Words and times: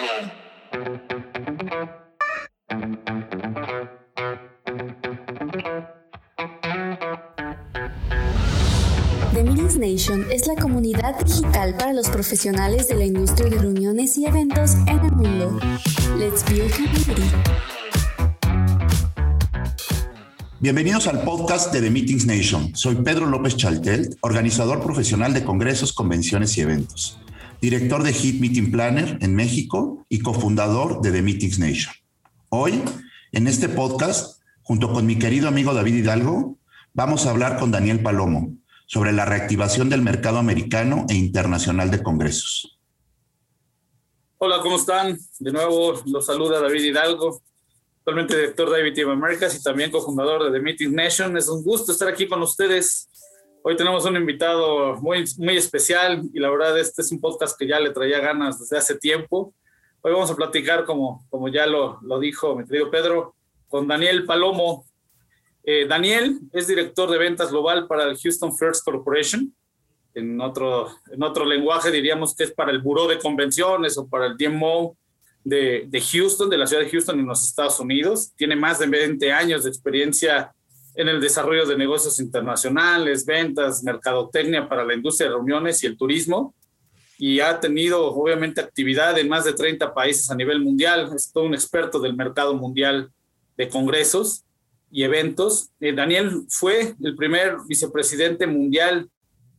The 0.00 0.06
Meetings 9.42 9.76
Nation 9.76 10.24
es 10.30 10.46
la 10.46 10.56
comunidad 10.56 11.22
digital 11.22 11.76
para 11.76 11.92
los 11.92 12.08
profesionales 12.08 12.88
de 12.88 12.94
la 12.94 13.04
industria 13.04 13.50
de 13.50 13.58
reuniones 13.58 14.16
y 14.16 14.24
eventos 14.24 14.72
en 14.86 15.00
el 15.00 15.12
mundo. 15.12 15.60
Let's 16.16 16.46
build 16.48 16.72
community. 16.72 17.30
Bienvenidos 20.60 21.08
al 21.08 21.20
podcast 21.22 21.74
de 21.74 21.82
The 21.82 21.90
Meetings 21.90 22.24
Nation. 22.24 22.74
Soy 22.74 22.94
Pedro 22.96 23.26
López 23.26 23.54
Chaltel, 23.56 24.16
organizador 24.22 24.82
profesional 24.82 25.34
de 25.34 25.44
congresos, 25.44 25.92
convenciones 25.92 26.56
y 26.56 26.62
eventos, 26.62 27.18
director 27.60 28.02
de 28.02 28.12
Hit 28.12 28.40
Meeting 28.40 28.70
Planner 28.70 29.18
en 29.20 29.34
México 29.34 30.06
y 30.08 30.20
cofundador 30.20 31.02
de 31.02 31.12
The 31.12 31.22
Meetings 31.22 31.58
Nation. 31.58 31.94
Hoy, 32.48 32.82
en 33.32 33.46
este 33.46 33.68
podcast, 33.68 34.40
junto 34.62 34.92
con 34.92 35.04
mi 35.06 35.18
querido 35.18 35.48
amigo 35.48 35.74
David 35.74 35.96
Hidalgo, 35.96 36.58
vamos 36.94 37.26
a 37.26 37.30
hablar 37.30 37.58
con 37.58 37.70
Daniel 37.70 38.02
Palomo 38.02 38.56
sobre 38.86 39.12
la 39.12 39.26
reactivación 39.26 39.90
del 39.90 40.00
mercado 40.00 40.38
americano 40.38 41.04
e 41.10 41.14
internacional 41.14 41.90
de 41.90 42.02
congresos. 42.02 42.78
Hola, 44.38 44.60
¿cómo 44.62 44.76
están? 44.76 45.18
De 45.38 45.52
nuevo 45.52 46.02
los 46.06 46.24
saluda 46.24 46.60
David 46.60 46.82
Hidalgo, 46.82 47.42
actualmente 47.98 48.36
director 48.36 48.70
de 48.70 48.88
IBT 48.88 49.06
Americas 49.06 49.54
y 49.54 49.62
también 49.62 49.90
cofundador 49.90 50.44
de 50.44 50.58
The 50.58 50.64
Meeting 50.64 50.94
Nation. 50.94 51.36
Es 51.36 51.46
un 51.48 51.62
gusto 51.62 51.92
estar 51.92 52.08
aquí 52.08 52.26
con 52.26 52.40
ustedes. 52.40 53.09
Hoy 53.62 53.76
tenemos 53.76 54.06
un 54.06 54.16
invitado 54.16 54.96
muy, 55.02 55.22
muy 55.36 55.58
especial 55.58 56.22
y 56.32 56.40
la 56.40 56.48
verdad 56.48 56.78
este 56.78 57.02
es 57.02 57.12
un 57.12 57.20
podcast 57.20 57.58
que 57.58 57.66
ya 57.66 57.78
le 57.78 57.90
traía 57.90 58.18
ganas 58.18 58.58
desde 58.58 58.78
hace 58.78 58.96
tiempo. 58.96 59.54
Hoy 60.00 60.12
vamos 60.12 60.30
a 60.30 60.34
platicar, 60.34 60.86
como, 60.86 61.26
como 61.28 61.46
ya 61.48 61.66
lo, 61.66 61.98
lo 62.00 62.18
dijo 62.18 62.56
mi 62.56 62.64
querido 62.64 62.90
Pedro, 62.90 63.34
con 63.68 63.86
Daniel 63.86 64.24
Palomo. 64.24 64.86
Eh, 65.62 65.86
Daniel 65.86 66.40
es 66.54 66.68
director 66.68 67.10
de 67.10 67.18
ventas 67.18 67.50
global 67.50 67.86
para 67.86 68.04
el 68.04 68.16
Houston 68.16 68.56
First 68.56 68.82
Corporation. 68.82 69.54
En 70.14 70.40
otro, 70.40 70.88
en 71.12 71.22
otro 71.22 71.44
lenguaje 71.44 71.90
diríamos 71.90 72.34
que 72.34 72.44
es 72.44 72.52
para 72.52 72.72
el 72.72 72.80
Buró 72.80 73.06
de 73.08 73.18
Convenciones 73.18 73.98
o 73.98 74.08
para 74.08 74.24
el 74.24 74.38
DMO 74.38 74.96
de, 75.44 75.84
de, 75.86 76.00
Houston, 76.00 76.48
de 76.48 76.56
la 76.56 76.66
ciudad 76.66 76.82
de 76.82 76.90
Houston 76.90 77.20
en 77.20 77.26
los 77.26 77.46
Estados 77.46 77.78
Unidos. 77.78 78.32
Tiene 78.36 78.56
más 78.56 78.78
de 78.78 78.86
20 78.86 79.30
años 79.32 79.64
de 79.64 79.68
experiencia 79.68 80.50
en 80.94 81.08
el 81.08 81.20
desarrollo 81.20 81.66
de 81.66 81.76
negocios 81.76 82.18
internacionales, 82.20 83.24
ventas, 83.24 83.82
mercadotecnia 83.82 84.68
para 84.68 84.84
la 84.84 84.94
industria 84.94 85.28
de 85.28 85.36
reuniones 85.36 85.82
y 85.82 85.86
el 85.86 85.96
turismo. 85.96 86.54
Y 87.18 87.40
ha 87.40 87.60
tenido, 87.60 88.06
obviamente, 88.06 88.60
actividad 88.60 89.18
en 89.18 89.28
más 89.28 89.44
de 89.44 89.52
30 89.52 89.92
países 89.92 90.30
a 90.30 90.34
nivel 90.34 90.60
mundial. 90.60 91.10
Es 91.14 91.30
todo 91.32 91.44
un 91.44 91.54
experto 91.54 92.00
del 92.00 92.16
mercado 92.16 92.54
mundial 92.54 93.10
de 93.56 93.68
congresos 93.68 94.44
y 94.90 95.02
eventos. 95.02 95.70
Eh, 95.80 95.92
Daniel 95.92 96.44
fue 96.48 96.94
el 97.02 97.14
primer 97.16 97.56
vicepresidente 97.68 98.46
mundial 98.46 99.10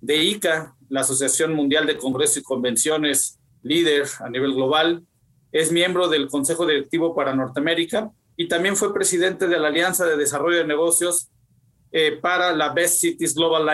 de 0.01 0.17
ICA, 0.17 0.75
la 0.89 1.01
Asociación 1.01 1.53
Mundial 1.53 1.85
de 1.85 1.97
Congresos 1.97 2.37
y 2.37 2.43
Convenciones, 2.43 3.39
líder 3.61 4.07
a 4.19 4.29
nivel 4.29 4.53
global 4.53 5.05
es 5.51 5.71
miembro 5.71 6.07
del 6.07 6.27
Consejo 6.29 6.65
Directivo 6.65 7.13
para 7.13 7.35
Norteamérica 7.35 8.11
y 8.35 8.47
también 8.47 8.75
fue 8.75 8.93
presidente 8.93 9.47
de 9.47 9.59
la 9.59 9.67
Alianza 9.67 10.05
de 10.05 10.17
Desarrollo 10.17 10.57
de 10.57 10.67
Negocios 10.67 11.31
eh, 11.91 12.17
para 12.21 12.55
la 12.55 12.69
Best 12.69 13.01
Cities 13.01 13.35
Global 13.35 13.67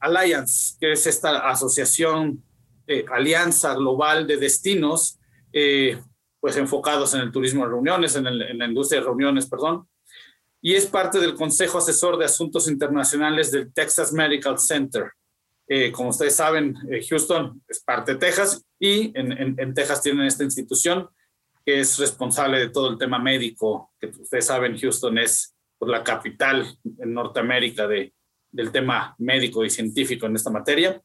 Alliance, 0.00 0.76
que 0.78 0.92
es 0.92 1.06
esta 1.06 1.48
asociación, 1.48 2.44
eh, 2.86 3.06
alianza 3.10 3.74
global 3.74 4.26
de 4.26 4.36
destinos, 4.36 5.18
eh, 5.54 5.98
pues 6.38 6.56
enfocados 6.58 7.14
en 7.14 7.22
el 7.22 7.32
turismo 7.32 7.64
de 7.64 7.70
reuniones, 7.70 8.14
en, 8.16 8.26
el, 8.26 8.42
en, 8.42 8.58
la 8.58 8.66
industria 8.66 9.00
de 9.00 9.06
reuniones, 9.06 9.46
perdón. 9.46 9.88
Y 10.60 10.74
es 10.74 10.86
parte 10.86 11.18
del 11.18 11.34
Consejo 11.34 11.78
Asesor 11.78 12.18
de 12.18 12.26
Asuntos 12.26 12.68
Internacionales 12.68 13.50
del 13.50 13.72
Texas 13.72 14.12
Medical 14.12 14.58
Center. 14.58 15.10
como 15.92 16.10
ustedes 16.10 16.36
saben, 16.36 16.76
Houston 17.08 17.62
es 17.66 17.80
parte 17.80 18.12
de 18.12 18.18
Texas 18.18 18.62
y 18.78 19.18
en, 19.18 19.32
en, 19.32 19.54
en 19.58 19.74
Texas 19.74 20.02
tienen 20.02 20.26
esta 20.26 20.44
institución 20.44 21.08
que 21.64 21.80
es 21.80 21.98
responsable 21.98 22.58
de 22.58 22.70
todo 22.70 22.90
el 22.90 22.98
tema 22.98 23.18
médico, 23.18 23.92
que 24.00 24.06
ustedes 24.06 24.46
saben, 24.46 24.78
Houston 24.78 25.18
es 25.18 25.54
por 25.78 25.88
la 25.88 26.02
capital 26.02 26.76
en 26.98 27.12
Norteamérica 27.12 27.86
de, 27.86 28.12
del 28.50 28.70
tema 28.70 29.14
médico 29.18 29.64
y 29.64 29.70
científico 29.70 30.26
en 30.26 30.36
esta 30.36 30.50
materia. 30.50 31.02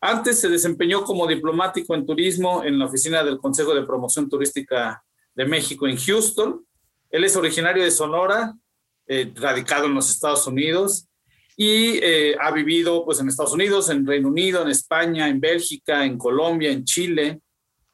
Antes 0.00 0.40
se 0.40 0.48
desempeñó 0.48 1.04
como 1.04 1.26
diplomático 1.26 1.94
en 1.94 2.06
turismo 2.06 2.64
en 2.64 2.78
la 2.78 2.86
oficina 2.86 3.22
del 3.22 3.38
Consejo 3.38 3.74
de 3.74 3.86
Promoción 3.86 4.28
Turística 4.28 5.02
de 5.34 5.46
México 5.46 5.86
en 5.86 5.96
Houston. 5.96 6.66
Él 7.10 7.24
es 7.24 7.36
originario 7.36 7.84
de 7.84 7.90
Sonora, 7.90 8.54
eh, 9.06 9.32
radicado 9.34 9.86
en 9.86 9.94
los 9.94 10.10
Estados 10.10 10.46
Unidos 10.46 11.08
y 11.56 11.98
eh, 12.02 12.36
ha 12.40 12.50
vivido 12.50 13.04
pues 13.04 13.20
en 13.20 13.28
Estados 13.28 13.52
Unidos, 13.52 13.90
en 13.90 14.06
Reino 14.06 14.28
Unido, 14.28 14.62
en 14.62 14.70
España, 14.70 15.28
en 15.28 15.40
Bélgica, 15.40 16.04
en 16.04 16.18
Colombia, 16.18 16.70
en 16.70 16.84
Chile, 16.84 17.40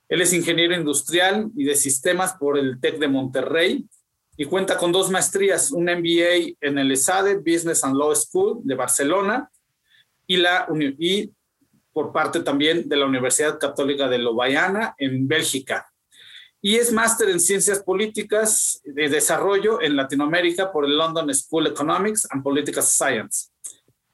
él 0.09 0.23
es 0.23 0.33
ingeniero 0.33 0.75
industrial 0.75 1.51
y 1.55 1.65
de 1.65 1.77
sistemas 1.77 2.35
por 2.35 2.59
el 2.59 2.81
TEC 2.81 2.99
de 2.99 3.09
Monterrey 3.09 3.87
y 4.37 4.45
cuenta 4.45 4.79
con 4.79 4.93
dos 4.93 5.11
maestrías, 5.11 5.71
un 5.73 5.85
MBA 5.85 6.57
en 6.61 6.79
el 6.79 6.93
ESADE, 6.93 7.39
Business 7.39 7.85
and 7.85 7.97
Law 7.97 8.15
School 8.15 8.61
de 8.63 8.75
Barcelona, 8.75 9.51
y, 10.27 10.37
la, 10.37 10.69
y 10.99 11.33
por 11.93 12.13
parte 12.13 12.41
también 12.41 12.89
de 12.89 12.97
la 12.97 13.07
Universidad 13.07 13.59
Católica 13.59 14.09
de 14.09 14.19
Lobayana 14.19 14.95
en 14.97 15.27
Bélgica. 15.27 15.91
Y 16.61 16.77
es 16.77 16.93
máster 16.93 17.29
en 17.31 17.41
Ciencias 17.41 17.83
Políticas 17.83 18.81
de 18.85 19.09
Desarrollo 19.09 19.83
en 19.83 19.97
Latinoamérica 19.97 20.71
por 20.71 20.85
el 20.85 20.97
London 20.97 21.33
School 21.35 21.67
of 21.67 21.73
Economics 21.73 22.27
and 22.31 22.43
Political 22.43 22.83
Science. 22.83 23.51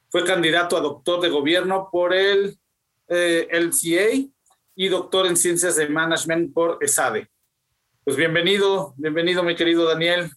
Fue 0.09 0.25
candidato 0.25 0.77
a 0.77 0.81
doctor 0.81 1.21
de 1.21 1.29
gobierno 1.29 1.89
por 1.91 2.15
el 2.15 2.57
eh, 3.09 3.49
LCA 3.51 4.34
y 4.77 4.89
doctor 4.89 5.27
en 5.27 5.37
Ciencias 5.37 5.77
de 5.77 5.89
Management 5.89 6.53
por 6.53 6.79
ESADE. 6.81 7.29
Pues 8.05 8.17
bienvenido, 8.17 8.95
bienvenido 8.97 9.43
mi 9.43 9.55
querido 9.55 9.89
Daniel. 9.89 10.31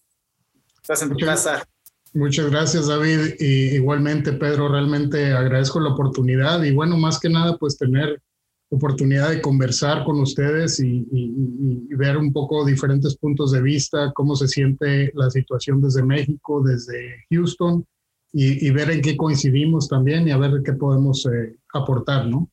Estás 0.82 1.02
en 1.02 1.10
tu 1.10 1.16
muchas, 1.16 1.44
casa. 1.44 1.68
Muchas 2.14 2.50
gracias 2.50 2.88
David 2.88 3.36
y 3.40 3.76
igualmente 3.76 4.34
Pedro, 4.34 4.70
realmente 4.70 5.34
agradezco 5.34 5.80
la 5.80 5.90
oportunidad 5.90 6.64
y 6.64 6.72
bueno, 6.72 6.98
más 6.98 7.20
que 7.20 7.30
nada 7.30 7.58
pues 7.58 7.78
tener 7.78 8.22
oportunidad 8.70 9.30
de 9.30 9.42
conversar 9.42 10.04
con 10.04 10.20
ustedes 10.20 10.80
y, 10.80 11.08
y, 11.12 11.88
y, 11.90 11.96
ver 11.96 12.18
un 12.18 12.34
poco 12.34 12.66
diferentes 12.66 13.16
puntos 13.16 13.54
de 13.54 13.62
vista, 13.62 14.12
cómo 14.14 14.36
se 14.36 14.48
siente 14.48 15.12
la 15.16 15.30
situación 15.30 15.82
desde 15.82 16.04
México, 16.04 16.62
desde 16.62 17.26
Houston 17.30 17.86
y, 18.34 18.68
y 18.68 18.72
ver 18.72 18.92
en 18.92 19.02
qué 19.02 19.16
coincidimos 19.16 19.88
también 19.88 20.28
y 20.28 20.32
a 20.32 20.38
ver 20.38 20.62
qué 20.66 20.74
podemos 20.74 21.26
eh, 21.28 21.56
aportar, 21.74 22.28
¿no? 22.28 22.50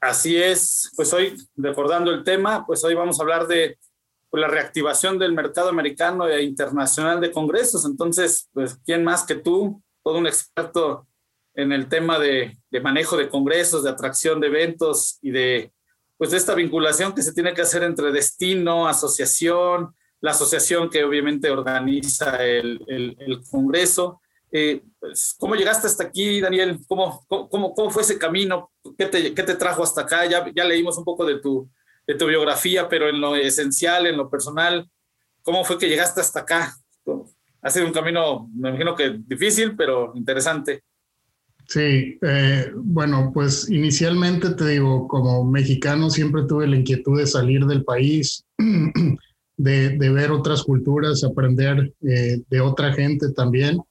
Así 0.00 0.40
es, 0.40 0.92
pues 0.94 1.12
hoy, 1.12 1.34
recordando 1.56 2.12
el 2.12 2.22
tema, 2.22 2.64
pues 2.64 2.84
hoy 2.84 2.94
vamos 2.94 3.18
a 3.18 3.22
hablar 3.22 3.48
de 3.48 3.78
pues, 4.30 4.40
la 4.40 4.46
reactivación 4.46 5.18
del 5.18 5.32
mercado 5.32 5.70
americano 5.70 6.28
e 6.28 6.42
internacional 6.42 7.20
de 7.20 7.32
congresos. 7.32 7.84
Entonces, 7.84 8.48
pues, 8.52 8.78
¿quién 8.84 9.02
más 9.02 9.24
que 9.24 9.34
tú? 9.34 9.82
Todo 10.04 10.18
un 10.18 10.28
experto 10.28 11.08
en 11.54 11.72
el 11.72 11.88
tema 11.88 12.20
de, 12.20 12.56
manejo 12.80 13.16
de 13.16 13.28
congresos, 13.28 13.82
de 13.82 13.90
atracción 13.90 14.38
de 14.40 14.46
eventos 14.46 15.18
y 15.20 15.32
de, 15.32 15.72
pues, 16.16 16.30
de 16.30 16.36
esta 16.36 16.54
vinculación 16.54 17.12
que 17.12 17.22
se 17.22 17.32
tiene 17.32 17.52
que 17.52 17.62
hacer 17.62 17.82
entre 17.82 18.12
destino, 18.12 18.86
asociación, 18.86 19.96
la 20.20 20.30
asociación 20.30 20.90
que 20.90 21.02
obviamente 21.02 21.50
organiza 21.50 22.44
el 22.44 23.42
congreso. 23.50 24.20
Eh, 24.50 24.82
pues, 24.98 25.34
¿Cómo 25.38 25.54
llegaste 25.54 25.86
hasta 25.86 26.04
aquí, 26.04 26.40
Daniel? 26.40 26.78
¿Cómo, 26.86 27.24
cómo, 27.28 27.74
cómo 27.74 27.90
fue 27.90 28.02
ese 28.02 28.18
camino? 28.18 28.70
¿Qué 28.96 29.06
te, 29.06 29.34
¿Qué 29.34 29.42
te, 29.42 29.54
trajo 29.54 29.82
hasta 29.82 30.02
acá? 30.02 30.26
Ya, 30.26 30.44
ya 30.54 30.64
leímos 30.64 30.96
un 30.96 31.04
poco 31.04 31.24
de 31.24 31.38
tu, 31.40 31.68
de 32.06 32.14
tu 32.14 32.26
biografía, 32.26 32.88
pero 32.88 33.08
en 33.08 33.20
lo 33.20 33.36
esencial, 33.36 34.06
en 34.06 34.16
lo 34.16 34.30
personal, 34.30 34.88
¿cómo 35.42 35.64
fue 35.64 35.78
que 35.78 35.88
llegaste 35.88 36.20
hasta 36.20 36.40
acá? 36.40 36.74
Ha 37.60 37.70
sido 37.70 37.86
un 37.86 37.92
camino, 37.92 38.48
me 38.54 38.70
imagino 38.70 38.94
que 38.94 39.18
difícil, 39.26 39.76
pero 39.76 40.12
interesante. 40.14 40.82
Sí, 41.66 42.18
eh, 42.22 42.72
bueno, 42.74 43.30
pues 43.34 43.68
inicialmente 43.68 44.54
te 44.54 44.66
digo, 44.68 45.06
como 45.06 45.44
mexicano 45.44 46.08
siempre 46.08 46.44
tuve 46.48 46.66
la 46.66 46.76
inquietud 46.76 47.18
de 47.18 47.26
salir 47.26 47.66
del 47.66 47.84
país, 47.84 48.46
de, 49.58 49.90
de 49.90 50.10
ver 50.10 50.30
otras 50.30 50.62
culturas, 50.62 51.22
aprender 51.24 51.92
eh, 52.00 52.40
de 52.48 52.60
otra 52.60 52.94
gente 52.94 53.32
también 53.32 53.82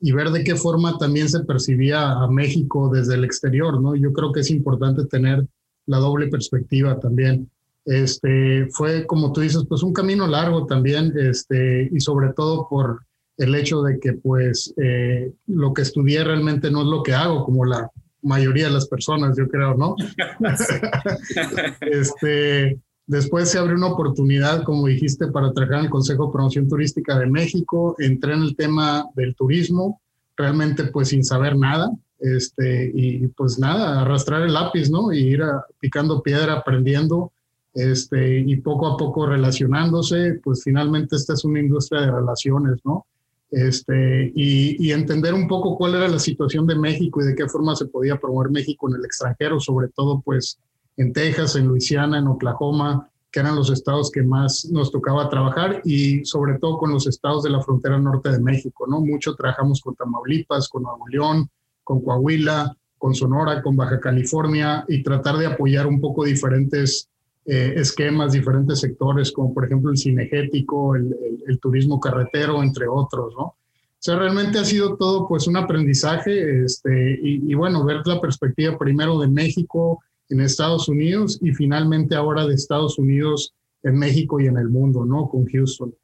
y 0.00 0.12
ver 0.12 0.30
de 0.30 0.44
qué 0.44 0.56
forma 0.56 0.98
también 0.98 1.28
se 1.28 1.40
percibía 1.44 2.12
a 2.12 2.28
México 2.28 2.90
desde 2.92 3.14
el 3.14 3.24
exterior, 3.24 3.80
¿no? 3.80 3.94
Yo 3.94 4.12
creo 4.12 4.32
que 4.32 4.40
es 4.40 4.50
importante 4.50 5.04
tener 5.06 5.46
la 5.86 5.98
doble 5.98 6.28
perspectiva 6.28 6.98
también. 7.00 7.50
Este, 7.84 8.68
fue, 8.72 9.06
como 9.06 9.32
tú 9.32 9.40
dices, 9.40 9.64
pues 9.68 9.82
un 9.82 9.92
camino 9.92 10.26
largo 10.26 10.66
también, 10.66 11.12
este, 11.16 11.88
y 11.92 12.00
sobre 12.00 12.32
todo 12.32 12.68
por 12.68 13.00
el 13.38 13.54
hecho 13.54 13.82
de 13.82 13.98
que, 14.00 14.14
pues, 14.14 14.74
eh, 14.76 15.32
lo 15.46 15.72
que 15.72 15.82
estudié 15.82 16.24
realmente 16.24 16.70
no 16.70 16.82
es 16.82 16.88
lo 16.88 17.02
que 17.02 17.14
hago, 17.14 17.44
como 17.44 17.64
la 17.64 17.90
mayoría 18.22 18.66
de 18.66 18.72
las 18.72 18.88
personas, 18.88 19.36
yo 19.36 19.48
creo, 19.48 19.74
¿no? 19.74 19.94
este, 21.80 22.80
Después 23.06 23.50
se 23.50 23.58
abrió 23.58 23.76
una 23.76 23.88
oportunidad, 23.88 24.64
como 24.64 24.86
dijiste, 24.86 25.28
para 25.28 25.52
trabajar 25.52 25.78
en 25.78 25.84
el 25.84 25.90
Consejo 25.90 26.26
de 26.26 26.32
Promoción 26.32 26.68
Turística 26.68 27.18
de 27.18 27.26
México. 27.26 27.94
Entré 27.98 28.34
en 28.34 28.42
el 28.42 28.56
tema 28.56 29.06
del 29.14 29.34
turismo, 29.36 30.00
realmente 30.36 30.84
pues 30.84 31.08
sin 31.08 31.24
saber 31.24 31.56
nada. 31.56 31.90
Este, 32.18 32.90
y 32.94 33.26
pues 33.28 33.58
nada, 33.58 34.00
arrastrar 34.00 34.42
el 34.42 34.54
lápiz, 34.54 34.90
¿no? 34.90 35.12
Y 35.12 35.18
ir 35.18 35.42
picando 35.78 36.22
piedra, 36.22 36.54
aprendiendo, 36.54 37.30
este, 37.74 38.40
y 38.40 38.56
poco 38.56 38.86
a 38.86 38.96
poco 38.96 39.26
relacionándose, 39.26 40.40
pues 40.42 40.64
finalmente 40.64 41.14
esta 41.14 41.34
es 41.34 41.44
una 41.44 41.60
industria 41.60 42.00
de 42.00 42.10
relaciones, 42.10 42.80
¿no? 42.84 43.04
Este, 43.50 44.32
y, 44.34 44.90
entender 44.90 45.34
un 45.34 45.46
poco 45.46 45.76
cuál 45.76 45.94
era 45.94 46.08
la 46.08 46.18
situación 46.18 46.66
de 46.66 46.74
México 46.74 47.22
y 47.22 47.26
de 47.26 47.34
qué 47.34 47.46
forma 47.46 47.76
se 47.76 47.86
podía 47.86 48.18
promover 48.18 48.50
México 48.50 48.88
en 48.88 48.96
el 48.96 49.04
extranjero, 49.04 49.60
sobre 49.60 49.88
todo 49.88 50.20
pues 50.24 50.58
en 50.96 51.12
Texas, 51.12 51.56
en 51.56 51.66
Luisiana, 51.66 52.18
en 52.18 52.26
Oklahoma, 52.26 53.08
que 53.30 53.40
eran 53.40 53.56
los 53.56 53.70
estados 53.70 54.10
que 54.10 54.22
más 54.22 54.66
nos 54.70 54.90
tocaba 54.90 55.28
trabajar 55.28 55.82
y 55.84 56.24
sobre 56.24 56.58
todo 56.58 56.78
con 56.78 56.90
los 56.90 57.06
estados 57.06 57.42
de 57.42 57.50
la 57.50 57.60
frontera 57.60 57.98
norte 57.98 58.30
de 58.30 58.40
México, 58.40 58.86
¿no? 58.88 59.00
Mucho 59.00 59.34
trabajamos 59.34 59.80
con 59.80 59.94
Tamaulipas, 59.94 60.68
con 60.68 60.84
Nuevo 60.84 61.06
León, 61.08 61.50
con 61.84 62.00
Coahuila, 62.00 62.74
con 62.98 63.14
Sonora, 63.14 63.62
con 63.62 63.76
Baja 63.76 64.00
California 64.00 64.84
y 64.88 65.02
tratar 65.02 65.36
de 65.36 65.46
apoyar 65.46 65.86
un 65.86 66.00
poco 66.00 66.24
diferentes 66.24 67.08
eh, 67.44 67.74
esquemas, 67.76 68.32
diferentes 68.32 68.80
sectores, 68.80 69.30
como 69.30 69.52
por 69.52 69.66
ejemplo 69.66 69.90
el 69.90 69.98
cinegético, 69.98 70.96
el, 70.96 71.14
el, 71.46 71.60
turismo 71.60 72.00
carretero, 72.00 72.62
entre 72.62 72.88
otros, 72.88 73.34
¿no? 73.36 73.44
O 73.44 73.56
sea, 73.98 74.16
realmente 74.16 74.58
ha 74.58 74.64
sido 74.64 74.96
todo 74.96 75.28
pues 75.28 75.46
un 75.46 75.56
aprendizaje 75.56 76.64
este, 76.64 77.18
y, 77.22 77.52
y 77.52 77.54
bueno, 77.54 77.84
ver 77.84 78.06
la 78.06 78.20
perspectiva 78.20 78.76
primero 78.76 79.18
de 79.20 79.28
México, 79.28 80.00
en 80.28 80.40
Estados 80.40 80.88
Unidos 80.88 81.38
y 81.40 81.52
finalmente 81.52 82.14
ahora 82.14 82.46
de 82.46 82.54
Estados 82.54 82.98
Unidos 82.98 83.54
en 83.82 83.98
México 83.98 84.40
y 84.40 84.46
en 84.46 84.58
el 84.58 84.68
mundo, 84.68 85.04
¿no? 85.04 85.28
Con 85.28 85.46
Houston. 85.46 85.94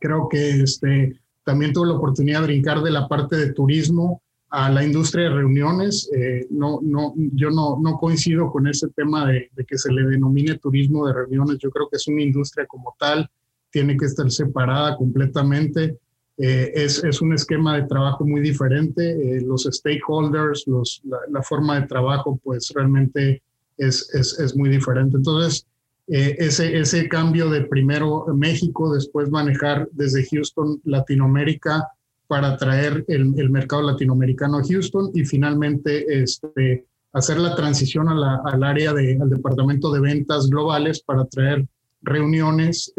Creo 0.00 0.28
que 0.28 0.62
este, 0.62 1.20
también 1.44 1.72
tuve 1.72 1.88
la 1.88 1.94
oportunidad 1.94 2.40
de 2.40 2.46
brincar 2.46 2.82
de 2.82 2.90
la 2.90 3.06
parte 3.06 3.36
de 3.36 3.52
turismo 3.52 4.22
a 4.50 4.70
la 4.70 4.84
industria 4.84 5.24
de 5.24 5.34
reuniones. 5.34 6.10
Eh, 6.16 6.46
no, 6.50 6.80
no, 6.82 7.12
yo 7.16 7.50
no, 7.50 7.78
no 7.80 7.98
coincido 7.98 8.50
con 8.50 8.66
ese 8.66 8.88
tema 8.90 9.26
de, 9.26 9.50
de, 9.54 9.64
que 9.64 9.76
se 9.76 9.92
le 9.92 10.04
denomine 10.04 10.58
turismo 10.58 11.06
de 11.06 11.12
reuniones. 11.12 11.58
Yo 11.58 11.70
creo 11.70 11.88
que 11.90 11.96
es 11.96 12.08
una 12.08 12.22
industria 12.22 12.66
como 12.66 12.94
tal, 12.98 13.28
tiene 13.70 13.96
que 13.96 14.06
estar 14.06 14.30
separada 14.30 14.96
completamente. 14.96 15.98
Eh, 16.36 16.72
es, 16.74 17.02
es, 17.04 17.20
un 17.22 17.32
esquema 17.32 17.76
de 17.76 17.86
trabajo 17.86 18.24
muy 18.24 18.40
diferente. 18.40 19.36
Eh, 19.36 19.40
los 19.42 19.68
stakeholders, 19.70 20.64
los, 20.66 21.00
la, 21.30 21.42
forma 21.42 21.80
de 21.80 21.86
trabajo, 21.86 22.40
pues 22.42 22.72
realmente 22.74 23.42
es, 23.78 24.12
es, 24.14 24.38
es 24.40 24.56
muy 24.56 24.68
diferente. 24.68 25.16
Entonces, 25.16 25.66
eh, 26.08 26.34
ese, 26.38 26.76
ese 26.76 27.08
cambio 27.08 27.48
de 27.50 27.62
primero 27.62 28.26
México, 28.34 28.92
después 28.92 29.30
manejar 29.30 29.88
desde 29.92 30.26
Houston 30.26 30.80
Latinoamérica 30.84 31.88
para 32.26 32.56
traer 32.56 33.04
el, 33.06 33.38
el 33.38 33.50
mercado 33.50 33.82
latinoamericano 33.82 34.58
a 34.58 34.64
Houston 34.64 35.10
y 35.14 35.24
finalmente 35.24 36.22
este, 36.22 36.84
hacer 37.12 37.38
la 37.38 37.54
transición 37.54 38.08
a 38.08 38.14
la, 38.14 38.42
al 38.44 38.64
área 38.64 38.92
de, 38.92 39.18
al 39.20 39.30
departamento 39.30 39.92
de 39.92 40.00
ventas 40.00 40.48
globales 40.48 41.00
para 41.00 41.24
traer 41.26 41.64
reuniones 42.02 42.92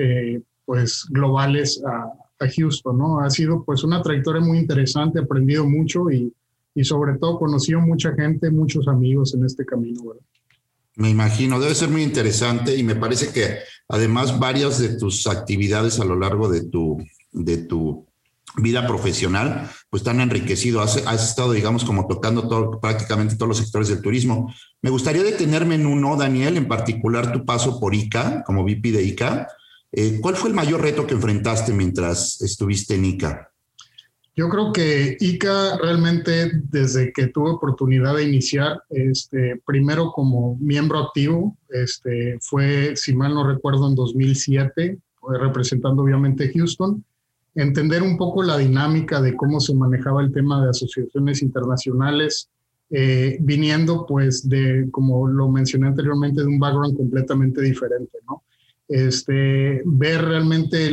pues 0.66 1.06
globales 1.12 1.84
a, 1.86 2.25
a 2.40 2.48
Houston, 2.50 2.98
¿no? 2.98 3.20
Ha 3.20 3.30
sido 3.30 3.64
pues 3.64 3.84
una 3.84 4.02
trayectoria 4.02 4.42
muy 4.42 4.58
interesante, 4.58 5.20
aprendido 5.20 5.66
mucho 5.66 6.10
y, 6.12 6.34
y 6.74 6.84
sobre 6.84 7.18
todo 7.18 7.40
conocido 7.40 7.80
mucha 7.80 8.14
gente, 8.14 8.52
muchos 8.52 8.88
amigos 8.88 9.34
en 9.34 9.46
este 9.46 9.66
camino, 9.66 10.04
¿verdad? 10.04 10.24
Me 10.98 11.10
imagino, 11.10 11.60
debe 11.60 11.76
ser 11.76 11.90
muy 11.90 12.04
interesante 12.04 12.76
y 12.76 12.84
me 12.84 12.96
parece 12.96 13.34
que 13.34 13.60
además 13.90 14.40
varias 14.40 14.80
de 14.80 14.98
tus 14.98 15.28
actividades 15.28 16.00
a 16.00 16.06
lo 16.06 16.18
largo 16.18 16.50
de 16.50 16.64
tu, 16.64 17.06
de 17.34 17.58
tu 17.58 18.06
vida 18.58 18.88
profesional, 18.88 19.70
pues 19.90 20.02
están 20.02 20.22
enriquecido. 20.22 20.82
Has, 20.82 21.06
has 21.06 21.30
estado, 21.30 21.52
digamos, 21.52 21.84
como 21.84 22.08
tocando 22.08 22.48
todo, 22.48 22.80
prácticamente 22.80 23.36
todos 23.36 23.50
los 23.50 23.58
sectores 23.58 23.90
del 23.90 24.02
turismo. 24.02 24.54
Me 24.82 24.90
gustaría 24.90 25.24
detenerme 25.24 25.76
en 25.76 25.86
uno, 25.86 26.16
Daniel, 26.16 26.56
en 26.56 26.68
particular 26.68 27.34
tu 27.34 27.44
paso 27.44 27.78
por 27.78 27.94
ICA, 27.94 28.44
como 28.46 28.64
VP 28.64 28.92
de 28.94 29.04
ICA. 29.04 29.48
Eh, 29.98 30.20
¿Cuál 30.22 30.36
fue 30.36 30.50
el 30.50 30.56
mayor 30.56 30.82
reto 30.82 31.08
que 31.08 31.14
enfrentaste 31.14 31.72
mientras 31.72 32.42
estuviste 32.42 32.96
en 32.96 33.06
ICA? 33.06 33.50
Yo 34.36 34.50
creo 34.50 34.74
que 34.74 35.16
ICA 35.18 35.78
realmente 35.78 36.52
desde 36.70 37.14
que 37.14 37.28
tuve 37.28 37.52
oportunidad 37.52 38.18
de 38.18 38.26
iniciar, 38.26 38.84
este, 38.90 39.62
primero 39.66 40.12
como 40.12 40.58
miembro 40.58 41.00
activo, 41.00 41.58
este, 41.70 42.38
fue, 42.42 42.98
si 42.98 43.16
mal 43.16 43.34
no 43.34 43.48
recuerdo, 43.48 43.88
en 43.88 43.96
2007, 43.96 44.98
representando 45.40 46.04
obviamente 46.04 46.52
Houston, 46.54 47.02
entender 47.56 48.04
un 48.04 48.18
poco 48.18 48.44
la 48.44 48.58
dinámica 48.58 49.22
de 49.22 49.34
cómo 49.38 49.62
se 49.62 49.74
manejaba 49.74 50.22
el 50.22 50.34
tema 50.34 50.62
de 50.62 50.72
asociaciones 50.72 51.42
internacionales, 51.42 52.50
eh, 52.90 53.38
viniendo 53.40 54.06
pues 54.06 54.48
de, 54.50 54.90
como 54.92 55.26
lo 55.26 55.50
mencioné 55.50 55.88
anteriormente, 55.88 56.42
de 56.42 56.48
un 56.48 56.60
background 56.60 56.98
completamente 56.98 57.62
diferente, 57.62 58.18
¿no? 58.28 58.44
Este, 58.88 59.82
ver 59.86 60.26
realmente 60.26 60.92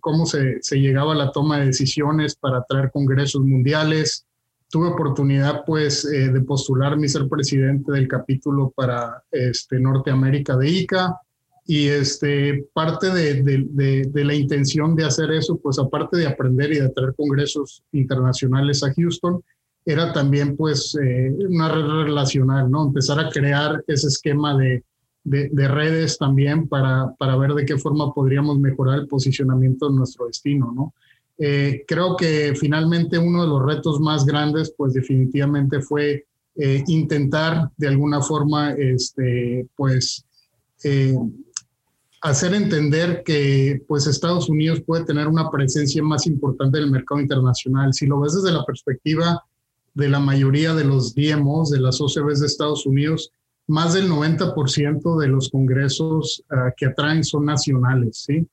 cómo 0.00 0.26
se, 0.26 0.60
llegaba 0.72 1.12
a 1.12 1.16
la 1.16 1.32
toma 1.32 1.58
de 1.58 1.66
decisiones 1.66 2.36
para 2.36 2.62
traer 2.64 2.90
congresos 2.92 3.42
mundiales. 3.42 4.26
Tuve 4.70 4.88
oportunidad 4.88 5.64
pues 5.64 6.04
eh, 6.04 6.30
de 6.30 6.40
postular 6.40 6.96
mi 6.96 7.08
ser 7.08 7.28
presidente 7.28 7.92
del 7.92 8.08
capítulo 8.08 8.72
para 8.74 9.22
este, 9.30 9.78
Norteamérica 9.78 10.56
de 10.56 10.68
ICA 10.68 11.20
y 11.66 11.88
este, 11.88 12.66
parte 12.72 13.10
de, 13.10 14.24
la 14.24 14.34
intención 14.34 14.94
de 14.94 15.04
hacer 15.04 15.30
eso, 15.32 15.56
pues 15.56 15.78
aparte 15.78 16.18
de 16.18 16.26
aprender 16.26 16.72
y 16.72 16.80
de 16.80 16.90
traer 16.90 17.14
congresos 17.14 17.82
internacionales 17.92 18.82
a 18.84 18.92
Houston, 18.92 19.42
era 19.86 20.12
también 20.12 20.56
pues 20.56 20.96
eh, 21.02 21.34
una 21.48 21.68
red 21.68 22.04
relacional, 22.04 22.70
¿no? 22.70 22.86
Empezar 22.86 23.18
a 23.18 23.28
crear 23.30 23.82
ese 23.86 24.08
esquema 24.08 24.56
de, 24.56 24.82
de, 25.24 25.68
redes 25.68 26.18
también 26.18 26.68
para, 26.68 27.14
para, 27.18 27.36
ver 27.36 27.54
de 27.54 27.64
qué 27.64 27.78
forma 27.78 28.12
podríamos 28.12 28.58
mejorar 28.58 29.00
el 29.00 29.08
posicionamiento 29.08 29.88
de 29.88 29.96
nuestro 29.96 30.26
destino, 30.26 30.72
¿no? 30.74 30.94
Eh, 31.38 31.84
creo 31.88 32.16
que 32.16 32.54
finalmente 32.54 33.18
uno 33.18 33.42
de 33.42 33.48
los 33.48 33.64
retos 33.64 34.00
más 34.00 34.24
grandes, 34.24 34.72
pues 34.76 34.92
definitivamente 34.92 35.80
fue 35.80 36.26
eh, 36.56 36.84
intentar 36.86 37.70
de 37.76 37.88
alguna 37.88 38.20
forma, 38.20 38.72
este, 38.72 39.66
pues, 39.74 40.24
eh, 40.84 41.16
hacer 42.20 42.54
entender 42.54 43.22
que 43.24 43.82
pues 43.88 44.06
Estados 44.06 44.48
Unidos 44.48 44.80
puede 44.80 45.04
tener 45.04 45.26
una 45.26 45.50
presencia 45.50 46.02
más 46.02 46.26
importante 46.26 46.78
en 46.78 46.84
el 46.84 46.90
mercado 46.90 47.20
internacional. 47.20 47.92
Si 47.92 48.06
lo 48.06 48.20
ves 48.20 48.34
desde 48.34 48.52
la 48.52 48.64
perspectiva 48.64 49.44
de 49.94 50.08
la 50.08 50.20
mayoría 50.20 50.74
de 50.74 50.84
los 50.84 51.14
DMOs, 51.14 51.70
de 51.70 51.80
las 51.80 52.00
OCBs 52.00 52.40
de 52.40 52.46
Estados 52.46 52.86
Unidos, 52.86 53.30
más 53.66 53.94
del 53.94 54.10
90% 54.10 55.18
de 55.18 55.28
los 55.28 55.48
congresos 55.48 56.44
uh, 56.50 56.70
que 56.76 56.86
atraen 56.86 57.24
son 57.24 57.46
nacionales, 57.46 58.24
¿sí? 58.26 58.46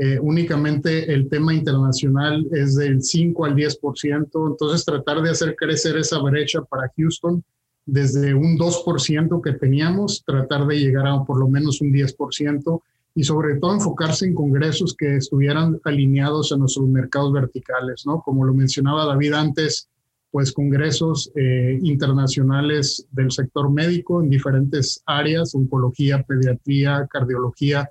Eh, 0.00 0.18
únicamente 0.20 1.12
el 1.12 1.28
tema 1.28 1.52
internacional 1.52 2.46
es 2.52 2.76
del 2.76 3.02
5 3.02 3.44
al 3.44 3.56
10%, 3.56 4.46
entonces 4.46 4.84
tratar 4.84 5.20
de 5.22 5.30
hacer 5.30 5.56
crecer 5.56 5.96
esa 5.96 6.20
brecha 6.20 6.62
para 6.62 6.92
Houston 6.96 7.42
desde 7.84 8.32
un 8.32 8.56
2% 8.56 9.42
que 9.42 9.54
teníamos, 9.54 10.22
tratar 10.24 10.66
de 10.66 10.78
llegar 10.78 11.06
a 11.08 11.24
por 11.24 11.40
lo 11.40 11.48
menos 11.48 11.80
un 11.80 11.92
10% 11.92 12.80
y 13.14 13.24
sobre 13.24 13.56
todo 13.56 13.74
enfocarse 13.74 14.26
en 14.26 14.34
congresos 14.34 14.94
que 14.94 15.16
estuvieran 15.16 15.80
alineados 15.82 16.52
a 16.52 16.58
nuestros 16.58 16.86
mercados 16.86 17.32
verticales, 17.32 18.06
¿no? 18.06 18.22
Como 18.22 18.44
lo 18.44 18.54
mencionaba 18.54 19.04
David 19.04 19.32
antes, 19.32 19.88
pues 20.30 20.52
congresos 20.52 21.30
eh, 21.34 21.78
internacionales 21.82 23.06
del 23.10 23.30
sector 23.30 23.70
médico 23.70 24.22
en 24.22 24.28
diferentes 24.28 25.02
áreas, 25.06 25.54
oncología, 25.54 26.22
pediatría, 26.22 27.06
cardiología, 27.10 27.90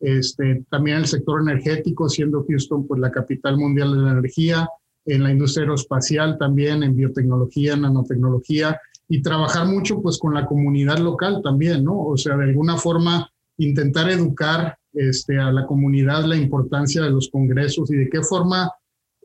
este, 0.00 0.64
también 0.70 0.98
el 0.98 1.06
sector 1.06 1.40
energético, 1.40 2.08
siendo 2.08 2.44
Houston 2.46 2.86
pues 2.86 3.00
la 3.00 3.10
capital 3.10 3.56
mundial 3.56 3.92
de 3.92 4.02
la 4.02 4.12
energía, 4.12 4.68
en 5.06 5.22
la 5.22 5.32
industria 5.32 5.62
aeroespacial 5.62 6.36
también, 6.38 6.82
en 6.82 6.94
biotecnología, 6.94 7.76
nanotecnología, 7.76 8.78
y 9.08 9.22
trabajar 9.22 9.66
mucho 9.66 10.02
pues 10.02 10.18
con 10.18 10.34
la 10.34 10.46
comunidad 10.46 10.98
local 10.98 11.40
también, 11.42 11.82
¿no? 11.82 11.98
O 11.98 12.16
sea, 12.16 12.36
de 12.36 12.44
alguna 12.44 12.76
forma 12.76 13.30
intentar 13.56 14.10
educar 14.10 14.76
este, 14.92 15.38
a 15.38 15.50
la 15.50 15.66
comunidad 15.66 16.24
la 16.24 16.36
importancia 16.36 17.02
de 17.02 17.10
los 17.10 17.28
congresos 17.30 17.90
y 17.90 17.96
de 17.96 18.08
qué 18.10 18.22
forma 18.22 18.70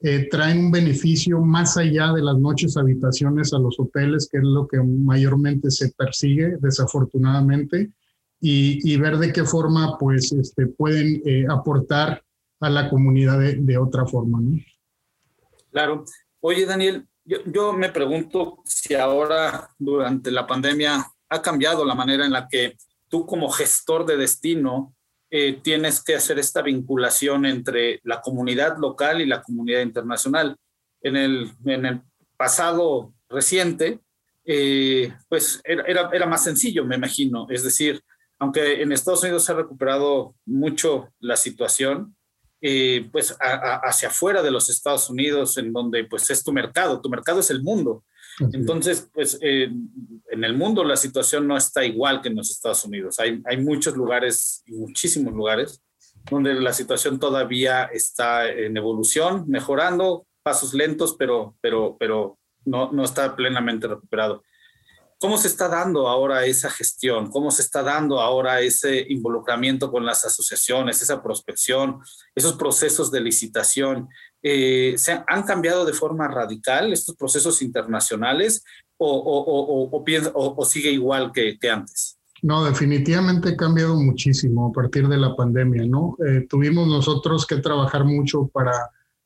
eh, 0.05 0.27
traen 0.29 0.65
un 0.65 0.71
beneficio 0.71 1.39
más 1.39 1.77
allá 1.77 2.11
de 2.11 2.21
las 2.21 2.37
noches 2.37 2.75
habitaciones 2.75 3.53
a 3.53 3.57
los 3.57 3.79
hoteles, 3.79 4.27
que 4.29 4.39
es 4.39 4.43
lo 4.43 4.67
que 4.67 4.77
mayormente 4.83 5.71
se 5.71 5.93
persigue, 5.93 6.57
desafortunadamente, 6.59 7.89
y, 8.41 8.97
ver 8.97 9.17
de 9.17 9.31
qué 9.31 9.45
forma 9.45 9.97
pues, 9.97 10.33
este, 10.33 10.67
pueden 10.67 11.21
eh, 11.25 11.45
aportar 11.49 12.21
a 12.59 12.69
la 12.69 12.89
comunidad 12.89 13.39
de, 13.39 13.77
otra 13.77 14.05
forma. 14.05 14.41
¿no? 14.41 14.59
Claro. 15.71 16.03
Oye, 16.41 16.65
Daniel, 16.65 17.07
yo, 17.23 17.37
yo 17.45 17.71
me 17.71 17.89
pregunto 17.89 18.57
si 18.65 18.95
ahora, 18.95 19.69
durante 19.79 20.31
la 20.31 20.45
pandemia, 20.45 21.07
ha 21.29 21.41
cambiado 21.41 21.85
la 21.85 21.95
manera 21.95 22.25
en 22.25 22.33
la 22.33 22.49
que 22.49 22.75
tú 23.07 23.25
como 23.25 23.49
gestor 23.49 24.05
de 24.05 24.17
destino 24.17 24.93
eh, 25.35 25.61
tienes 25.63 26.03
que 26.03 26.13
hacer 26.13 26.37
esta 26.37 26.61
vinculación 26.61 27.47
entre 27.47 27.99
la 28.03 28.21
comunidad 28.21 28.77
local 28.77 29.19
y 29.19 29.25
la 29.25 29.41
comunidad 29.41 29.81
internacional. 29.81 30.55
En 31.01 31.15
el, 31.15 31.51
en 31.65 31.87
el 31.87 32.01
pasado 32.37 33.15
reciente, 33.27 33.99
eh, 34.45 35.11
pues 35.27 35.59
era, 35.63 36.11
era, 36.13 36.27
más 36.27 36.43
sencillo, 36.43 36.85
me 36.85 36.97
imagino. 36.97 37.47
Es 37.49 37.63
decir, 37.63 37.99
aunque 38.37 38.83
en 38.83 38.91
Estados 38.91 39.23
Unidos 39.23 39.43
se 39.43 39.53
ha 39.53 39.55
recuperado 39.55 40.35
mucho 40.45 41.09
la 41.19 41.35
situación, 41.35 42.15
eh, 42.61 43.09
pues 43.11 43.35
hacia 43.39 44.09
afuera 44.09 44.43
de 44.43 44.51
los 44.51 44.69
Estados 44.69 45.09
Unidos, 45.09 45.57
en 45.57 45.73
donde 45.73 46.03
pues 46.03 46.29
es 46.29 46.43
tu 46.43 46.53
mercado, 46.53 47.01
tu 47.01 47.09
mercado 47.09 47.39
es 47.39 47.49
el 47.49 47.63
mundo. 47.63 48.03
Entonces, 48.51 49.09
pues 49.13 49.37
eh, 49.41 49.69
en 50.31 50.43
el 50.43 50.55
mundo 50.55 50.83
la 50.83 50.97
situación 50.97 51.47
no 51.47 51.55
está 51.55 51.85
igual 51.85 52.21
que 52.21 52.29
en 52.29 52.35
los 52.35 52.49
Estados 52.49 52.83
Unidos. 52.85 53.19
Hay, 53.19 53.41
hay 53.45 53.57
muchos 53.57 53.95
lugares, 53.95 54.63
muchísimos 54.67 55.33
lugares, 55.33 55.81
donde 56.29 56.53
la 56.55 56.73
situación 56.73 57.19
todavía 57.19 57.85
está 57.85 58.49
en 58.49 58.77
evolución, 58.77 59.45
mejorando, 59.47 60.25
pasos 60.41 60.73
lentos, 60.73 61.15
pero, 61.17 61.55
pero, 61.61 61.97
pero 61.99 62.39
no, 62.65 62.91
no 62.91 63.03
está 63.03 63.35
plenamente 63.35 63.87
recuperado. 63.87 64.43
¿Cómo 65.19 65.37
se 65.37 65.47
está 65.47 65.69
dando 65.69 66.09
ahora 66.09 66.45
esa 66.45 66.69
gestión? 66.69 67.29
¿Cómo 67.31 67.49
se 67.49 67.61
está 67.61 67.81
dando 67.81 68.19
ahora 68.19 68.59
ese 68.59 69.05
involucramiento 69.07 69.89
con 69.89 70.05
las 70.05 70.25
asociaciones, 70.25 71.01
esa 71.01 71.23
prospección, 71.23 72.01
esos 72.35 72.57
procesos 72.57 73.09
de 73.09 73.21
licitación? 73.21 74.09
Eh, 74.45 74.95
¿se 74.97 75.23
¿Han 75.25 75.43
cambiado 75.43 75.85
de 75.85 75.93
forma 75.93 76.27
radical 76.27 76.91
estos 76.91 77.15
procesos 77.15 77.61
internacionales 77.61 78.61
o, 78.97 79.09
o, 79.09 80.55
o, 80.57 80.65
sigue 80.65 80.91
igual 80.91 81.31
que, 81.31 81.57
antes? 81.69 82.19
No, 82.41 82.65
definitivamente 82.65 83.49
ha 83.49 83.55
cambiado 83.55 83.95
muchísimo 83.95 84.67
a 84.67 84.71
partir 84.73 85.07
de 85.07 85.17
la 85.17 85.33
pandemia, 85.33 85.85
¿no? 85.85 86.17
Eh, 86.27 86.45
tuvimos 86.49 86.89
nosotros 86.89 87.47
que 87.47 87.57
trabajar 87.57 88.03
mucho 88.03 88.49
para 88.53 88.73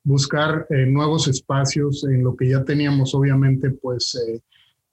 buscar 0.04 0.68
eh, 0.70 0.86
nuevos 0.86 1.28
espacios 1.28 2.04
en 2.04 2.24
lo 2.24 2.36
que 2.36 2.50
ya 2.50 2.64
teníamos, 2.64 3.16
obviamente, 3.16 3.72
pues 3.72 4.18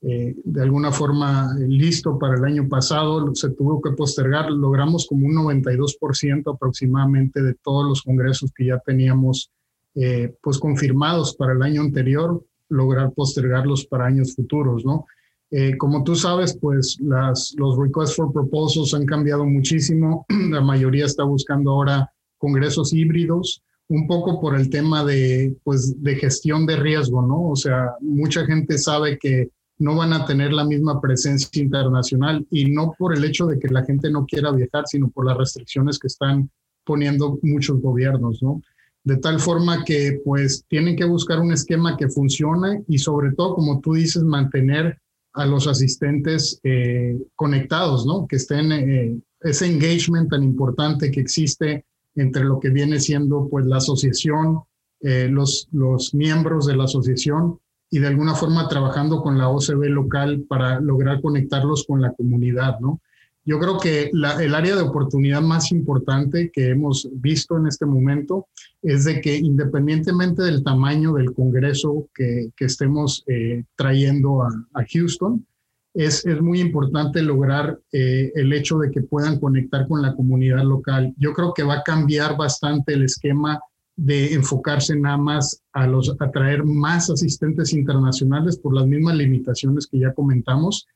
de 0.00 0.62
alguna 0.62 0.92
forma 0.92 1.56
listo 1.66 2.18
para 2.18 2.34
el 2.34 2.44
año 2.44 2.68
pasado, 2.68 3.34
se 3.34 3.48
tuvo 3.52 3.80
que 3.80 3.92
postergar, 3.92 4.50
logramos 4.50 5.06
como 5.06 5.26
un 5.26 5.34
92% 5.34 6.54
aproximadamente 6.54 7.42
de 7.42 7.54
todos 7.54 7.88
los 7.88 8.02
congresos 8.02 8.52
que 8.54 8.66
ya 8.66 8.78
teníamos 8.84 9.50
eh, 9.94 10.34
pues 10.42 10.58
confirmados 10.58 11.36
para 11.36 11.52
el 11.52 11.62
año 11.62 11.82
anterior, 11.82 12.44
lograr 12.68 13.12
postergarlos 13.12 13.86
para 13.86 14.06
años 14.06 14.34
futuros, 14.34 14.84
¿no? 14.84 15.06
Eh, 15.50 15.76
como 15.76 16.02
tú 16.02 16.16
sabes, 16.16 16.58
pues 16.60 16.98
las, 17.00 17.54
los 17.56 17.78
requests 17.78 18.16
for 18.16 18.32
proposals 18.32 18.92
han 18.92 19.06
cambiado 19.06 19.44
muchísimo. 19.44 20.26
La 20.50 20.60
mayoría 20.60 21.06
está 21.06 21.22
buscando 21.22 21.70
ahora 21.70 22.10
congresos 22.38 22.92
híbridos, 22.92 23.62
un 23.88 24.06
poco 24.08 24.40
por 24.40 24.56
el 24.58 24.68
tema 24.68 25.04
de, 25.04 25.56
pues, 25.62 26.02
de 26.02 26.16
gestión 26.16 26.66
de 26.66 26.76
riesgo, 26.76 27.22
¿no? 27.22 27.50
O 27.50 27.56
sea, 27.56 27.92
mucha 28.00 28.44
gente 28.46 28.78
sabe 28.78 29.18
que 29.18 29.50
no 29.78 29.96
van 29.96 30.12
a 30.12 30.24
tener 30.24 30.52
la 30.52 30.64
misma 30.64 31.00
presencia 31.00 31.62
internacional 31.62 32.46
y 32.50 32.70
no 32.70 32.92
por 32.98 33.16
el 33.16 33.24
hecho 33.24 33.46
de 33.46 33.58
que 33.58 33.68
la 33.68 33.84
gente 33.84 34.10
no 34.10 34.26
quiera 34.26 34.50
viajar, 34.50 34.84
sino 34.86 35.08
por 35.10 35.26
las 35.26 35.36
restricciones 35.36 35.98
que 35.98 36.06
están 36.06 36.50
poniendo 36.84 37.38
muchos 37.42 37.80
gobiernos, 37.80 38.42
¿no? 38.42 38.60
De 39.04 39.18
tal 39.18 39.38
forma 39.38 39.84
que 39.84 40.20
pues 40.24 40.64
tienen 40.68 40.96
que 40.96 41.04
buscar 41.04 41.38
un 41.38 41.52
esquema 41.52 41.96
que 41.96 42.08
funcione 42.08 42.82
y 42.88 42.98
sobre 42.98 43.32
todo, 43.32 43.54
como 43.54 43.80
tú 43.80 43.94
dices, 43.94 44.22
mantener 44.22 44.98
a 45.34 45.44
los 45.44 45.66
asistentes 45.66 46.58
eh, 46.62 47.18
conectados, 47.34 48.06
¿no? 48.06 48.26
Que 48.26 48.36
estén, 48.36 48.72
eh, 48.72 49.18
ese 49.40 49.66
engagement 49.66 50.30
tan 50.30 50.42
importante 50.42 51.10
que 51.10 51.20
existe 51.20 51.84
entre 52.14 52.44
lo 52.44 52.60
que 52.60 52.70
viene 52.70 52.98
siendo 53.00 53.48
pues 53.50 53.66
la 53.66 53.76
asociación, 53.76 54.60
eh, 55.00 55.28
los, 55.28 55.68
los 55.72 56.14
miembros 56.14 56.66
de 56.66 56.76
la 56.76 56.84
asociación 56.84 57.58
y 57.90 57.98
de 57.98 58.06
alguna 58.06 58.34
forma 58.34 58.68
trabajando 58.68 59.22
con 59.22 59.36
la 59.36 59.48
OCB 59.48 59.84
local 59.88 60.44
para 60.48 60.80
lograr 60.80 61.20
conectarlos 61.20 61.84
con 61.86 62.00
la 62.00 62.12
comunidad, 62.12 62.80
¿no? 62.80 63.00
Yo 63.46 63.58
creo 63.58 63.78
que 63.78 64.10
el 64.12 64.54
área 64.54 64.74
de 64.74 64.82
oportunidad 64.82 65.42
más 65.42 65.70
importante 65.70 66.50
que 66.50 66.70
hemos 66.70 67.08
visto 67.12 67.58
en 67.58 67.66
este 67.66 67.84
momento 67.84 68.46
es 68.80 69.04
de 69.04 69.20
que 69.20 69.36
independientemente 69.36 70.42
del 70.42 70.64
tamaño 70.64 71.12
del 71.12 71.34
Congreso 71.34 72.08
que, 72.14 72.50
que 72.56 72.64
estemos 72.64 73.22
eh, 73.26 73.64
trayendo 73.76 74.42
a, 74.42 74.48
a 74.72 74.84
Houston, 74.90 75.46
es, 75.92 76.24
es, 76.26 76.40
muy 76.40 76.60
importante 76.60 77.22
lograr 77.22 77.78
eh, 77.92 78.32
el 78.34 78.52
hecho 78.52 78.78
de 78.78 78.90
que 78.90 79.02
puedan 79.02 79.38
conectar 79.38 79.86
con 79.86 80.02
la 80.02 80.14
comunidad 80.14 80.64
local. 80.64 81.14
Yo 81.18 81.32
creo 81.32 81.54
que 81.54 81.62
va 81.62 81.74
a 81.74 81.82
cambiar 81.82 82.36
bastante 82.36 82.94
el 82.94 83.04
esquema 83.04 83.60
de 83.94 84.34
enfocarse 84.34 84.96
nada 84.96 85.18
más 85.18 85.62
a 85.72 85.86
los 85.86 86.16
atraer 86.18 86.64
más 86.64 87.10
asistentes 87.10 87.72
internacionales 87.72 88.58
por 88.58 88.74
las 88.74 88.86
mismas 88.86 89.16
limitaciones 89.16 89.86
que 89.86 90.00
ya 90.00 90.12
comentamos 90.12 90.88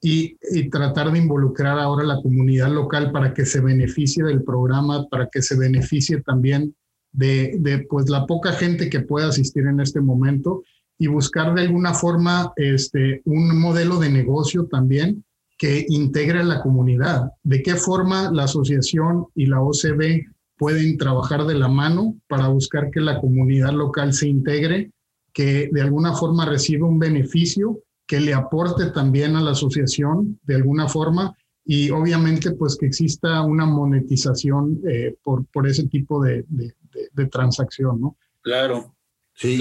y, 0.00 0.36
tratar 0.70 1.12
de 1.12 1.18
involucrar 1.18 1.78
ahora 1.78 2.04
a 2.04 2.14
la 2.14 2.22
comunidad 2.22 2.70
local 2.70 3.12
para 3.12 3.34
que 3.34 3.44
se 3.44 3.60
beneficie 3.60 4.24
del 4.24 4.42
programa, 4.42 5.06
para 5.08 5.28
que 5.28 5.42
se 5.42 5.56
beneficie 5.56 6.22
también 6.22 6.74
de, 7.12 7.86
pues 7.88 8.08
la 8.08 8.26
poca 8.26 8.52
gente 8.52 8.88
que 8.88 9.00
pueda 9.00 9.28
asistir 9.28 9.66
en 9.66 9.80
este 9.80 10.00
momento 10.00 10.62
y 10.98 11.06
buscar 11.06 11.54
de 11.54 11.62
alguna 11.62 11.94
forma 11.94 12.52
este, 12.56 13.22
un 13.24 13.58
modelo 13.58 13.98
de 13.98 14.10
negocio 14.10 14.66
también 14.66 15.24
que 15.58 15.84
integre 15.88 16.40
a 16.40 16.44
la 16.44 16.62
comunidad. 16.62 17.32
¿De 17.42 17.62
qué 17.62 17.74
forma 17.74 18.30
la 18.30 18.44
asociación 18.44 19.26
y 19.34 19.46
la 19.46 19.60
OCB 19.60 20.24
pueden 20.56 20.96
trabajar 20.96 21.46
de 21.46 21.54
la 21.54 21.68
mano 21.68 22.16
para 22.28 22.48
buscar 22.48 22.90
que 22.90 23.00
la 23.00 23.20
comunidad 23.20 23.72
local 23.72 24.12
se 24.14 24.28
integre, 24.28 24.90
que 25.32 25.68
de 25.72 25.82
alguna 25.82 26.14
forma 26.14 26.46
reciba 26.46 26.86
un 26.86 26.98
beneficio, 26.98 27.80
que 28.10 28.18
le 28.18 28.34
aporte 28.34 28.86
también 28.86 29.36
a 29.36 29.40
la 29.40 29.52
asociación 29.52 30.40
de 30.42 30.56
alguna 30.56 30.88
forma 30.88 31.32
y 31.64 31.90
obviamente 31.90 32.50
pues 32.50 32.76
que 32.76 32.86
exista 32.86 33.40
una 33.42 33.66
monetización 33.66 34.80
eh, 34.90 35.14
por, 35.22 35.46
por 35.46 35.68
ese 35.68 35.86
tipo 35.86 36.20
de, 36.20 36.44
de, 36.48 37.26
transacción, 37.26 38.00
¿no? 38.00 38.16
Claro. 38.40 38.96
Sí, 39.32 39.60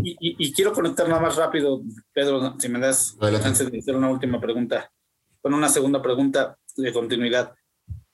y, 0.00 0.52
quiero 0.52 0.72
conectar 0.72 1.08
nada 1.08 1.20
más 1.20 1.34
rápido, 1.34 1.82
Pedro, 2.12 2.54
si 2.56 2.68
me 2.68 2.78
das 2.78 3.18
chance 3.42 3.68
de 3.68 3.78
hacer 3.78 3.96
una 3.96 4.12
última 4.12 4.40
pregunta, 4.40 4.92
con 5.42 5.54
una 5.54 5.68
segunda 5.68 6.00
pregunta 6.00 6.56
de 6.76 6.92
continuidad. 6.92 7.52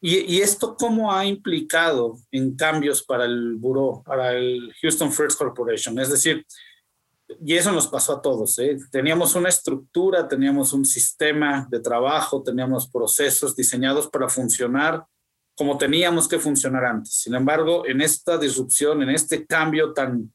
¿Y, 0.00 0.40
esto 0.40 0.76
cómo 0.78 1.12
ha 1.12 1.26
implicado 1.26 2.16
en 2.30 2.56
cambios 2.56 3.02
para 3.02 3.26
el 3.26 3.56
buró, 3.56 4.02
para 4.02 4.32
el 4.32 4.72
Houston 4.80 5.12
First 5.12 5.38
Corporation? 5.38 5.98
Es 5.98 6.08
decir, 6.08 6.46
y 7.44 7.54
eso 7.54 7.72
nos 7.72 7.86
pasó 7.86 8.14
a 8.14 8.22
todos. 8.22 8.58
¿eh? 8.58 8.78
Teníamos 8.90 9.34
una 9.34 9.48
estructura, 9.48 10.26
teníamos 10.26 10.72
un 10.72 10.84
sistema 10.84 11.66
de 11.70 11.80
trabajo, 11.80 12.42
teníamos 12.42 12.88
procesos 12.88 13.54
diseñados 13.54 14.08
para 14.08 14.28
funcionar 14.28 15.04
como 15.60 15.76
teníamos 15.76 16.26
que 16.26 16.38
funcionar 16.38 16.86
antes. 16.86 17.12
Sin 17.12 17.34
embargo, 17.34 17.86
en 17.86 18.00
esta 18.00 18.38
disrupción, 18.38 19.02
en 19.02 19.10
este 19.10 19.44
cambio 19.44 19.92
tan, 19.92 20.32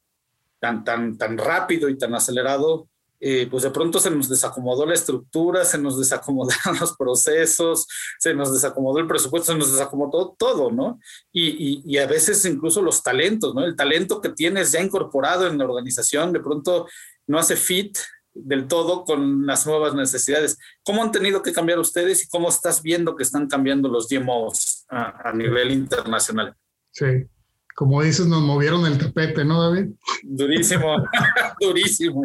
tan, 0.60 0.84
tan, 0.84 1.18
tan 1.18 1.36
rápido 1.36 1.90
y 1.90 1.98
tan 1.98 2.14
acelerado, 2.14 2.88
eh, 3.20 3.48
pues 3.50 3.64
de 3.64 3.72
pronto 3.72 4.00
se 4.00 4.12
nos 4.12 4.28
desacomodó 4.30 4.86
la 4.86 4.94
estructura, 4.94 5.64
se 5.64 5.78
nos 5.78 5.98
desacomodaron 5.98 6.78
los 6.80 6.96
procesos, 6.98 7.88
se 8.20 8.34
nos 8.34 8.54
desacomodó 8.54 9.00
el 9.00 9.08
presupuesto, 9.08 9.54
se 9.54 9.58
nos 9.58 9.72
desacomodó 9.72 10.36
todo, 10.38 10.72
¿no? 10.72 11.00
Y, 11.32 11.82
y, 11.86 11.98
a 11.98 12.08
veces 12.08 12.44
incluso 12.46 12.82
los 12.82 13.02
talentos, 13.02 13.56
¿no? 13.56 13.64
El 13.64 13.76
talento 13.76 14.22
que 14.22 14.30
tienes 14.30 14.72
ya 14.72 14.82
incorporado 14.82 15.48
en 15.48 15.58
la 15.58 15.66
organización 15.66 16.34
de 16.34 16.42
pronto 16.42 16.88
no 17.28 17.40
hace 17.40 17.56
fit 17.56 17.98
del 18.34 18.68
todo 18.68 19.06
con 19.06 19.46
las 19.46 19.66
nuevas 19.66 19.96
necesidades. 19.96 20.58
¿Cómo 20.84 21.02
han 21.02 21.12
tenido 21.12 21.42
que 21.42 21.54
cambiar 21.54 21.80
ustedes 21.80 22.24
y 22.24 22.28
cómo 22.28 22.50
estás 22.50 22.82
viendo 22.82 23.16
que 23.16 23.24
están 23.24 23.48
cambiando 23.48 23.88
los 23.88 24.10
DMOs 24.10 24.86
a, 24.90 25.30
a 25.30 25.34
nivel 25.34 25.72
internacional? 25.72 26.54
Sí, 26.92 27.28
como 27.76 28.02
dices, 28.02 28.26
nos 28.26 28.42
movieron 28.42 28.86
el 28.86 28.98
tapete, 28.98 29.44
¿no, 29.44 29.62
David? 29.62 29.92
Durísimo, 30.24 30.96
durísimo. 31.60 32.24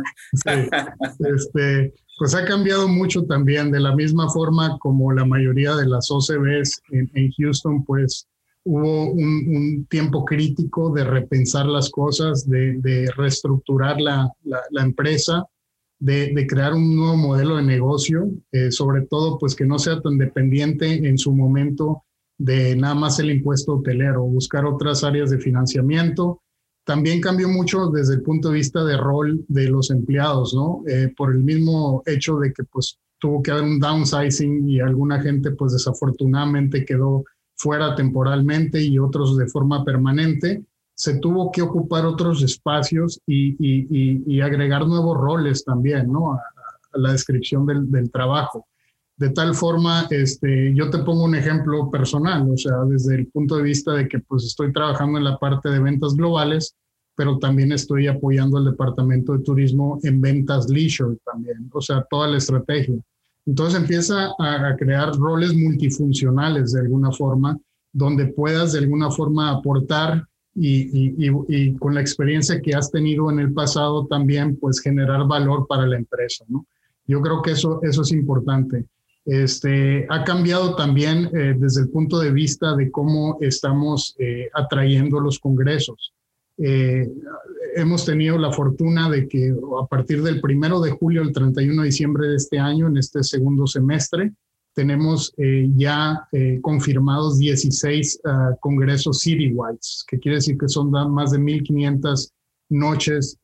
este, 1.19 1.93
pues 2.19 2.35
ha 2.35 2.45
cambiado 2.45 2.87
mucho 2.87 3.25
también, 3.25 3.73
de 3.73 3.81
la 3.81 3.95
misma 3.95 4.31
forma 4.31 4.79
como 4.79 5.13
la 5.13 5.25
mayoría 5.25 5.75
de 5.75 5.87
las 5.87 6.09
OCBs 6.11 6.83
en, 6.93 7.33
Houston, 7.37 7.85
pues 7.85 8.29
hubo 8.65 9.11
un, 9.11 9.87
tiempo 9.91 10.25
crítico 10.25 10.93
de 10.93 11.03
repensar 11.03 11.67
las 11.67 11.91
cosas, 11.91 12.49
de, 12.49 13.11
reestructurar 13.17 14.01
la, 14.01 14.31
empresa, 14.81 15.45
de, 15.99 16.47
crear 16.49 16.75
un 16.75 16.95
nuevo 16.95 17.17
modelo 17.17 17.57
de 17.57 17.65
negocio, 17.65 18.31
eh, 18.53 18.71
sobre 18.71 19.03
todo 19.07 19.37
pues 19.37 19.57
que 19.57 19.67
no 19.67 19.81
sea 19.81 20.01
tan 20.01 20.17
dependiente 20.17 21.09
en 21.09 21.19
su 21.19 21.35
momento 21.35 22.05
de 22.41 22.75
nada 22.75 22.95
más 22.95 23.19
el 23.19 23.31
impuesto 23.31 23.75
hotelero, 23.75 24.23
buscar 24.23 24.65
otras 24.65 25.05
áreas 25.05 25.29
de 25.29 25.39
financiamiento. 25.39 26.41
También 26.85 27.21
cambió 27.21 27.51
mucho 27.51 27.91
desde 27.91 28.15
el 28.15 28.23
punto 28.23 28.49
de 28.49 28.55
vista 28.55 28.83
de 28.83 28.97
rol 28.97 29.45
de 29.47 29.69
los 29.69 29.91
empleados, 29.91 30.55
¿no? 30.55 30.83
Eh, 30.89 31.13
por 31.15 31.33
el 31.33 31.41
mismo 31.41 32.03
hecho 32.07 32.39
de 32.39 32.51
que 32.55 32.65
pues 32.65 32.99
tuvo 33.19 33.43
que 33.43 33.51
haber 33.51 33.65
un 33.65 33.79
downsizing 33.79 34.67
y 34.67 34.81
alguna 34.81 35.21
gente 35.21 35.51
pues 35.51 35.75
desafortunadamente 35.75 36.87
quedó 36.87 37.25
fuera 37.57 37.95
temporalmente 37.95 38.81
y 38.81 38.99
otros 38.99 39.37
de 39.37 39.47
forma 39.47 39.85
permanente, 39.85 40.65
se 40.95 41.19
tuvo 41.19 41.53
que 41.53 41.61
ocupar 41.61 42.07
otros 42.07 42.43
espacios 42.43 43.21
y, 43.27 44.41
agregar 44.41 44.87
nuevos 44.87 45.19
roles 45.19 45.63
también, 45.63 46.11
¿no? 46.11 46.33
A, 46.33 46.41
la 46.95 47.13
descripción 47.13 47.67
del, 47.67 48.11
trabajo. 48.11 48.67
De 49.21 49.29
tal 49.29 49.55
forma, 49.55 50.07
este, 50.09 50.73
yo 50.75 50.89
te 50.89 50.97
pongo 51.01 51.25
un 51.25 51.35
ejemplo 51.35 51.91
personal, 51.91 52.49
o 52.51 52.57
sea, 52.57 52.79
desde 52.89 53.17
el 53.17 53.27
punto 53.27 53.59
de 53.59 53.63
vista 53.65 53.93
de 53.93 54.09
que 54.09 54.19
pues 54.21 54.45
estoy 54.45 54.73
trabajando 54.73 55.19
en 55.19 55.25
la 55.25 55.37
parte 55.37 55.69
de 55.69 55.79
ventas 55.79 56.15
globales, 56.15 56.75
pero 57.15 57.39
también 57.39 57.71
estoy 57.71 58.07
apoyando 58.07 58.57
al 58.57 58.65
departamento 58.65 59.35
de 59.35 59.45
turismo 59.45 60.01
en 60.05 60.23
ventas 60.23 60.71
leisure 60.71 61.19
también, 61.23 61.69
o 61.71 61.83
sea, 61.83 62.03
toda 62.09 62.29
la 62.29 62.39
estrategia. 62.39 62.95
Entonces 63.45 63.79
empieza 63.79 64.31
a, 64.39 64.75
crear 64.79 65.15
roles 65.15 65.53
multifuncionales 65.53 66.73
de 66.73 66.81
alguna 66.81 67.13
forma, 67.13 67.59
donde 67.93 68.29
puedas 68.29 68.73
de 68.73 68.79
alguna 68.79 69.11
forma 69.11 69.51
aportar 69.51 70.25
y, 70.55 71.29
y, 71.29 71.75
con 71.75 71.95
la 71.95 72.01
experiencia 72.01 72.63
que 72.63 72.75
has 72.75 72.91
tenido 72.91 73.31
en 73.31 73.39
el 73.41 73.53
pasado 73.53 74.07
también, 74.07 74.57
pues 74.57 74.81
generar 74.81 75.29
valor 75.29 75.67
para 75.69 75.87
la 75.87 75.99
empresa, 75.99 76.43
¿no? 76.49 76.65
Yo 77.07 77.21
creo 77.21 77.43
que 77.43 77.51
eso, 77.51 77.81
eso 77.83 78.01
es 78.01 78.13
importante. 78.13 78.87
Este, 79.27 80.07
ha 80.09 80.25
cambiado 80.25 80.75
también 80.77 81.31
eh, 81.35 81.55
desde 81.57 81.83
el 81.83 81.91
punto 81.91 82.19
de 82.19 82.33
vista 82.33 82.75
de 82.75 82.91
cómo 82.91 83.39
estamos 83.41 84.17
eh, 84.19 84.49
atrayendo 84.55 85.21
los 85.21 85.39
congresos. 85.39 86.15
Eh, 86.57 87.09
hemos 87.77 88.05
tenido 88.05 88.39
la 88.39 88.53
fortuna 88.53 89.09
de 89.11 89.29
que 89.29 89.55
a 89.81 89.87
partir 89.87 90.23
del 90.23 90.41
primero 90.41 90.81
de 90.81 90.91
julio 90.91 91.23
al 91.23 91.33
31 91.33 91.83
de 91.83 91.87
diciembre 91.87 92.29
de 92.29 92.37
este 92.37 92.59
año, 92.59 92.89
en 92.89 92.97
este 92.97 93.23
segundo 93.23 93.67
semestre, 93.67 94.33
tenemos 94.75 95.33
eh, 95.37 95.69
ya 95.75 96.29
confirmados 96.63 97.39
16 97.39 98.21
ah, 98.25 98.51
congresos 98.61 99.21
citywide, 99.21 99.79
que 100.07 100.19
quiere 100.19 100.37
decir 100.37 100.57
que 100.57 100.69
son 100.69 100.91
más 100.91 101.33
de 101.33 101.39
1.500 101.39 102.31
noches 102.71 103.37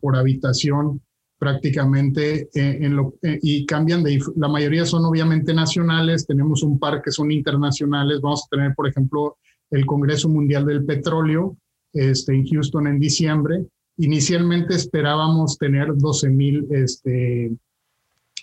por 0.00 0.16
habitación 0.16 1.00
prácticamente 1.38 2.48
en 2.54 2.96
lo, 2.96 3.14
y 3.22 3.66
cambian 3.66 4.02
de, 4.02 4.20
la 4.36 4.48
mayoría 4.48 4.86
son 4.86 5.04
obviamente 5.04 5.52
nacionales, 5.52 6.26
tenemos 6.26 6.62
un 6.62 6.78
par 6.78 7.02
que 7.02 7.10
son 7.10 7.30
internacionales, 7.30 8.20
vamos 8.20 8.44
a 8.44 8.56
tener 8.56 8.74
por 8.74 8.88
ejemplo 8.88 9.36
el 9.70 9.84
Congreso 9.86 10.28
Mundial 10.28 10.64
del 10.64 10.84
Petróleo, 10.84 11.56
este, 11.92 12.34
en 12.34 12.46
Houston 12.46 12.86
en 12.86 12.98
diciembre. 12.98 13.64
Inicialmente 13.96 14.74
esperábamos 14.74 15.58
tener 15.58 15.94
12 15.96 16.30
mil 16.30 16.66
este, 16.70 17.52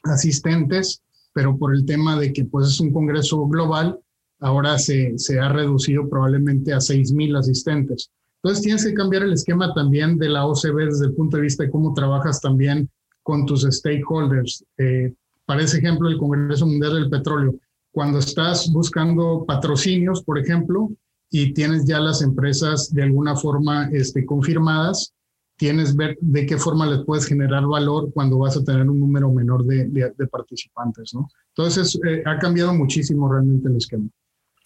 asistentes, 0.03 1.01
pero 1.33 1.57
por 1.57 1.75
el 1.75 1.85
tema 1.85 2.19
de 2.19 2.33
que 2.33 2.45
pues, 2.45 2.67
es 2.67 2.79
un 2.79 2.91
congreso 2.91 3.47
global, 3.47 3.99
ahora 4.39 4.77
se, 4.79 5.17
se 5.17 5.39
ha 5.39 5.49
reducido 5.49 6.09
probablemente 6.09 6.73
a 6.73 6.81
6 6.81 7.13
mil 7.13 7.35
asistentes. 7.35 8.11
Entonces 8.43 8.63
tienes 8.63 8.85
que 8.85 8.93
cambiar 8.93 9.23
el 9.23 9.33
esquema 9.33 9.73
también 9.73 10.17
de 10.17 10.29
la 10.29 10.45
OCB 10.45 10.85
desde 10.85 11.05
el 11.05 11.13
punto 11.13 11.37
de 11.37 11.43
vista 11.43 11.63
de 11.63 11.69
cómo 11.69 11.93
trabajas 11.93 12.41
también 12.41 12.89
con 13.23 13.45
tus 13.45 13.61
stakeholders. 13.63 14.63
Eh, 14.77 15.13
para 15.45 15.61
ese 15.61 15.77
ejemplo, 15.77 16.09
el 16.09 16.17
Congreso 16.17 16.65
Mundial 16.65 16.95
del 16.95 17.09
Petróleo, 17.09 17.55
cuando 17.91 18.19
estás 18.19 18.71
buscando 18.71 19.45
patrocinios, 19.45 20.23
por 20.23 20.39
ejemplo, 20.39 20.89
y 21.29 21.53
tienes 21.53 21.85
ya 21.85 21.99
las 21.99 22.21
empresas 22.21 22.93
de 22.93 23.03
alguna 23.03 23.35
forma 23.35 23.89
este, 23.91 24.25
confirmadas, 24.25 25.13
tienes 25.55 25.95
ver 25.95 26.17
de 26.19 26.45
qué 26.45 26.57
forma 26.57 26.87
les 26.87 27.05
puedes 27.05 27.25
generar 27.27 27.65
valor 27.67 28.11
cuando 28.13 28.39
vas 28.39 28.57
a 28.57 28.63
tener 28.63 28.89
un 28.89 28.99
número 28.99 29.31
menor 29.31 29.63
de, 29.63 30.11
participantes, 30.31 31.13
¿no? 31.13 31.29
Entonces, 31.55 31.99
eh, 32.07 32.23
ha 32.25 32.39
cambiado 32.39 32.73
muchísimo 32.73 33.31
realmente 33.31 33.69
el 33.69 33.77
esquema. 33.77 34.09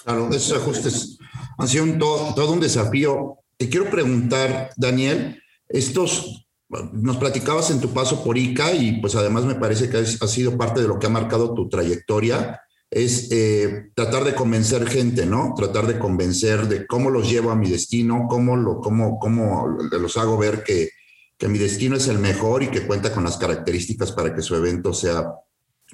Claro, 0.04 0.30
esos 0.30 0.58
ajustes 0.58 1.18
han 1.58 1.68
sido 1.68 1.98
todo 1.98 2.54
un 2.54 2.60
desafío. 2.60 3.38
Te 3.58 3.70
quiero 3.70 3.90
preguntar, 3.90 4.72
Daniel, 4.76 5.42
estos, 5.70 6.48
nos 6.70 7.18
platicabas 7.18 7.72
en 7.72 7.80
tu 7.80 7.94
paso 7.94 8.24
por 8.24 8.38
ICA 8.38 8.74
y 8.74 9.00
pues 9.00 9.16
además 9.16 9.46
me 9.46 9.56
parece 9.56 9.90
que 9.90 9.98
ha 9.98 10.28
sido 10.28 10.58
parte 10.58 10.82
de 10.82 10.88
lo 10.88 11.00
que 11.00 11.08
ha 11.08 11.10
marcado 11.10 11.54
tu 11.54 11.70
trayectoria 11.70 12.62
es 12.96 13.30
eh, 13.32 13.92
tratar 13.94 14.24
de 14.24 14.36
convencer 14.36 14.88
gente, 14.88 15.26
¿no? 15.26 15.54
Tratar 15.58 15.88
de 15.88 16.00
convencer 16.00 16.68
de 16.68 16.86
cómo 16.88 17.10
los 17.10 17.30
llevo 17.30 17.52
a 17.52 17.56
mi 17.56 17.70
destino, 17.70 18.26
cómo, 18.30 18.56
lo, 18.56 18.80
cómo, 18.80 19.20
cómo 19.20 19.68
los 19.68 20.18
hago 20.18 20.38
ver 20.38 20.64
que, 20.64 20.92
que 21.38 21.48
mi 21.48 21.58
destino 21.58 21.98
es 21.98 22.08
el 22.08 22.20
mejor 22.20 22.64
y 22.64 22.70
que 22.70 22.88
cuenta 22.88 23.12
con 23.12 23.24
las 23.24 23.38
características 23.38 24.12
para 24.12 24.34
que 24.34 24.42
su 24.42 24.56
evento 24.56 24.94
sea, 24.94 25.26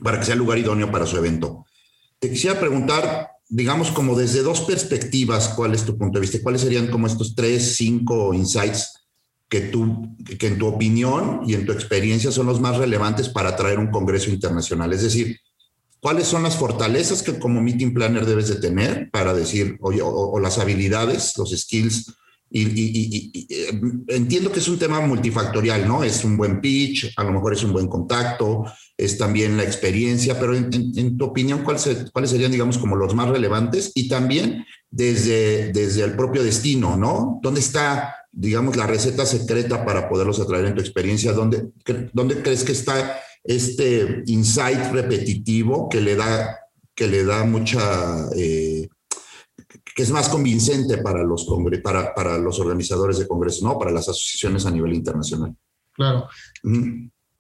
para 0.04 0.20
que 0.20 0.26
sea 0.26 0.36
lugar 0.36 0.60
idóneo 0.60 0.92
para 0.92 1.08
su 1.08 1.18
evento. 1.18 1.66
Te 2.20 2.30
quisiera 2.30 2.60
preguntar, 2.60 3.32
digamos, 3.52 3.92
como 3.92 4.18
desde 4.18 4.44
dos 4.44 4.62
perspectivas, 4.62 5.50
¿cuál 5.50 5.74
es 5.74 5.84
tu 5.84 5.98
punto 5.98 6.18
de 6.18 6.22
vista? 6.22 6.40
¿Cuáles 6.42 6.62
serían 6.62 6.88
como 6.88 7.06
estos 7.06 7.36
tres, 7.36 7.76
cinco 7.76 8.34
insights 8.34 8.94
que, 9.50 9.60
tú, 9.60 10.16
que 10.40 10.48
en 10.48 10.58
tu 10.58 10.68
opinión 10.68 11.42
y 11.46 11.54
en 11.54 11.66
tu 11.66 11.74
experiencia 11.74 12.32
son 12.32 12.46
los 12.46 12.62
más 12.62 12.78
relevantes 12.78 13.28
para 13.28 13.58
traer 13.58 13.78
un 13.78 13.92
congreso 13.92 14.30
internacional? 14.30 14.94
Es 14.94 15.02
decir, 15.02 15.38
cuáles 16.00 16.28
son 16.28 16.44
las 16.44 16.56
fortalezas 16.56 17.22
que 17.22 17.38
como 17.40 17.62
meeting 17.62 17.94
planner 17.94 18.26
debes 18.26 18.48
de 18.48 18.56
tener 18.56 19.12
para 19.12 19.34
decir, 19.34 19.78
o, 19.82 20.40
las 20.40 20.58
habilidades, 20.58 21.38
los 21.38 21.52
skills. 21.52 22.06
Y, 22.54 23.48
eh, 23.50 23.82
entiendo 24.10 24.52
que 24.52 24.60
es 24.60 24.68
un 24.68 24.78
tema 24.78 25.00
multifactorial, 25.00 25.88
¿no? 25.88 26.04
Es 26.04 26.26
un 26.26 26.36
buen 26.36 26.60
pitch, 26.60 27.14
a 27.16 27.24
lo 27.24 27.32
mejor 27.32 27.54
es 27.54 27.64
un 27.64 27.72
buen 27.72 27.88
contacto, 27.88 28.66
es 28.98 29.18
también 29.18 29.56
la 29.56 29.64
experiencia, 29.64 30.38
pero 30.40 30.56
en, 30.56 31.18
tu 31.18 31.26
opinión, 31.26 31.64
¿cuáles, 31.64 32.30
serían, 32.30 32.52
digamos, 32.52 32.78
como 32.78 32.98
los 32.98 33.16
más 33.16 33.30
relevantes? 33.30 33.92
Y 33.96 34.10
también 34.10 34.66
desde, 34.90 35.72
desde 35.72 36.04
el 36.04 36.16
propio 36.16 36.44
destino, 36.44 36.98
¿no? 36.98 37.40
¿Dónde 37.42 37.62
está, 37.62 38.16
digamos, 38.32 38.76
la 38.76 38.86
receta 38.86 39.26
secreta 39.26 39.86
para 39.86 40.10
poderlos 40.10 40.40
atraer 40.42 40.66
en 40.66 40.76
tu 40.76 40.82
experiencia? 40.82 41.32
¿Dónde, 41.32 41.70
dónde 42.12 42.42
crees 42.42 42.66
que 42.66 42.74
está 42.74 43.18
este 43.44 44.24
insight 44.28 44.92
repetitivo 44.92 45.90
que 45.90 46.02
le 46.02 46.16
da, 46.16 46.60
que 46.94 47.08
le 47.08 47.24
da 47.24 47.46
mucha, 47.46 48.28
eh, 48.36 48.88
que 49.96 50.04
es 50.04 50.12
más 50.12 50.30
convincente 50.30 50.98
para 50.98 51.24
los, 51.24 51.46
para, 51.84 52.14
para 52.14 52.38
los 52.38 52.60
organizadores 52.60 53.20
de 53.20 53.28
congresos, 53.28 53.64
¿no? 53.64 53.78
Para 53.78 53.92
las 53.92 54.08
asociaciones 54.08 54.66
a 54.66 54.72
nivel 54.72 54.94
internacional. 54.94 55.56
Claro. 55.94 56.28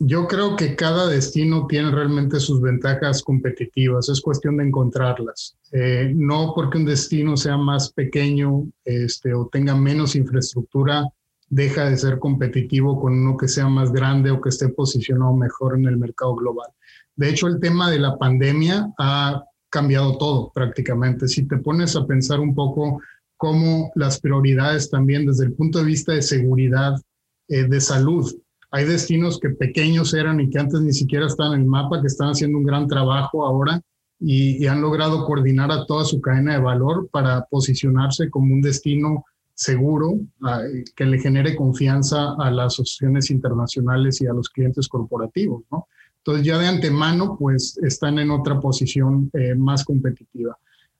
Yo 0.03 0.27
creo 0.27 0.55
que 0.55 0.75
cada 0.75 1.07
destino 1.07 1.67
tiene 1.67 1.91
realmente 1.91 2.39
sus 2.39 2.59
ventajas 2.59 3.21
competitivas, 3.21 4.09
es 4.09 4.19
cuestión 4.19 4.57
de 4.57 4.65
encontrarlas. 4.65 5.55
Eh, 5.71 6.11
no 6.15 6.53
porque 6.55 6.79
un 6.79 6.85
destino 6.85 7.37
sea 7.37 7.55
más 7.55 7.93
pequeño 7.93 8.67
este, 8.83 9.33
o 9.33 9.47
tenga 9.47 9.75
menos 9.75 10.15
infraestructura, 10.15 11.07
deja 11.49 11.85
de 11.89 11.97
ser 11.97 12.17
competitivo 12.17 12.99
con 12.99 13.13
uno 13.13 13.37
que 13.37 13.47
sea 13.47 13.67
más 13.67 13.91
grande 13.91 14.31
o 14.31 14.41
que 14.41 14.49
esté 14.49 14.69
posicionado 14.69 15.35
mejor 15.35 15.77
en 15.77 15.85
el 15.85 15.97
mercado 15.97 16.35
global. 16.35 16.69
De 17.15 17.29
hecho, 17.29 17.47
el 17.47 17.59
tema 17.59 17.91
de 17.91 17.99
la 17.99 18.17
pandemia 18.17 18.91
ha 18.97 19.43
cambiado 19.71 20.17
todo 20.17 20.51
prácticamente. 20.53 21.27
Si 21.27 21.47
te 21.47 21.57
pones 21.57 21.95
a 21.95 22.05
pensar 22.05 22.39
un 22.39 22.53
poco 22.53 23.01
cómo 23.37 23.91
las 23.95 24.19
prioridades 24.19 24.91
también 24.91 25.25
desde 25.25 25.45
el 25.45 25.53
punto 25.53 25.79
de 25.79 25.85
vista 25.85 26.13
de 26.13 26.21
seguridad, 26.21 27.01
eh, 27.47 27.63
de 27.63 27.81
salud, 27.81 28.31
hay 28.69 28.85
destinos 28.85 29.39
que 29.39 29.49
pequeños 29.49 30.13
eran 30.13 30.39
y 30.39 30.49
que 30.49 30.59
antes 30.59 30.79
ni 30.81 30.93
siquiera 30.93 31.25
estaban 31.25 31.53
en 31.53 31.61
el 31.61 31.67
mapa, 31.67 31.99
que 32.01 32.07
están 32.07 32.29
haciendo 32.29 32.57
un 32.57 32.63
gran 32.63 32.87
trabajo 32.87 33.45
ahora 33.45 33.81
y, 34.19 34.67
han 34.67 34.81
logrado 34.81 35.25
coordinar 35.25 35.71
a 35.71 35.85
toda 35.85 36.05
su 36.05 36.21
cadena 36.21 36.53
de 36.53 36.61
valor 36.61 37.09
para 37.11 37.45
posicionarse 37.45 38.29
como 38.29 38.53
un 38.53 38.61
destino 38.61 39.25
seguro, 39.55 40.19
que 40.95 41.05
le 41.05 41.19
genere 41.19 41.55
confianza 41.55 42.35
a 42.39 42.49
las 42.51 42.73
asociaciones 42.73 43.29
internacionales 43.31 44.21
y 44.21 44.27
a 44.27 44.33
los 44.33 44.49
clientes 44.49 44.87
corporativos, 44.87 45.63
¿no? 45.71 45.87
Entonces 46.23 46.45
ya 46.45 46.57
de 46.57 46.67
antemano, 46.67 47.35
pues 47.37 47.77
están 47.81 48.19
en 48.19 48.31
otra 48.31 48.59
posición 48.59 49.29
eh, 49.33 49.55
más 49.55 49.83
competitiva. 49.83 50.57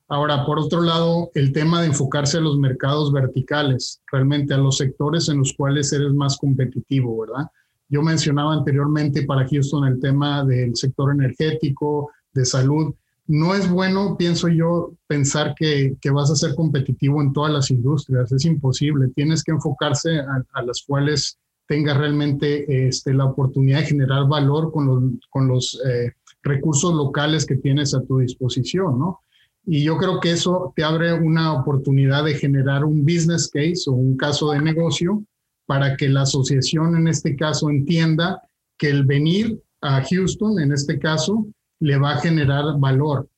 Ahora, 0.08 0.44
por 0.44 0.58
otro 0.58 0.82
lado, 0.82 1.30
el 1.34 1.52
tema 1.52 1.80
de 1.80 1.88
enfocarse 1.88 2.38
a 2.38 2.40
los 2.40 2.58
mercados 2.58 3.12
verticales, 3.12 4.02
realmente 4.10 4.52
a 4.52 4.58
los 4.58 4.76
sectores 4.76 5.28
en 5.28 5.38
los 5.38 5.52
cuales 5.54 5.92
eres 5.92 6.12
más 6.12 6.36
competitivo, 6.36 7.20
¿verdad? 7.20 7.46
Yo 7.88 8.02
mencionaba 8.02 8.52
anteriormente 8.52 9.22
para 9.22 9.46
Houston 9.48 9.86
el 9.86 10.00
tema 10.00 10.44
del 10.44 10.76
sector 10.76 11.12
energético, 11.12 12.10
de 12.34 12.44
salud, 12.44 12.94
no 13.26 13.54
es 13.54 13.68
bueno, 13.70 14.16
pienso 14.18 14.48
yo, 14.48 14.92
pensar 15.06 15.54
que, 15.56 15.96
vas 16.12 16.30
a 16.30 16.36
ser 16.36 16.54
competitivo 16.54 17.22
en 17.22 17.32
todas 17.32 17.52
las 17.52 17.70
industrias. 17.70 18.32
Es 18.32 18.44
imposible. 18.44 19.08
Tienes 19.14 19.42
que 19.44 19.52
enfocarse 19.52 20.20
a, 20.20 20.62
las 20.62 20.82
cuales 20.86 21.38
tengas 21.72 21.96
realmente 21.96 22.86
este, 22.86 23.14
la 23.14 23.24
oportunidad 23.24 23.78
de 23.78 23.86
generar 23.86 24.28
valor 24.28 24.70
con 24.70 24.86
los, 24.86 25.02
con 25.30 25.48
los 25.48 25.80
eh, 25.88 26.12
recursos 26.42 26.92
locales 26.94 27.46
que 27.46 27.56
tienes 27.56 27.94
a 27.94 28.02
tu 28.02 28.18
disposición, 28.18 28.98
¿no? 28.98 29.20
Y 29.64 29.82
yo 29.82 29.96
creo 29.96 30.20
que 30.20 30.32
eso 30.32 30.74
te 30.76 30.84
abre 30.84 31.14
una 31.14 31.54
oportunidad 31.54 32.24
de 32.24 32.34
generar 32.34 32.84
un 32.84 33.06
business 33.06 33.48
case 33.48 33.84
o 33.86 33.92
un 33.92 34.18
caso 34.18 34.50
de 34.50 34.60
negocio 34.60 35.24
para 35.64 35.96
que 35.96 36.10
la 36.10 36.22
asociación 36.22 36.94
en 36.94 37.08
este 37.08 37.36
caso 37.36 37.70
entienda 37.70 38.42
que 38.76 38.90
el 38.90 39.06
venir 39.06 39.58
a 39.80 40.02
Houston, 40.04 40.60
en 40.60 40.72
este 40.72 40.98
caso, 40.98 41.46
le 41.80 41.96
va 41.96 42.16
a 42.16 42.20
generar 42.20 42.64
valor. 42.78 43.30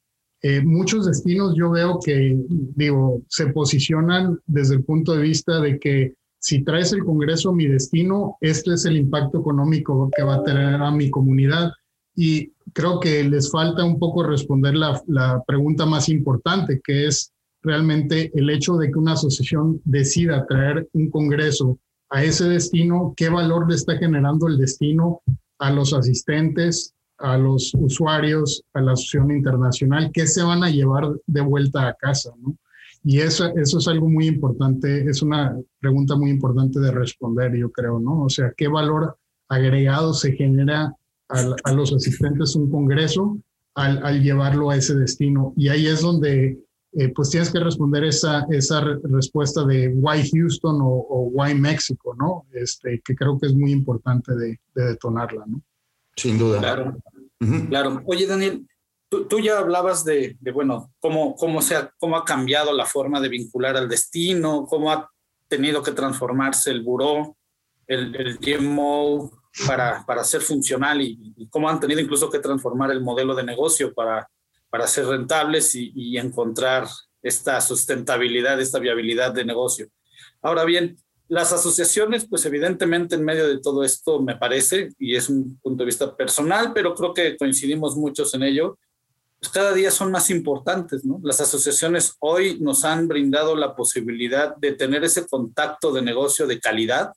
eh, 0.42 0.60
muchos 0.60 1.06
destinos 1.06 1.54
yo 1.56 1.70
veo 1.70 2.00
que, 2.04 2.36
digo, 2.74 3.22
se 3.28 3.46
posicionan 3.52 4.40
desde 4.44 4.74
el 4.74 4.82
punto 4.82 5.14
de 5.14 5.22
vista 5.22 5.60
de 5.60 5.78
que 5.78 6.14
si 6.44 6.62
traes 6.62 6.92
el 6.92 7.02
Congreso 7.06 7.48
a 7.48 7.54
mi 7.54 7.66
destino, 7.66 8.36
este 8.42 8.74
es 8.74 8.84
el 8.84 8.98
impacto 8.98 9.40
económico 9.40 10.10
que 10.14 10.22
va 10.22 10.34
a 10.34 10.44
tener 10.44 10.74
a 10.74 10.90
mi 10.90 11.08
comunidad. 11.08 11.72
Y 12.14 12.52
creo 12.74 13.00
que 13.00 13.24
les 13.24 13.50
falta 13.50 13.82
un 13.82 13.98
poco 13.98 14.22
responder 14.22 14.74
la, 14.74 15.42
pregunta 15.46 15.86
más 15.86 16.10
importante, 16.10 16.82
que 16.84 17.06
es 17.06 17.32
realmente 17.62 18.30
el 18.34 18.50
hecho 18.50 18.76
de 18.76 18.90
que 18.90 18.98
una 18.98 19.12
asociación 19.12 19.80
decida 19.86 20.44
traer 20.46 20.86
un 20.92 21.08
Congreso 21.08 21.78
a 22.10 22.22
ese 22.22 22.44
destino, 22.44 23.14
qué 23.16 23.30
valor 23.30 23.66
le 23.66 23.76
está 23.76 23.96
generando 23.96 24.46
el 24.46 24.58
destino 24.58 25.22
a 25.58 25.70
los 25.70 25.94
asistentes, 25.94 26.92
a 27.16 27.38
los 27.38 27.72
usuarios, 27.72 28.62
a 28.74 28.82
la 28.82 28.92
asociación 28.92 29.30
internacional, 29.30 30.10
qué 30.12 30.26
se 30.26 30.42
van 30.42 30.62
a 30.62 30.68
llevar 30.68 31.10
de 31.26 31.40
vuelta 31.40 31.88
a 31.88 31.94
casa, 31.94 32.34
¿no? 32.38 32.54
Y 33.06 33.20
eso, 33.20 33.52
eso 33.56 33.78
es 33.78 33.86
algo 33.86 34.08
muy 34.08 34.26
importante, 34.26 35.08
es 35.08 35.20
una 35.20 35.54
pregunta 35.78 36.16
muy 36.16 36.30
importante 36.30 36.80
de 36.80 36.90
responder, 36.90 37.54
yo 37.54 37.70
creo, 37.70 38.00
¿no? 38.00 38.22
O 38.22 38.30
sea, 38.30 38.54
¿qué 38.56 38.66
valor 38.66 39.18
agregado 39.46 40.14
se 40.14 40.32
genera 40.32 40.90
a, 41.28 41.72
los 41.72 41.92
asistentes 41.92 42.56
a 42.56 42.58
un 42.58 42.70
congreso 42.70 43.38
al, 43.74 44.02
al, 44.06 44.22
llevarlo 44.22 44.70
a 44.70 44.76
ese 44.76 44.94
destino? 44.94 45.52
Y 45.54 45.68
ahí 45.68 45.86
es 45.86 46.00
donde, 46.00 46.58
eh, 46.92 47.12
pues 47.14 47.28
tienes 47.28 47.50
que 47.50 47.60
responder 47.60 48.04
esa, 48.04 48.46
esa 48.48 48.80
respuesta 49.02 49.66
de 49.66 49.88
why 49.88 50.26
Houston 50.30 50.80
o, 50.80 50.86
o, 50.86 51.28
why 51.30 51.54
México, 51.54 52.16
¿no? 52.18 52.46
Este, 52.52 53.02
que 53.04 53.14
creo 53.14 53.38
que 53.38 53.48
es 53.48 53.54
muy 53.54 53.70
importante 53.70 54.34
de, 54.34 54.58
de 54.74 54.84
detonarla, 54.86 55.44
¿no? 55.46 55.60
Sin 56.16 56.38
duda. 56.38 56.58
Claro, 56.58 56.96
claro. 57.68 58.02
Oye, 58.06 58.26
Daniel, 58.26 58.66
Tú, 59.28 59.40
ya 59.40 59.58
hablabas 59.58 60.04
de, 60.04 60.36
bueno, 60.52 60.92
cómo, 60.98 61.34
cómo, 61.36 61.62
se 61.62 61.76
ha, 61.76 61.92
cómo 61.98 62.16
ha 62.16 62.24
cambiado 62.24 62.72
la 62.72 62.86
forma 62.86 63.20
de 63.20 63.28
vincular 63.28 63.76
al 63.76 63.88
destino, 63.88 64.66
cómo 64.66 64.90
ha 64.90 65.10
tenido 65.48 65.82
que 65.82 65.92
transformarse 65.92 66.70
el 66.70 66.82
buró, 66.82 67.36
el, 67.86 68.14
el 68.16 68.38
GMO 68.38 69.30
para, 69.66 70.04
para 70.06 70.24
ser 70.24 70.40
funcional 70.40 71.00
y, 71.00 71.48
cómo 71.50 71.68
han 71.68 71.80
tenido 71.80 72.00
incluso 72.00 72.30
que 72.30 72.38
transformar 72.38 72.90
el 72.90 73.00
modelo 73.00 73.34
de 73.34 73.44
negocio 73.44 73.92
para, 73.94 74.28
para 74.70 74.86
ser 74.86 75.06
rentables 75.06 75.74
y, 75.74 75.92
y 75.94 76.18
encontrar 76.18 76.86
esta 77.22 77.60
sustentabilidad, 77.60 78.60
esta 78.60 78.78
viabilidad 78.78 79.32
de 79.32 79.44
negocio. 79.44 79.88
Ahora 80.42 80.64
bien, 80.64 80.96
las 81.28 81.52
asociaciones, 81.52 82.26
pues 82.28 82.44
evidentemente 82.44 83.14
en 83.14 83.24
medio 83.24 83.48
de 83.48 83.58
todo 83.60 83.82
esto, 83.82 84.20
me 84.20 84.36
parece, 84.36 84.90
y 84.98 85.16
es 85.16 85.28
un 85.28 85.58
punto 85.60 85.82
de 85.82 85.86
vista 85.86 86.14
personal, 86.14 86.72
pero 86.74 86.94
creo 86.94 87.14
que 87.14 87.36
coincidimos 87.36 87.96
muchos 87.96 88.34
en 88.34 88.42
ello, 88.42 88.78
pues, 89.44 89.52
cada 89.52 89.74
día 89.74 89.90
son 89.90 90.10
más 90.10 90.30
importantes, 90.30 91.04
¿no? 91.04 91.20
Las 91.22 91.38
asociaciones 91.38 92.16
hoy 92.20 92.58
nos 92.60 92.82
han 92.82 93.06
brindado 93.06 93.54
la 93.54 93.76
posibilidad 93.76 94.56
de 94.56 94.72
tener 94.72 95.04
ese 95.04 95.26
contacto 95.26 95.92
de 95.92 96.00
negocio 96.00 96.46
de 96.46 96.58
calidad, 96.58 97.12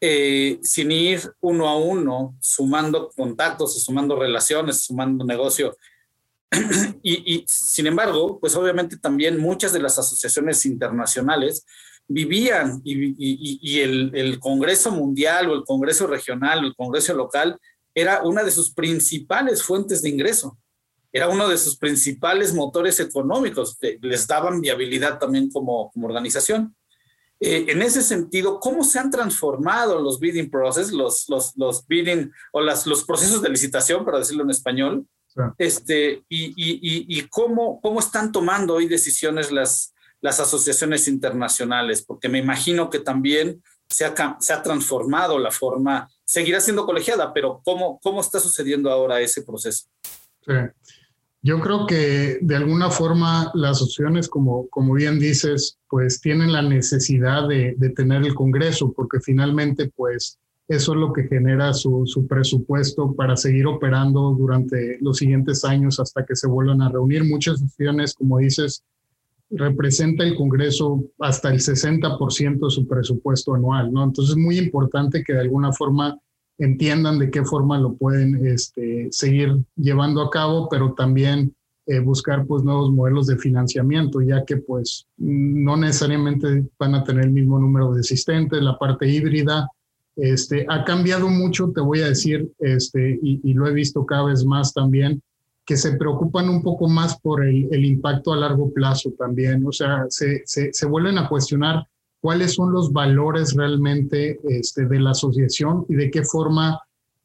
eh, 0.00 0.58
sin 0.62 0.90
ir 0.90 1.20
uno 1.40 1.68
a 1.68 1.76
uno, 1.76 2.34
sumando 2.40 3.10
contactos, 3.14 3.84
sumando 3.84 4.18
relaciones, 4.18 4.84
sumando 4.84 5.26
negocio. 5.26 5.76
y, 7.02 7.34
y, 7.34 7.44
sin 7.46 7.86
embargo, 7.86 8.40
pues 8.40 8.56
obviamente 8.56 8.96
también 8.96 9.38
muchas 9.38 9.74
de 9.74 9.80
las 9.80 9.98
asociaciones 9.98 10.64
internacionales 10.64 11.66
vivían 12.08 12.80
y, 12.82 13.08
y, 13.08 13.58
y 13.60 13.80
el, 13.80 14.10
el, 14.14 14.40
Congreso 14.40 14.90
Mundial 14.90 15.50
o 15.50 15.54
el 15.54 15.64
Congreso 15.64 16.06
Regional 16.06 16.64
o 16.64 16.66
el 16.66 16.74
Congreso 16.74 17.12
Local 17.12 17.58
era 17.94 18.22
una 18.22 18.42
de 18.42 18.50
sus 18.50 18.72
principales 18.72 19.62
fuentes 19.62 20.00
de 20.00 20.08
ingreso 20.08 20.56
era 21.12 21.28
uno 21.28 21.48
de 21.48 21.58
sus 21.58 21.76
principales 21.76 22.54
motores 22.54 22.98
económicos, 23.00 23.78
les 24.00 24.26
daban 24.26 24.60
viabilidad 24.60 25.18
también 25.18 25.50
como, 25.50 25.90
como 25.92 26.06
organización. 26.06 26.74
Eh, 27.38 27.66
en 27.68 27.82
ese 27.82 28.02
sentido, 28.02 28.60
¿cómo 28.60 28.84
se 28.84 28.98
han 28.98 29.10
transformado 29.10 30.00
los 30.00 30.20
bidding 30.20 30.48
process, 30.48 30.92
los, 30.92 31.28
los, 31.28 31.56
los 31.56 31.86
bidding 31.86 32.32
o 32.52 32.60
las, 32.60 32.86
los 32.86 33.04
procesos 33.04 33.42
de 33.42 33.48
licitación, 33.48 34.04
para 34.04 34.18
decirlo 34.18 34.44
en 34.44 34.50
español? 34.50 35.06
Este, 35.58 36.22
y, 36.28 36.46
y, 36.56 37.18
y, 37.18 37.22
cómo, 37.28 37.80
cómo 37.80 38.00
están 38.00 38.32
tomando 38.32 38.74
hoy 38.74 38.86
decisiones 38.86 39.50
las, 39.50 39.94
las 40.20 40.40
asociaciones 40.40 41.08
internacionales, 41.08 42.02
porque 42.02 42.28
me 42.28 42.38
imagino 42.38 42.90
que 42.90 43.00
también 43.00 43.62
se 43.88 44.04
ha, 44.04 44.36
se 44.40 44.52
ha 44.52 44.62
transformado 44.62 45.38
la 45.38 45.50
forma, 45.50 46.08
seguirá 46.24 46.60
siendo 46.60 46.86
colegiada, 46.86 47.32
pero 47.32 47.60
¿cómo, 47.64 47.98
cómo 48.00 48.20
está 48.20 48.40
sucediendo 48.40 48.90
ahora 48.90 49.20
ese 49.20 49.42
proceso? 49.42 49.86
Sí. 50.44 50.52
Yo 51.44 51.60
creo 51.60 51.86
que 51.86 52.38
de 52.40 52.56
alguna 52.56 52.88
forma 52.88 53.50
las 53.54 53.78
asociaciones, 53.78 54.28
como, 54.28 54.68
como 54.68 54.94
bien 54.94 55.18
dices, 55.18 55.76
pues 55.88 56.20
tienen 56.20 56.52
la 56.52 56.62
necesidad 56.62 57.48
de, 57.48 57.74
de 57.76 57.90
tener 57.90 58.22
el 58.22 58.34
Congreso, 58.34 58.92
porque 58.92 59.18
finalmente, 59.20 59.90
pues 59.96 60.38
eso 60.68 60.92
es 60.92 60.98
lo 60.98 61.12
que 61.12 61.24
genera 61.24 61.74
su, 61.74 62.06
su, 62.06 62.26
presupuesto 62.28 63.12
para 63.14 63.36
seguir 63.36 63.66
operando 63.66 64.30
durante 64.38 64.98
los 65.00 65.18
siguientes 65.18 65.64
años 65.64 65.98
hasta 65.98 66.24
que 66.24 66.36
se 66.36 66.46
vuelvan 66.46 66.80
a 66.80 66.88
reunir. 66.88 67.24
Muchas 67.24 67.56
asociaciones, 67.56 68.14
como 68.14 68.38
dices, 68.38 68.84
representa 69.50 70.24
el 70.24 70.36
Congreso 70.36 71.04
hasta 71.18 71.50
el 71.50 71.58
60% 71.58 72.64
de 72.64 72.70
su 72.70 72.86
presupuesto 72.86 73.54
anual, 73.54 73.92
¿no? 73.92 74.04
Entonces 74.04 74.36
es 74.36 74.42
muy 74.42 74.58
importante 74.58 75.22
que 75.24 75.34
de 75.34 75.40
alguna 75.40 75.72
forma 75.72 76.18
entiendan 76.58 77.18
de 77.18 77.30
qué 77.30 77.44
forma 77.44 77.78
lo 77.78 77.94
pueden 77.94 78.46
este, 78.46 79.08
seguir 79.10 79.56
llevando 79.76 80.22
a 80.22 80.30
cabo, 80.30 80.68
pero 80.68 80.94
también 80.94 81.54
eh, 81.86 81.98
buscar 81.98 82.46
pues 82.46 82.62
nuevos 82.62 82.92
modelos 82.92 83.26
de 83.26 83.36
financiamiento, 83.36 84.20
ya 84.20 84.44
que 84.44 84.56
pues 84.58 85.08
no 85.16 85.76
necesariamente 85.76 86.64
van 86.78 86.94
a 86.94 87.02
tener 87.02 87.24
el 87.24 87.32
mismo 87.32 87.58
número 87.58 87.92
de 87.92 88.00
asistentes, 88.00 88.62
la 88.62 88.78
parte 88.78 89.08
híbrida. 89.08 89.68
Este, 90.14 90.64
ha 90.68 90.84
cambiado 90.84 91.28
mucho, 91.28 91.72
te 91.74 91.80
voy 91.80 92.00
a 92.02 92.08
decir, 92.08 92.52
este, 92.60 93.18
y, 93.22 93.52
lo 93.54 93.66
he 93.66 93.72
visto 93.72 94.06
cada 94.06 94.26
vez 94.26 94.44
más 94.44 94.72
también, 94.72 95.22
que 95.64 95.76
se 95.76 95.96
preocupan 95.96 96.48
un 96.50 96.62
poco 96.62 96.88
más 96.88 97.18
por 97.20 97.44
el, 97.44 97.84
impacto 97.84 98.32
a 98.32 98.36
largo 98.36 98.72
plazo 98.72 99.10
también, 99.18 99.66
o 99.66 99.72
sea, 99.72 100.04
se, 100.08 100.42
se, 100.44 100.72
se 100.72 100.86
vuelven 100.86 101.18
a 101.18 101.28
cuestionar 101.28 101.86
cuáles 102.22 102.54
son 102.54 102.72
los 102.72 102.92
valores 102.92 103.52
realmente 103.54 104.38
este, 104.44 104.86
de 104.86 105.00
la 105.00 105.10
asociación 105.10 105.84
y 105.88 105.96
de 105.96 106.10
qué 106.10 106.22
forma 106.22 106.80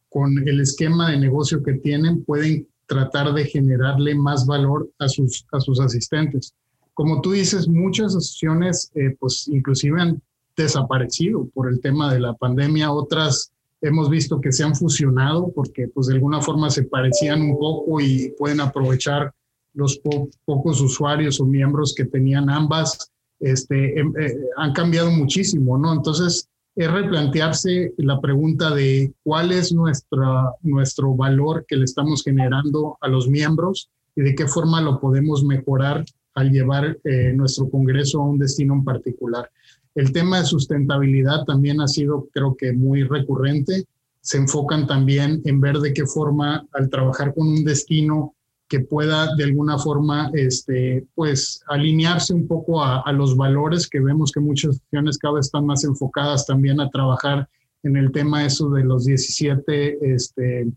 con 0.09 0.35
el 0.47 0.59
esquema 0.59 1.11
de 1.11 1.19
negocio 1.19 1.61
que 1.61 1.73
tienen 1.73 2.23
pueden 2.23 2.67
tratar 2.87 3.31
de 3.33 3.45
generarle 3.45 4.15
más 4.15 4.47
valor 4.47 4.89
a 4.97 5.07
sus, 5.07 5.45
a 5.51 5.59
sus 5.59 5.79
asistentes. 5.79 6.55
Como 6.95 7.21
tú 7.21 7.33
dices, 7.33 7.67
muchas 7.67 8.07
asociaciones 8.07 8.91
eh, 8.95 9.15
pues 9.19 9.47
inclusive 9.47 10.01
han 10.01 10.21
desaparecido 10.55 11.47
por 11.53 11.69
el 11.69 11.79
tema 11.79 12.11
de 12.11 12.19
la 12.19 12.33
pandemia, 12.33 12.91
otras 12.91 13.51
hemos 13.81 14.09
visto 14.09 14.41
que 14.41 14.51
se 14.51 14.63
han 14.63 14.75
fusionado 14.75 15.51
porque 15.53 15.87
pues 15.89 16.07
de 16.07 16.15
alguna 16.15 16.41
forma 16.41 16.71
se 16.71 16.85
parecían 16.85 17.43
un 17.43 17.59
poco 17.59 18.01
y 18.01 18.33
pueden 18.39 18.61
aprovechar 18.61 19.31
los 19.75 20.01
pocos 20.43 20.81
usuarios 20.81 21.39
o 21.39 21.45
miembros 21.45 21.93
que 21.95 22.05
tenían 22.05 22.49
ambas 22.49 23.11
este, 23.39 23.99
em, 23.99 24.13
eh, 24.19 24.35
han 24.57 24.73
cambiado 24.73 25.11
muchísimo, 25.11 25.77
¿no? 25.77 25.93
Entonces, 25.93 26.47
es 26.75 26.91
replantearse 26.91 27.93
la 27.97 28.21
pregunta 28.21 28.73
de 28.73 29.11
cuál 29.23 29.51
es 29.51 29.73
nuestra, 29.73 30.51
nuestro 30.61 31.15
valor 31.15 31.65
que 31.67 31.75
le 31.75 31.85
estamos 31.85 32.23
generando 32.23 32.97
a 33.01 33.07
los 33.07 33.27
miembros 33.27 33.89
y 34.15 34.21
de 34.21 34.35
qué 34.35 34.47
forma 34.47 34.79
lo 34.81 34.99
podemos 34.99 35.43
mejorar 35.43 36.05
al 36.35 36.51
llevar 36.51 36.99
eh, 37.03 37.33
nuestro 37.33 37.67
Congreso 37.67 38.21
a 38.21 38.27
un 38.27 38.37
destino 38.37 38.75
en 38.75 38.83
particular. 38.83 39.49
El 39.95 40.11
tema 40.11 40.39
de 40.39 40.45
sustentabilidad 40.45 41.45
también 41.45 41.81
ha 41.81 41.87
sido, 41.87 42.27
creo 42.31 42.55
que, 42.55 42.73
muy 42.73 43.01
recurrente. 43.01 43.85
Se 44.21 44.37
enfocan 44.37 44.85
también 44.85 45.41
en 45.45 45.59
ver 45.59 45.77
de 45.79 45.93
qué 45.93 46.05
forma, 46.05 46.67
al 46.73 46.89
trabajar 46.91 47.33
con 47.33 47.47
un 47.47 47.63
destino, 47.63 48.35
que 48.67 48.81
pueda 48.81 49.33
de 49.35 49.45
alguna 49.45 49.77
forma 49.77 50.29
este, 50.33 51.05
pues, 51.15 51.61
alinearse 51.67 52.33
un 52.33 52.47
poco 52.47 52.83
a, 52.83 53.11
los 53.13 53.37
valores 53.37 53.87
que 53.87 53.99
vemos 53.99 54.31
que 54.31 54.39
muchas 54.39 54.71
instituciones 54.71 55.17
cada 55.17 55.35
vez 55.35 55.45
están 55.45 55.65
más 55.65 55.83
enfocadas 55.83 56.45
también 56.45 56.79
a 56.79 56.89
trabajar 56.89 57.47
en 57.83 57.95
el 57.95 58.11
tema 58.11 58.45
eso 58.45 58.69
de 58.69 58.83
los 58.83 59.05
17 59.05 60.13
este, 60.13 60.67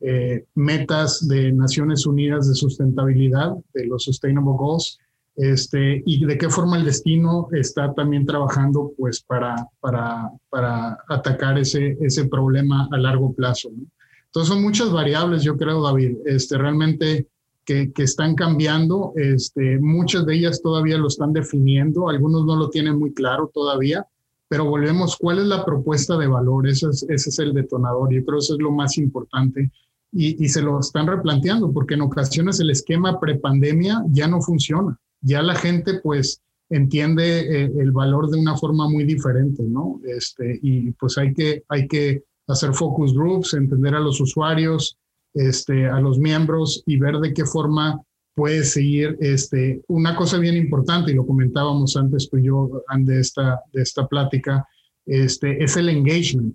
eh, 0.00 0.44
metas 0.54 1.26
de 1.26 1.52
Naciones 1.52 2.06
Unidas 2.06 2.48
de 2.48 2.54
sustentabilidad, 2.54 3.54
de 3.72 3.86
los 3.86 4.04
Sustainable 4.04 4.54
Goals, 4.56 4.98
este, 5.36 6.02
y 6.06 6.24
de 6.24 6.38
qué 6.38 6.48
forma 6.48 6.76
el 6.76 6.84
destino 6.84 7.48
está 7.52 7.92
también 7.92 8.24
trabajando 8.24 8.92
pues 8.96 9.20
para, 9.22 9.66
para, 9.80 10.30
para 10.48 10.98
atacar 11.08 11.58
ese, 11.58 11.98
ese 12.00 12.26
problema 12.26 12.88
a 12.92 12.98
largo 12.98 13.32
plazo. 13.34 13.70
Entonces 14.34 14.52
son 14.52 14.64
muchas 14.64 14.90
variables, 14.90 15.44
yo 15.44 15.56
creo, 15.56 15.80
David, 15.80 16.16
este, 16.26 16.58
realmente 16.58 17.28
que, 17.64 17.92
que, 17.92 18.02
están 18.02 18.34
cambiando. 18.34 19.12
Este, 19.14 19.78
muchas 19.78 20.26
de 20.26 20.34
ellas 20.34 20.60
todavía 20.60 20.98
lo 20.98 21.06
están 21.06 21.32
definiendo, 21.32 22.08
algunos 22.08 22.44
no 22.44 22.56
lo 22.56 22.68
tienen 22.68 22.98
muy 22.98 23.14
claro 23.14 23.48
todavía, 23.54 24.04
pero 24.48 24.64
volvemos, 24.64 25.16
¿cuál 25.16 25.38
es 25.38 25.46
la 25.46 25.64
propuesta 25.64 26.18
de 26.18 26.26
valor? 26.26 26.66
Ese 26.66 26.88
es, 26.88 27.06
ese 27.08 27.30
es 27.30 27.38
el 27.38 27.54
detonador. 27.54 28.12
Yo 28.12 28.24
creo 28.24 28.38
que 28.38 28.44
eso 28.44 28.54
es 28.54 28.60
lo 28.60 28.72
más 28.72 28.98
importante. 28.98 29.70
y, 30.10 30.48
se 30.48 30.62
lo 30.62 30.80
están 30.80 31.06
replanteando 31.06 31.72
porque 31.72 31.94
en 31.94 32.02
ocasiones 32.02 32.58
el 32.58 32.70
esquema 32.70 33.20
prepandemia 33.20 34.02
ya 34.10 34.26
no 34.26 34.40
funciona. 34.40 34.98
Ya 35.20 35.42
la 35.42 35.54
gente 35.54 36.00
pues 36.02 36.40
entiende 36.70 37.62
eh, 37.64 37.72
el 37.78 37.92
valor 37.92 38.30
de 38.30 38.38
una 38.38 38.56
forma 38.56 38.88
muy 38.88 39.04
diferente, 39.04 39.62
¿no? 39.62 40.00
Este, 40.04 40.58
y 40.60 40.90
pues 40.92 41.18
hay 41.18 41.32
que, 41.34 41.62
hay 41.68 41.86
que 41.86 42.24
hacer 42.46 42.74
focus 42.74 43.14
groups, 43.14 43.54
entender 43.54 43.94
a 43.94 44.00
los 44.00 44.20
usuarios, 44.20 44.96
este, 45.34 45.86
a 45.86 46.00
los 46.00 46.18
miembros 46.18 46.82
y 46.86 46.96
ver 46.98 47.18
de 47.18 47.34
qué 47.34 47.44
forma 47.44 48.00
puede 48.34 48.64
seguir. 48.64 49.16
Este, 49.20 49.82
una 49.88 50.16
cosa 50.16 50.38
bien 50.38 50.56
importante, 50.56 51.12
y 51.12 51.14
lo 51.14 51.26
comentábamos 51.26 51.96
antes 51.96 52.28
pues 52.28 52.42
yo 52.44 52.82
de 52.98 53.20
esta, 53.20 53.60
de 53.72 53.82
esta 53.82 54.06
plática, 54.06 54.66
este, 55.06 55.62
es 55.62 55.76
el 55.76 55.88
engagement. 55.88 56.54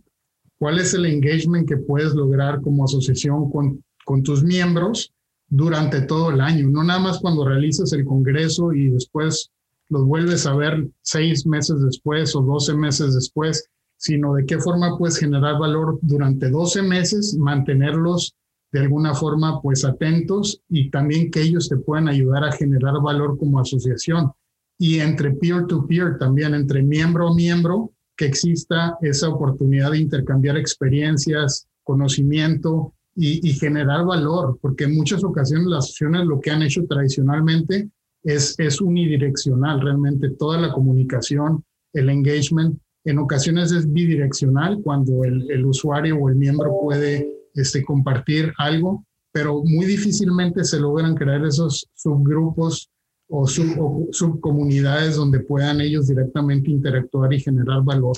¿Cuál 0.57 0.79
es 0.79 0.93
el 0.93 1.05
engagement 1.05 1.67
que 1.67 1.77
puedes 1.77 2.13
lograr 2.13 2.61
como 2.61 2.83
asociación 2.83 3.49
con, 3.49 3.83
con 4.03 4.23
tus 4.23 4.43
miembros 4.43 5.13
durante 5.47 6.01
todo 6.01 6.31
el 6.31 6.41
año? 6.41 6.67
No 6.69 6.83
nada 6.83 6.99
más 6.99 7.19
cuando 7.19 7.47
realizas 7.47 7.93
el 7.93 8.05
congreso 8.05 8.73
y 8.73 8.89
después 8.89 9.51
los 9.87 10.05
vuelves 10.05 10.45
a 10.45 10.55
ver 10.55 10.87
seis 11.01 11.45
meses 11.45 11.81
después 11.81 12.35
o 12.35 12.41
doce 12.41 12.73
meses 12.73 13.15
después, 13.15 13.69
sino 13.99 14.33
de 14.33 14.45
qué 14.45 14.57
forma 14.57 14.97
puedes 14.97 15.17
generar 15.17 15.59
valor 15.59 15.99
durante 16.01 16.49
doce 16.49 16.81
meses, 16.81 17.35
mantenerlos 17.37 18.33
de 18.71 18.79
alguna 18.79 19.13
forma 19.13 19.61
pues 19.61 19.83
atentos 19.83 20.61
y 20.69 20.89
también 20.89 21.29
que 21.29 21.41
ellos 21.41 21.67
te 21.67 21.75
puedan 21.75 22.07
ayudar 22.07 22.45
a 22.45 22.51
generar 22.53 23.01
valor 23.01 23.37
como 23.37 23.59
asociación. 23.59 24.31
Y 24.79 24.99
entre 24.99 25.31
peer 25.31 25.67
to 25.67 25.85
-peer, 25.85 26.17
también 26.17 26.53
entre 26.53 26.81
miembro 26.81 27.27
a 27.27 27.35
miembro, 27.35 27.91
que 28.15 28.25
exista 28.25 28.97
esa 29.01 29.27
oportunidad 29.27 29.91
de 29.91 29.99
intercambiar 29.99 30.55
experiencias, 30.55 31.67
conocimiento 31.83 32.93
y, 33.15 33.51
generar 33.53 34.05
valor, 34.05 34.57
porque 34.61 34.85
en 34.85 34.95
muchas 34.95 35.25
ocasiones 35.25 35.67
las 35.67 35.79
asociaciones 35.79 36.25
lo 36.25 36.39
que 36.39 36.51
han 36.51 36.61
hecho 36.61 36.85
tradicionalmente 36.85 37.89
es, 38.23 38.57
es 38.57 38.79
unidireccional, 38.79 39.81
realmente 39.81 40.29
toda 40.29 40.57
la 40.57 40.71
comunicación, 40.71 41.65
el 41.91 42.09
engagement, 42.09 42.79
en 43.09 43.17
ocasiones 43.17 43.71
es 43.71 43.91
bidireccional 43.91 44.81
cuando 44.83 45.23
el, 45.23 45.65
usuario 45.65 46.15
o 46.17 46.29
el 46.29 46.35
miembro 46.35 46.77
puede 46.79 47.27
este, 47.55 47.83
compartir 47.83 48.53
algo, 48.57 49.03
pero 49.31 49.63
muy 49.63 49.87
difícilmente 49.87 50.63
se 50.63 50.79
logran 50.79 51.15
crear 51.15 51.43
esos 51.43 51.87
subgrupos 51.95 52.89
o, 53.27 53.47
subcomunidades 53.47 55.15
donde 55.15 55.39
puedan 55.39 55.81
ellos 55.81 56.07
directamente 56.07 56.69
interactuar 56.69 57.33
y 57.33 57.39
generar 57.39 57.83
valor. 57.83 58.15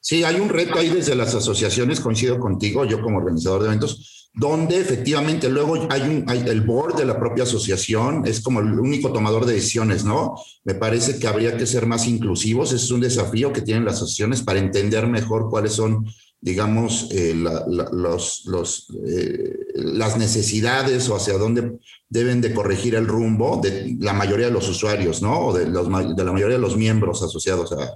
Sí, 0.00 0.24
hay 0.24 0.40
un 0.40 0.48
reto 0.48 0.78
ahí 0.78 0.88
desde 0.88 1.14
las 1.14 1.34
asociaciones, 1.34 2.00
coincido 2.00 2.38
contigo, 2.38 2.86
yo 2.86 3.02
como 3.02 3.18
organizador 3.18 3.62
de 3.62 3.68
eventos, 3.68 4.15
donde 4.38 4.78
efectivamente 4.78 5.48
luego 5.48 5.88
hay 5.88 6.02
un, 6.02 6.24
hay 6.28 6.44
el 6.46 6.60
board 6.60 6.96
de 6.96 7.06
la 7.06 7.18
propia 7.18 7.44
asociación, 7.44 8.26
es 8.26 8.42
como 8.42 8.60
el 8.60 8.78
único 8.78 9.10
tomador 9.10 9.46
de 9.46 9.54
decisiones, 9.54 10.04
¿no? 10.04 10.36
Me 10.62 10.74
parece 10.74 11.18
que 11.18 11.26
habría 11.26 11.56
que 11.56 11.66
ser 11.66 11.86
más 11.86 12.06
inclusivos, 12.06 12.72
es 12.72 12.90
un 12.90 13.00
desafío 13.00 13.50
que 13.50 13.62
tienen 13.62 13.86
las 13.86 13.94
asociaciones 13.94 14.42
para 14.42 14.58
entender 14.58 15.06
mejor 15.06 15.48
cuáles 15.48 15.72
son 15.72 16.06
digamos, 16.38 17.08
eh, 17.12 17.34
los, 17.34 18.44
los, 18.44 18.86
eh, 19.06 19.56
las 19.74 20.18
necesidades 20.18 21.08
o 21.08 21.16
hacia 21.16 21.38
dónde 21.38 21.78
deben 22.08 22.40
de 22.42 22.54
corregir 22.54 22.94
el 22.94 23.08
rumbo 23.08 23.58
de 23.60 23.96
la 23.98 24.12
mayoría 24.12 24.46
de 24.46 24.52
los 24.52 24.68
usuarios, 24.68 25.22
¿no? 25.22 25.46
O 25.46 25.52
de, 25.54 25.64
de 25.64 26.24
la 26.24 26.32
mayoría 26.32 26.56
de 26.56 26.62
los 26.62 26.76
miembros 26.76 27.22
asociados 27.22 27.72
a 27.72 27.92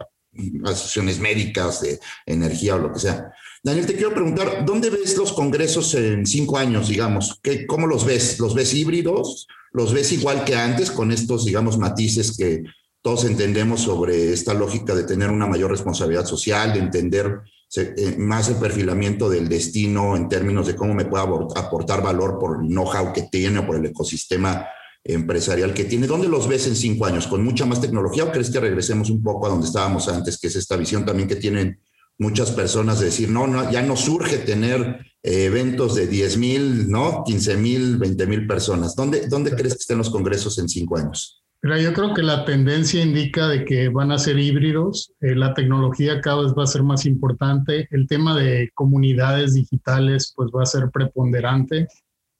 asociaciones 0.65 1.19
médicas, 1.19 1.81
de 1.81 2.01
energía 2.27 2.77
o 2.77 2.79
lo 2.79 2.93
que 2.93 3.01
sea. 3.01 3.33
Daniel, 3.63 3.87
te 3.87 3.95
quiero 3.95 4.15
preguntar, 4.15 4.65
¿dónde 4.65 4.91
ves 4.91 5.17
los 5.17 5.33
congresos 5.33 5.95
en 5.95 6.25
cinco 6.25 6.57
años, 6.57 6.89
digamos? 6.89 7.39
¿Qué, 7.43 7.67
¿Cómo 7.67 7.87
los 7.87 8.05
ves? 8.05 8.39
¿Los 8.39 8.55
ves 8.55 8.73
híbridos? 8.73 9.47
¿Los 9.73 9.93
ves 9.93 10.13
igual 10.13 10.45
que 10.45 10.55
antes 10.55 10.91
con 10.91 11.13
estos, 11.13 11.45
digamos, 11.45 11.79
matices 11.79 12.37
que 12.37 12.63
todos 13.03 13.25
entendemos 13.25 13.83
sobre 13.83 14.33
esta 14.33 14.55
lógica 14.55 14.95
de 14.95 15.05
tener 15.05 15.31
una 15.31 15.47
mayor 15.47 15.71
responsabilidad 15.71 16.27
social, 16.27 16.73
de 16.73 16.81
entender 16.81 17.41
eh, 17.77 18.17
más 18.19 18.49
el 18.49 18.57
perfilamiento 18.57 19.31
del 19.31 19.49
destino 19.49 20.17
en 20.17 20.29
términos 20.29 20.67
de 20.67 20.75
cómo 20.75 20.93
me 20.93 21.05
puede 21.05 21.25
aportar 21.57 22.03
valor 22.03 22.39
por 22.39 22.63
el 22.63 22.69
know-how 22.69 23.13
que 23.13 23.29
tiene 23.31 23.61
o 23.61 23.67
por 23.67 23.77
el 23.77 23.87
ecosistema 23.87 24.67
empresarial 25.05 25.75
que 25.75 25.85
tiene. 25.85 26.07
¿Dónde 26.07 26.29
los 26.29 26.49
ves 26.49 26.67
en 26.67 26.77
cinco 26.77 27.07
años? 27.07 27.27
¿Con 27.27 27.43
mucha 27.43 27.67
más 27.67 27.81
tecnología 27.81 28.25
o 28.25 28.33
crees 28.33 28.51
que 28.51 28.61
regresemos 28.61 29.11
un 29.11 29.23
poco 29.23 29.47
a 29.47 29.51
donde 29.51 29.67
estábamos 29.67 30.09
antes, 30.09 30.39
que 30.39 30.49
es 30.49 30.57
esta 30.57 30.77
visión 30.77 31.05
también 31.05 31.29
que 31.29 31.37
tienen 31.37 31.81
muchas 32.19 32.51
personas 32.51 33.01
de 33.01 33.07
decir, 33.07 33.31
no, 33.31 33.47
no 33.47 33.71
ya 33.71 33.83
no 33.83 33.97
surge 33.97 34.39
tener 34.39 35.01
eh, 35.23 35.45
eventos 35.45 35.95
de 35.95 36.07
10 36.07 36.37
mil, 36.37 36.91
¿no? 36.91 37.25
15 37.25 37.57
mil, 37.57 37.97
20 37.97 38.27
mil 38.27 38.47
personas. 38.47 38.95
¿Dónde, 38.95 39.27
¿Dónde 39.27 39.53
crees 39.53 39.75
que 39.75 39.81
estén 39.81 39.99
los 39.99 40.11
congresos 40.11 40.59
en 40.59 40.69
cinco 40.69 40.99
años? 40.99 41.43
Pero 41.63 41.79
yo 41.79 41.93
creo 41.93 42.15
que 42.15 42.23
la 42.23 42.47
tendencia 42.47 43.03
indica 43.03 43.47
de 43.49 43.67
que 43.67 43.91
van 43.91 44.13
a 44.13 44.19
ser 44.19 44.39
híbridos, 44.39 45.13
eh, 45.21 45.35
la 45.35 45.53
tecnología 45.53 46.21
cada 46.23 46.43
vez 46.43 46.55
va 46.59 46.65
a 46.65 46.67
ser 46.67 46.83
más 46.83 47.05
importante, 47.05 47.87
el 47.91 48.07
tema 48.07 48.35
de 48.35 48.71
comunidades 48.75 49.55
digitales 49.55 50.33
pues 50.35 50.51
va 50.57 50.63
a 50.63 50.67
ser 50.67 50.91
preponderante. 50.91 51.87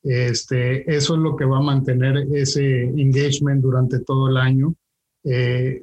Este, 0.03 0.95
eso 0.95 1.15
es 1.15 1.21
lo 1.21 1.37
que 1.37 1.45
va 1.45 1.59
a 1.59 1.63
mantener 1.63 2.27
ese 2.33 2.83
engagement 2.85 3.63
durante 3.63 4.01
todo 4.01 4.29
el 4.29 4.37
año. 4.37 4.75
Eh, 5.25 5.83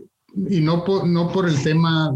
y 0.49 0.61
no 0.61 0.83
por, 0.83 1.07
no 1.07 1.31
por 1.31 1.47
el 1.47 1.61
tema 1.63 2.13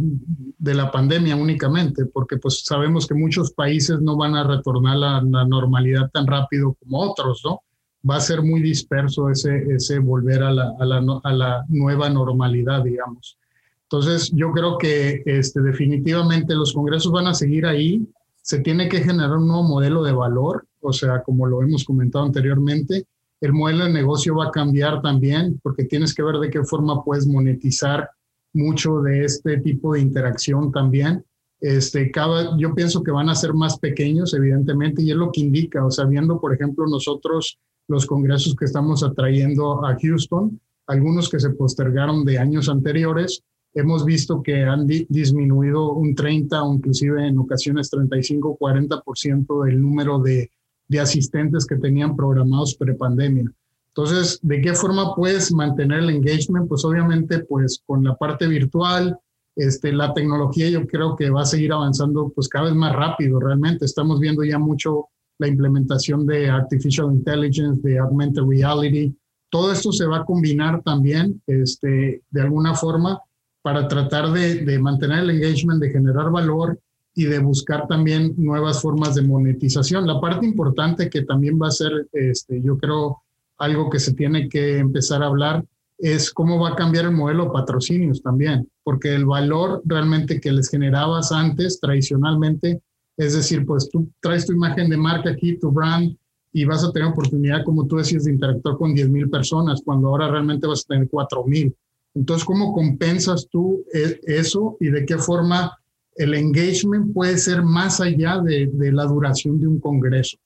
de 0.57 0.73
la 0.73 0.91
pandemia 0.91 1.35
únicamente, 1.35 2.05
porque 2.05 2.37
pues 2.37 2.63
sabemos 2.63 3.07
que 3.07 3.13
muchos 3.13 3.51
países 3.51 3.99
no 4.01 4.17
van 4.17 4.35
a 4.35 4.43
retornar 4.43 4.97
a 4.97 5.21
la 5.21 5.45
normalidad 5.45 6.09
tan 6.11 6.27
rápido 6.27 6.75
como 6.79 6.99
otros, 6.99 7.41
¿no? 7.45 7.61
va 8.09 8.15
a 8.15 8.21
ser 8.21 8.41
muy 8.41 8.61
disperso 8.61 9.29
ese, 9.29 9.63
ese 9.73 9.99
volver 9.99 10.43
a 10.43 10.51
la, 10.51 10.73
a, 10.79 11.31
la, 11.33 11.65
nueva 11.69 12.09
normalidad, 12.09 12.83
digamos. 12.83 13.37
Entonces, 13.83 14.31
yo 14.33 14.51
creo 14.51 14.77
que 14.77 15.21
este, 15.25 15.61
definitivamente 15.61 16.55
los 16.55 16.73
congresos 16.73 17.11
van 17.11 17.27
a 17.27 17.33
seguir 17.33 17.65
ahí. 17.65 18.07
Se 18.41 18.59
tiene 18.59 18.89
que 18.89 19.01
generar 19.01 19.37
un 19.37 19.47
nuevo 19.47 19.63
modelo 19.63 20.03
de 20.03 20.13
valor, 20.13 20.65
o 20.81 20.93
sea, 20.93 21.21
como 21.23 21.45
lo 21.45 21.61
hemos 21.61 21.83
comentado 21.83 22.25
anteriormente, 22.25 23.05
el 23.41 23.53
modelo 23.53 23.85
de 23.85 23.93
negocio 23.93 24.35
va 24.35 24.47
a 24.47 24.51
cambiar 24.51 25.01
también 25.01 25.59
porque 25.63 25.85
tienes 25.85 26.13
que 26.13 26.23
ver 26.23 26.35
de 26.35 26.49
qué 26.49 26.63
forma 26.63 27.03
puedes 27.03 27.25
monetizar 27.25 28.09
mucho 28.53 29.01
de 29.01 29.25
este 29.25 29.57
tipo 29.57 29.93
de 29.93 30.01
interacción 30.01 30.71
también. 30.71 31.25
Este, 31.59 32.11
cada, 32.11 32.57
yo 32.57 32.73
pienso 32.73 33.03
que 33.03 33.11
van 33.11 33.29
a 33.29 33.35
ser 33.35 33.53
más 33.53 33.79
pequeños, 33.79 34.33
evidentemente, 34.33 35.01
y 35.01 35.11
es 35.11 35.15
lo 35.15 35.31
que 35.31 35.41
indica, 35.41 35.85
o 35.85 35.91
sea, 35.91 36.05
viendo, 36.05 36.39
por 36.39 36.53
ejemplo, 36.53 36.85
nosotros 36.87 37.59
los 37.87 38.05
congresos 38.05 38.55
que 38.55 38.65
estamos 38.65 39.03
atrayendo 39.03 39.85
a 39.85 39.97
Houston, 39.99 40.59
algunos 40.87 41.29
que 41.29 41.39
se 41.39 41.51
postergaron 41.51 42.25
de 42.25 42.39
años 42.39 42.69
anteriores, 42.69 43.43
hemos 43.73 44.05
visto 44.05 44.41
que 44.43 44.63
han 44.63 44.85
disminuido 44.85 45.93
un 45.93 46.13
30 46.13 46.63
o 46.63 46.73
inclusive 46.73 47.27
en 47.27 47.37
ocasiones 47.37 47.89
35, 47.89 48.57
40% 48.59 49.65
del 49.65 49.81
número 49.81 50.19
de, 50.19 50.51
de 50.91 50.99
asistentes 50.99 51.65
que 51.65 51.77
tenían 51.77 52.17
programados 52.17 52.75
prepandemia. 52.75 53.49
Entonces, 53.95 54.39
¿de 54.41 54.59
qué 54.59 54.73
forma 54.73 55.15
puedes 55.15 55.49
mantener 55.53 55.99
el 55.99 56.09
engagement? 56.09 56.67
Pues 56.67 56.83
obviamente, 56.83 57.39
pues 57.45 57.81
con 57.85 58.03
la 58.03 58.13
parte 58.15 58.45
virtual, 58.45 59.17
este, 59.55 59.93
la 59.93 60.13
tecnología 60.13 60.69
yo 60.69 60.85
creo 60.85 61.15
que 61.15 61.29
va 61.29 61.43
a 61.43 61.45
seguir 61.45 61.71
avanzando 61.71 62.29
pues 62.35 62.49
cada 62.49 62.65
vez 62.65 62.75
más 62.75 62.93
rápido, 62.93 63.39
realmente. 63.39 63.85
Estamos 63.85 64.19
viendo 64.19 64.43
ya 64.43 64.59
mucho 64.59 65.05
la 65.39 65.47
implementación 65.47 66.27
de 66.27 66.49
artificial 66.49 67.09
intelligence, 67.09 67.81
de 67.81 67.97
augmented 67.97 68.43
reality. 68.43 69.15
Todo 69.49 69.71
esto 69.71 69.93
se 69.93 70.05
va 70.05 70.17
a 70.17 70.25
combinar 70.25 70.81
también 70.83 71.41
este, 71.47 72.21
de 72.29 72.41
alguna 72.41 72.73
forma 72.75 73.21
para 73.61 73.87
tratar 73.87 74.33
de, 74.33 74.65
de 74.65 74.77
mantener 74.77 75.19
el 75.19 75.29
engagement, 75.29 75.81
de 75.81 75.89
generar 75.89 76.29
valor 76.31 76.77
y 77.13 77.25
de 77.25 77.39
buscar 77.39 77.87
también 77.87 78.33
nuevas 78.37 78.81
formas 78.81 79.15
de 79.15 79.21
monetización. 79.21 80.07
La 80.07 80.19
parte 80.19 80.45
importante 80.45 81.09
que 81.09 81.23
también 81.23 81.59
va 81.61 81.67
a 81.67 81.71
ser, 81.71 82.07
este, 82.13 82.61
yo 82.61 82.77
creo, 82.77 83.21
algo 83.57 83.89
que 83.89 83.99
se 83.99 84.13
tiene 84.13 84.49
que 84.49 84.79
empezar 84.79 85.21
a 85.21 85.27
hablar 85.27 85.63
es 85.97 86.31
cómo 86.31 86.59
va 86.59 86.69
a 86.69 86.75
cambiar 86.75 87.05
el 87.05 87.11
modelo 87.11 87.45
de 87.45 87.51
patrocinios 87.51 88.23
también, 88.23 88.67
porque 88.83 89.13
el 89.13 89.25
valor 89.25 89.83
realmente 89.85 90.41
que 90.41 90.51
les 90.51 90.67
generabas 90.67 91.31
antes 91.31 91.79
tradicionalmente 91.79 92.81
es 93.17 93.33
decir, 93.33 93.65
pues 93.65 93.89
tú 93.89 94.09
traes 94.19 94.47
tu 94.47 94.53
imagen 94.53 94.89
de 94.89 94.97
marca 94.97 95.29
aquí, 95.29 95.57
tu 95.57 95.71
brand, 95.71 96.15
y 96.53 96.65
vas 96.65 96.83
a 96.83 96.91
tener 96.91 97.09
oportunidad, 97.09 97.63
como 97.63 97.85
tú 97.87 97.97
decías, 97.97 98.25
de 98.25 98.31
interactuar 98.31 98.77
con 98.77 98.93
10 98.93 99.09
mil 99.09 99.29
personas, 99.29 99.81
cuando 99.85 100.09
ahora 100.09 100.29
realmente 100.29 100.67
vas 100.67 100.83
a 100.83 100.93
tener 100.93 101.07
4 101.07 101.45
mil. 101.45 101.75
Entonces, 102.13 102.43
¿cómo 102.43 102.73
compensas 102.73 103.47
tú 103.49 103.85
e, 103.93 104.19
eso 104.23 104.75
y 104.79 104.87
de 104.89 105.05
qué 105.05 105.17
forma 105.17 105.77
el 106.15 106.33
engagement 106.33 107.13
puede 107.13 107.37
ser 107.37 107.63
más 107.63 108.01
allá 108.01 108.39
de, 108.39 108.69
de 108.71 108.91
la 108.91 109.05
duración 109.05 109.59
de 109.59 109.67
un 109.67 109.79
congreso? 109.79 110.37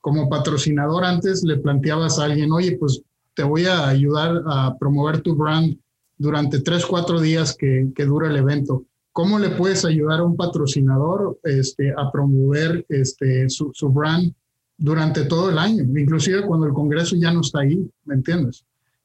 Como 0.00 0.28
patrocinador 0.28 1.04
antes 1.04 1.42
le 1.44 1.56
planteabas 1.56 2.18
a 2.18 2.24
alguien, 2.24 2.52
oye, 2.52 2.76
pues 2.78 3.02
te 3.34 3.42
voy 3.42 3.66
a 3.66 3.88
ayudar 3.88 4.42
a 4.46 4.76
promover 4.78 5.20
tu 5.20 5.34
brand 5.34 5.76
durante 6.18 6.60
3, 6.60 6.86
4 6.86 7.20
días 7.20 7.54
que, 7.56 7.90
que 7.94 8.04
dura 8.04 8.28
el 8.28 8.36
evento 8.36 8.84
¿Cómo 9.16 9.38
le 9.38 9.48
puedes 9.48 9.86
ayudar 9.86 10.20
a 10.20 10.24
un 10.24 10.36
patrocinador 10.36 11.38
este, 11.42 11.90
a 11.90 12.12
promover 12.12 12.84
este, 12.90 13.48
su, 13.48 13.72
brand 13.88 14.30
durante 14.76 15.24
todo 15.24 15.48
el 15.48 15.56
año, 15.56 15.84
inclusive 15.98 16.42
cuando 16.42 16.66
el 16.66 16.74
Congreso 16.74 17.16
ya 17.16 17.32
no 17.32 17.40
está 17.40 17.60
ahí, 17.60 17.90
¿me 18.04 18.16
entiendes? 18.16 18.62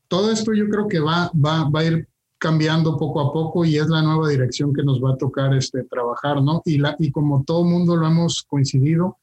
Todo 0.09 0.29
esto 0.29 0.51
yo 0.53 0.67
creo 0.67 0.89
que 0.89 0.99
va, 0.99 1.31
va, 1.33 1.69
va 1.69 1.79
a 1.79 1.85
ir 1.85 2.09
cambiando 2.41 2.97
poco 2.97 3.19
a 3.21 3.31
poco 3.31 3.63
y 3.63 3.77
es 3.77 3.87
la 3.87 4.01
nueva 4.01 4.27
dirección 4.27 4.73
que 4.73 4.81
nos 4.81 4.99
va 4.99 5.11
a 5.11 5.17
tocar 5.17 5.53
este, 5.53 5.83
trabajar, 5.83 6.41
¿no? 6.41 6.63
Y, 6.65 6.79
la, 6.79 6.95
y 6.97 7.11
como 7.11 7.43
todo 7.43 7.63
mundo 7.63 7.95
lo 7.95 8.07
hemos 8.07 8.41
coincidido, 8.41 9.19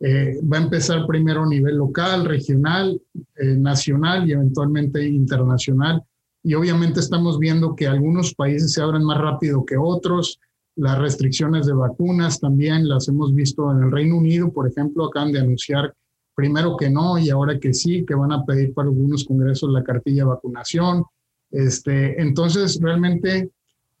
eh, 0.00 0.40
va 0.50 0.56
a 0.56 0.62
empezar 0.62 1.06
primero 1.06 1.42
a 1.42 1.46
nivel 1.46 1.76
local, 1.76 2.24
regional, 2.24 2.98
eh, 3.36 3.56
nacional 3.58 4.26
y 4.26 4.32
eventualmente 4.32 5.06
internacional. 5.06 6.02
Y 6.42 6.54
obviamente 6.54 7.00
estamos 7.00 7.38
viendo 7.38 7.76
que 7.76 7.86
algunos 7.86 8.34
países 8.34 8.72
se 8.72 8.80
abren 8.80 9.04
más 9.04 9.18
rápido 9.20 9.66
que 9.66 9.76
otros. 9.76 10.40
Las 10.74 10.98
restricciones 10.98 11.66
de 11.66 11.74
vacunas 11.74 12.40
también 12.40 12.88
las 12.88 13.06
hemos 13.06 13.34
visto 13.34 13.70
en 13.70 13.82
el 13.82 13.92
Reino 13.92 14.16
Unido, 14.16 14.50
por 14.50 14.66
ejemplo, 14.66 15.04
acaban 15.04 15.30
de 15.30 15.40
anunciar 15.40 15.92
primero 16.34 16.78
que 16.78 16.88
no 16.88 17.18
y 17.18 17.28
ahora 17.28 17.58
que 17.58 17.74
sí, 17.74 18.06
que 18.06 18.14
van 18.14 18.32
a 18.32 18.46
pedir 18.46 18.72
para 18.72 18.88
algunos 18.88 19.26
congresos 19.26 19.70
la 19.70 19.84
cartilla 19.84 20.22
de 20.22 20.30
vacunación. 20.30 21.04
Este, 21.52 22.20
entonces, 22.20 22.80
realmente 22.80 23.50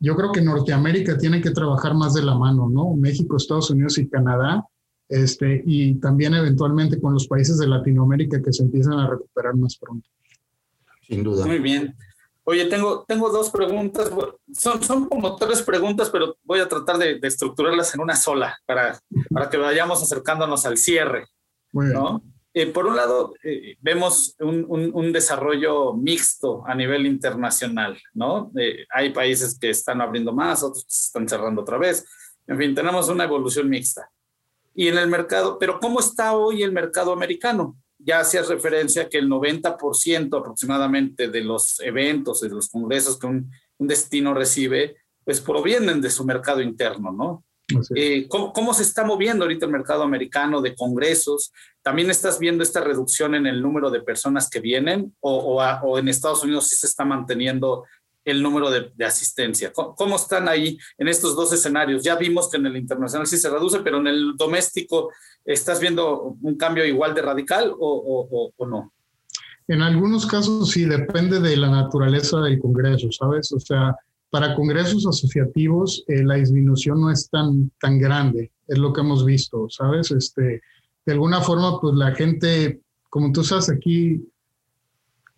yo 0.00 0.16
creo 0.16 0.32
que 0.32 0.40
Norteamérica 0.40 1.16
tiene 1.16 1.40
que 1.40 1.50
trabajar 1.50 1.94
más 1.94 2.14
de 2.14 2.22
la 2.22 2.34
mano, 2.34 2.68
¿no? 2.68 2.94
México, 2.96 3.36
Estados 3.36 3.70
Unidos 3.70 3.98
y 3.98 4.08
Canadá, 4.08 4.66
este, 5.08 5.62
y 5.64 5.94
también 5.96 6.34
eventualmente 6.34 7.00
con 7.00 7.12
los 7.12 7.28
países 7.28 7.58
de 7.58 7.68
Latinoamérica 7.68 8.42
que 8.42 8.52
se 8.52 8.64
empiezan 8.64 8.94
a 8.94 9.08
recuperar 9.08 9.54
más 9.54 9.76
pronto. 9.76 10.08
Sin 11.06 11.22
duda. 11.22 11.46
Muy 11.46 11.58
bien. 11.58 11.94
Oye, 12.44 12.64
tengo, 12.64 13.04
tengo 13.06 13.30
dos 13.30 13.50
preguntas. 13.50 14.10
Son, 14.52 14.82
son 14.82 15.08
como 15.08 15.36
tres 15.36 15.62
preguntas, 15.62 16.10
pero 16.10 16.36
voy 16.42 16.58
a 16.58 16.68
tratar 16.68 16.98
de, 16.98 17.20
estructurarlas 17.22 17.94
en 17.94 18.00
una 18.00 18.16
sola 18.16 18.58
para, 18.66 18.98
para 19.30 19.48
que 19.48 19.58
vayamos 19.58 20.02
acercándonos 20.02 20.66
al 20.66 20.78
cierre. 20.78 21.26
¿no? 21.72 22.22
Eh, 22.54 22.66
por 22.66 22.86
un 22.86 22.96
lado, 22.96 23.34
eh, 23.42 23.76
vemos 23.80 24.36
un, 24.38 25.12
desarrollo 25.12 25.94
mixto 25.94 26.62
a 26.66 26.74
nivel 26.74 27.06
internacional, 27.06 27.98
¿no? 28.12 28.52
Eh, 28.58 28.84
hay 28.90 29.10
países 29.10 29.58
que 29.58 29.70
están 29.70 30.02
abriendo 30.02 30.32
más, 30.34 30.62
otros 30.62 30.84
que 30.84 30.90
se 30.90 31.06
están 31.06 31.26
cerrando 31.26 31.62
otra 31.62 31.78
vez. 31.78 32.06
En 32.46 32.58
fin, 32.58 32.74
tenemos 32.74 33.08
una 33.08 33.24
evolución 33.24 33.70
mixta. 33.70 34.10
Y 34.74 34.88
en 34.88 34.98
el 34.98 35.08
mercado, 35.08 35.58
pero 35.58 35.80
¿cómo 35.80 36.00
está 36.00 36.34
hoy 36.34 36.62
el 36.62 36.72
mercado 36.72 37.12
americano? 37.12 37.76
Ya 37.98 38.20
hacías 38.20 38.48
referencia 38.48 39.08
que 39.08 39.18
el 39.18 39.30
90% 39.30 40.38
aproximadamente 40.38 41.28
de 41.28 41.40
los 41.40 41.80
eventos, 41.80 42.40
de 42.40 42.50
los 42.50 42.68
congresos 42.68 43.18
que 43.18 43.26
un, 43.26 43.50
un 43.78 43.86
destino 43.86 44.34
recibe, 44.34 44.96
pues 45.24 45.40
provienen 45.40 46.02
de 46.02 46.10
su 46.10 46.24
mercado 46.24 46.60
interno, 46.60 47.12
¿no? 47.12 47.44
Eh, 47.94 48.26
¿cómo, 48.28 48.74
se 48.74 48.82
está 48.82 49.04
moviendo 49.04 49.44
ahorita 49.44 49.66
el 49.66 49.72
mercado 49.72 50.02
americano 50.02 50.60
de 50.60 50.74
congresos? 50.74 51.52
¿También 51.82 52.10
estás 52.10 52.38
viendo 52.38 52.62
esta 52.62 52.80
reducción 52.80 53.34
en 53.34 53.46
el 53.46 53.60
número 53.60 53.90
de 53.90 54.00
personas 54.00 54.48
que 54.48 54.60
vienen 54.60 55.14
o, 55.20 55.98
en 55.98 56.08
Estados 56.08 56.42
Unidos 56.44 56.68
sí 56.68 56.76
se 56.76 56.86
está 56.86 57.04
manteniendo 57.04 57.84
el 58.24 58.42
número 58.42 58.70
de, 58.70 58.92
asistencia? 59.04 59.72
¿Cómo, 59.72 60.16
están 60.16 60.48
ahí 60.48 60.78
en 60.98 61.08
estos 61.08 61.34
dos 61.34 61.52
escenarios? 61.52 62.02
Ya 62.02 62.16
vimos 62.16 62.50
que 62.50 62.56
en 62.56 62.66
el 62.66 62.76
internacional 62.76 63.26
sí 63.26 63.36
se 63.36 63.50
reduce, 63.50 63.80
pero 63.80 63.98
en 63.98 64.06
el 64.06 64.36
doméstico, 64.36 65.10
¿estás 65.44 65.80
viendo 65.80 66.36
un 66.40 66.56
cambio 66.56 66.84
igual 66.84 67.14
de 67.14 67.22
radical 67.22 67.72
o, 67.78 68.52
o 68.56 68.66
no? 68.66 68.92
En 69.68 69.80
algunos 69.80 70.26
casos 70.26 70.70
sí, 70.70 70.84
depende 70.84 71.40
de 71.40 71.56
la 71.56 71.70
naturaleza 71.70 72.40
del 72.40 72.58
Congreso, 72.58 73.10
¿sabes? 73.12 73.52
O 73.52 73.60
sea, 73.60 73.96
para 74.32 74.54
congresos 74.54 75.06
asociativos 75.06 76.04
eh, 76.08 76.24
la 76.24 76.36
disminución 76.36 77.02
no 77.02 77.10
es 77.10 77.28
tan, 77.28 77.70
tan 77.78 77.98
grande, 77.98 78.50
es 78.66 78.78
lo 78.78 78.90
que 78.90 79.02
hemos 79.02 79.26
visto, 79.26 79.68
¿sabes? 79.68 80.10
Este, 80.10 80.62
de 81.04 81.12
alguna 81.12 81.42
forma, 81.42 81.78
pues 81.78 81.94
la 81.96 82.14
gente, 82.14 82.80
como 83.10 83.30
tú 83.30 83.44
sabes, 83.44 83.68
aquí, 83.68 84.26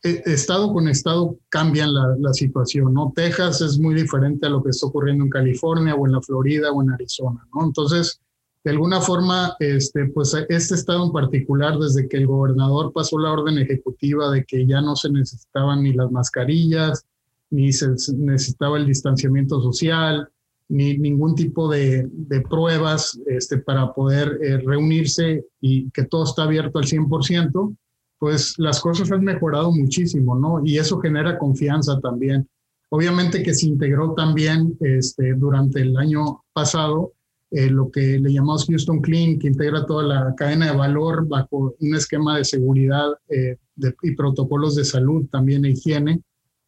eh, 0.05 0.23
estado 0.27 0.73
con 0.73 0.89
estado 0.89 1.37
cambian 1.49 1.93
la, 1.93 2.15
la, 2.21 2.33
situación, 2.33 2.95
¿no? 2.95 3.13
Texas 3.17 3.61
es 3.63 3.81
muy 3.81 3.97
diferente 3.97 4.47
a 4.47 4.51
lo 4.51 4.63
que 4.63 4.71
está 4.71 4.87
ocurriendo 4.87 5.25
en 5.25 5.31
California 5.31 5.97
o 5.97 6.07
en 6.07 6.13
la 6.13 6.23
Florida 6.23 6.71
o 6.71 6.81
en 6.81 6.93
Arizona, 6.93 7.45
¿no? 7.53 7.65
Entonces, 7.65 8.21
de 8.63 8.71
alguna 8.71 9.01
forma, 9.01 9.57
este, 9.59 10.05
pues 10.05 10.35
este 10.49 10.75
estado 10.77 11.05
en 11.05 11.11
particular, 11.11 11.81
desde 11.81 12.09
que 12.09 12.19
el 12.19 12.29
gobernador 12.29 12.93
pasó 12.93 13.19
la 13.19 13.33
orden 13.33 13.59
ejecutiva 13.59 14.31
de 14.31 14.45
que 14.45 14.67
ya 14.67 14.81
no 14.81 14.95
se 14.95 15.11
necesitaban 15.11 15.83
ni 15.83 15.95
las 15.95 16.13
mascarillas, 16.13 17.05
ni 17.55 17.73
se 17.73 17.89
necesitaba 18.17 18.77
el 18.79 18.87
distanciamiento 18.87 19.61
social, 19.61 20.29
ni 20.69 20.99
ningún 20.99 21.35
tipo 21.35 21.71
de, 21.71 22.09
pruebas 22.51 23.19
este, 23.27 23.59
para 23.59 23.93
poder 23.93 24.39
eh, 24.43 24.59
reunirse 24.59 25.45
y 25.61 25.91
que 25.91 26.05
todo 26.05 26.25
está 26.25 26.45
abierto 26.45 26.79
al 26.79 26.87
100%, 26.87 27.77
pues 28.19 28.55
las 28.59 28.81
cosas 28.81 29.13
han 29.13 29.23
mejorado 29.23 29.71
muchísimo, 29.71 30.35
¿no? 30.35 30.63
Y 30.65 30.79
eso 30.79 30.99
genera 30.99 31.39
confianza 31.39 32.01
también. 32.01 32.49
Obviamente 32.91 33.43
que 33.43 33.55
se 33.55 33.67
integró 33.67 34.15
también 34.15 34.77
este, 34.81 35.35
durante 35.35 35.81
el 35.81 35.97
año 35.97 36.43
pasado 36.53 37.13
eh, 37.51 37.71
lo 37.71 37.91
que 37.91 38.19
le 38.19 38.33
llamamos 38.33 38.67
Houston 38.67 39.01
Clean, 39.01 39.39
que 39.39 39.49
integra 39.49 39.87
toda 39.87 40.03
la 40.05 40.35
cadena 40.35 40.73
de 40.73 40.77
valor 40.77 41.29
bajo 41.29 41.75
un 41.79 41.95
esquema 41.95 42.39
de 42.39 42.45
seguridad 42.45 43.11
eh, 43.29 43.59
y 44.03 44.15
protocolos 44.17 44.75
de 44.75 44.85
salud, 44.85 45.27
también 45.31 45.63
de 45.63 45.71
higiene, 45.71 46.21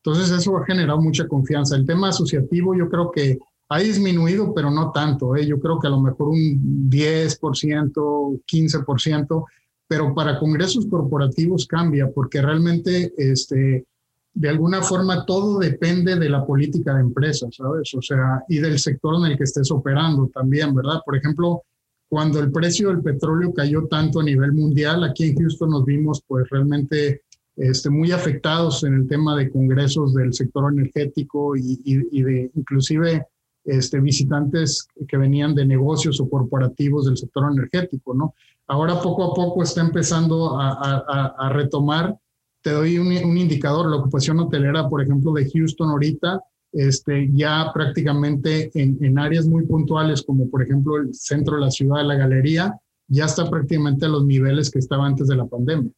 entonces 0.07 0.31
eso 0.31 0.57
ha 0.57 0.65
generado 0.65 1.01
mucha 1.01 1.27
confianza. 1.27 1.75
El 1.75 1.85
tema 1.85 2.11
asociativo 2.11 2.77
yo 2.77 2.89
creo 2.89 3.11
que 3.11 3.41
ha 3.69 3.81
disminuido, 3.81 4.55
pero 4.55 4.71
no 4.71 4.93
tanto. 4.93 5.35
¿eh? 5.35 5.45
Yo 5.45 5.59
creo 5.59 5.81
que 5.81 5.89
a 5.89 5.91
lo 5.91 6.01
mejor 6.01 6.29
un 6.29 6.89
10%, 6.89 8.43
15%, 8.47 9.45
pero 9.89 10.15
para 10.15 10.39
congresos 10.39 10.87
corporativos 10.87 11.67
cambia, 11.67 12.09
porque 12.15 12.41
realmente 12.41 13.13
este, 13.17 13.85
de 14.33 14.49
alguna 14.49 14.81
forma 14.81 15.27
todo 15.27 15.59
depende 15.59 16.15
de 16.15 16.29
la 16.29 16.47
política 16.47 16.95
de 16.95 17.01
empresa, 17.01 17.49
¿sabes? 17.51 17.93
O 17.95 18.01
sea, 18.01 18.45
y 18.49 18.59
del 18.59 18.79
sector 18.79 19.17
en 19.17 19.33
el 19.33 19.37
que 19.37 19.43
estés 19.43 19.73
operando 19.73 20.31
también, 20.33 20.73
¿verdad? 20.73 21.01
Por 21.05 21.17
ejemplo, 21.17 21.63
cuando 22.09 22.39
el 22.39 22.53
precio 22.53 22.91
del 22.91 23.03
petróleo 23.03 23.53
cayó 23.53 23.89
tanto 23.89 24.21
a 24.21 24.25
nivel 24.25 24.53
mundial, 24.53 25.03
aquí 25.03 25.25
en 25.25 25.37
Houston 25.37 25.71
nos 25.71 25.85
vimos 25.85 26.23
pues 26.29 26.49
realmente 26.49 27.23
este, 27.57 27.89
muy 27.89 28.13
afectados 28.13 28.85
en 28.85 28.95
el 28.95 29.09
tema 29.09 29.37
de 29.37 29.51
congresos 29.51 30.15
del 30.15 30.35
sector 30.35 30.73
energético 30.73 31.57
y, 31.57 31.81
y, 31.85 32.23
de 32.23 32.51
inclusive 32.55 33.27
este, 33.65 33.99
visitantes 34.01 34.87
que 35.09 35.17
venían 35.17 35.55
de 35.55 35.65
negocios 35.65 36.21
o 36.21 36.29
corporativos 36.29 37.07
del 37.07 37.17
sector 37.17 37.51
energético, 37.51 38.15
¿no? 38.15 38.35
Ahora 38.69 39.01
poco 39.01 39.25
a 39.25 39.35
poco 39.35 39.63
está 39.63 39.81
empezando 39.81 40.59
a, 40.59 40.73
a, 40.73 41.35
a 41.39 41.49
retomar. 41.51 42.17
Te 42.63 42.73
doy 42.73 42.99
un, 42.99 43.07
un, 43.07 43.39
indicador, 43.39 43.89
la 43.89 43.97
ocupación 43.97 44.41
hotelera, 44.41 44.89
por 44.89 45.03
ejemplo, 45.03 45.33
de 45.33 45.49
Houston 45.49 45.89
ahorita, 45.89 46.41
este, 46.73 47.31
ya 47.33 47.71
prácticamente 47.73 48.71
en, 48.75 48.99
en 49.01 49.19
áreas 49.19 49.47
muy 49.47 49.65
puntuales, 49.65 50.23
como 50.23 50.51
por 50.51 50.63
ejemplo 50.63 50.97
el 50.97 51.15
centro 51.15 51.55
de 51.57 51.63
la 51.63 51.71
ciudad, 51.71 52.05
la 52.05 52.17
galería, 52.17 52.79
ya 53.09 53.25
está 53.25 53.49
prácticamente 53.49 54.05
a 54.05 54.09
los 54.11 54.27
niveles 54.27 54.71
que 54.71 54.81
estaba 54.81 55.07
antes 55.07 55.29
de 55.29 55.37
la 55.37 55.47
pandemia. 55.47 55.91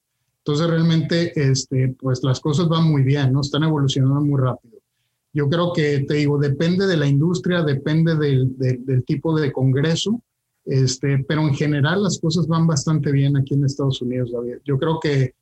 Entonces 0.49 0.71
realmente, 0.71 1.33
este, 1.35 1.95
pues 2.01 2.21
las 2.23 2.41
cosas 2.41 2.69
van 2.71 2.91
muy 2.91 3.03
bien, 3.03 3.35
¿no? 3.35 3.43
Están 3.43 3.65
evolucionando 3.65 4.23
muy 4.23 4.41
rápido. 4.41 4.79
Yo 5.35 5.47
creo 5.51 5.75
que, 5.75 6.07
te 6.09 6.15
digo, 6.15 6.39
depende 6.39 6.87
de 6.87 6.97
la 6.97 7.07
industria, 7.07 7.63
depende 7.63 8.17
del, 8.17 8.57
del, 8.57 9.05
tipo 9.05 9.39
de 9.39 9.53
congreso, 9.53 10.23
este, 10.65 11.23
pero 11.29 11.43
en 11.43 11.55
general 11.55 12.03
las 12.03 12.19
cosas 12.19 12.47
van 12.47 12.67
bastante 12.67 13.13
bien 13.13 13.37
aquí 13.37 13.53
en 13.53 13.67
Estados 13.67 14.01
Unidos, 14.01 14.33
David. 14.33 14.57
Yo 14.65 14.79
creo 14.79 14.99
que 14.99 15.35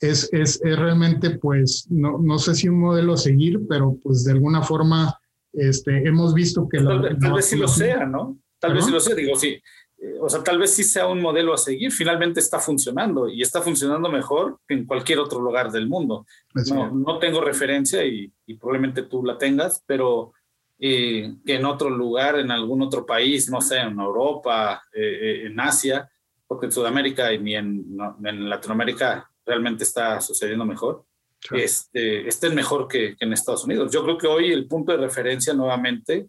es, 0.00 0.28
es, 0.32 0.60
es 0.64 0.76
realmente, 0.76 1.38
pues, 1.38 1.86
no, 1.88 2.18
no, 2.18 2.36
sé 2.40 2.56
si 2.56 2.68
un 2.68 2.80
modelo 2.80 3.12
a 3.12 3.18
seguir, 3.18 3.60
pero 3.68 3.96
pues 4.02 4.24
de 4.24 4.32
alguna 4.32 4.62
forma 4.62 5.16
este, 5.52 6.08
hemos 6.08 6.34
visto 6.34 6.68
que... 6.68 6.78
Tal, 6.78 7.02
la, 7.02 7.16
tal 7.16 7.34
vez 7.34 7.44
sí 7.44 7.56
lo 7.56 7.68
sea, 7.68 8.04
¿no? 8.04 8.36
Tal 8.58 8.74
vez 8.74 8.84
sí 8.84 8.90
lo 8.90 8.98
sea, 8.98 9.14
digo, 9.14 9.36
sí 9.36 9.60
eh, 10.02 10.16
o 10.18 10.30
sea, 10.30 10.42
tal 10.42 10.58
vez 10.58 10.74
sí 10.74 10.82
sea 10.82 11.06
un 11.06 11.20
modelo 11.20 11.52
a 11.52 11.58
seguir, 11.58 11.92
finalmente 11.92 12.40
está 12.40 12.58
funcionando 12.58 13.28
y 13.28 13.42
está 13.42 13.60
funcionando 13.60 14.08
mejor 14.08 14.58
que 14.66 14.74
en 14.74 14.86
cualquier 14.86 15.18
otro 15.18 15.40
lugar 15.40 15.70
del 15.70 15.88
mundo. 15.88 16.26
No, 16.70 16.90
no, 16.90 17.18
tengo 17.18 17.42
referencia 17.42 18.02
y, 18.04 18.32
probablemente 18.58 19.02
tú 19.02 19.22
la 19.22 19.36
tengas, 19.36 19.84
pero 19.86 20.32
eh, 20.78 21.34
que 21.44 21.54
en 21.56 21.66
otro 21.66 21.90
lugar, 21.90 22.38
en 22.38 22.50
algún 22.50 22.80
otro 22.80 23.04
país, 23.04 23.50
no 23.50 23.60
sé, 23.60 23.78
en 23.78 24.00
Europa, 24.00 24.82
eh, 24.94 25.42
en 25.44 25.60
Asia, 25.60 26.10
porque 26.46 26.66
en 26.66 26.72
Sudamérica 26.72 27.32
y 27.32 27.38
ni 27.38 27.54
en, 27.54 27.84
en, 28.24 28.48
Latinoamérica 28.48 29.30
realmente 29.44 29.84
está 29.84 30.18
sucediendo 30.20 30.64
mejor, 30.64 31.04
este, 31.52 32.26
estén 32.26 32.54
mejor 32.54 32.88
que, 32.88 33.16
que 33.16 33.24
en 33.24 33.34
Estados 33.34 33.64
Unidos. 33.64 33.92
Yo 33.92 34.02
creo 34.02 34.16
que 34.16 34.26
hoy 34.26 34.50
el 34.50 34.66
punto 34.66 34.92
de 34.92 34.98
referencia 34.98 35.52
nuevamente 35.52 36.28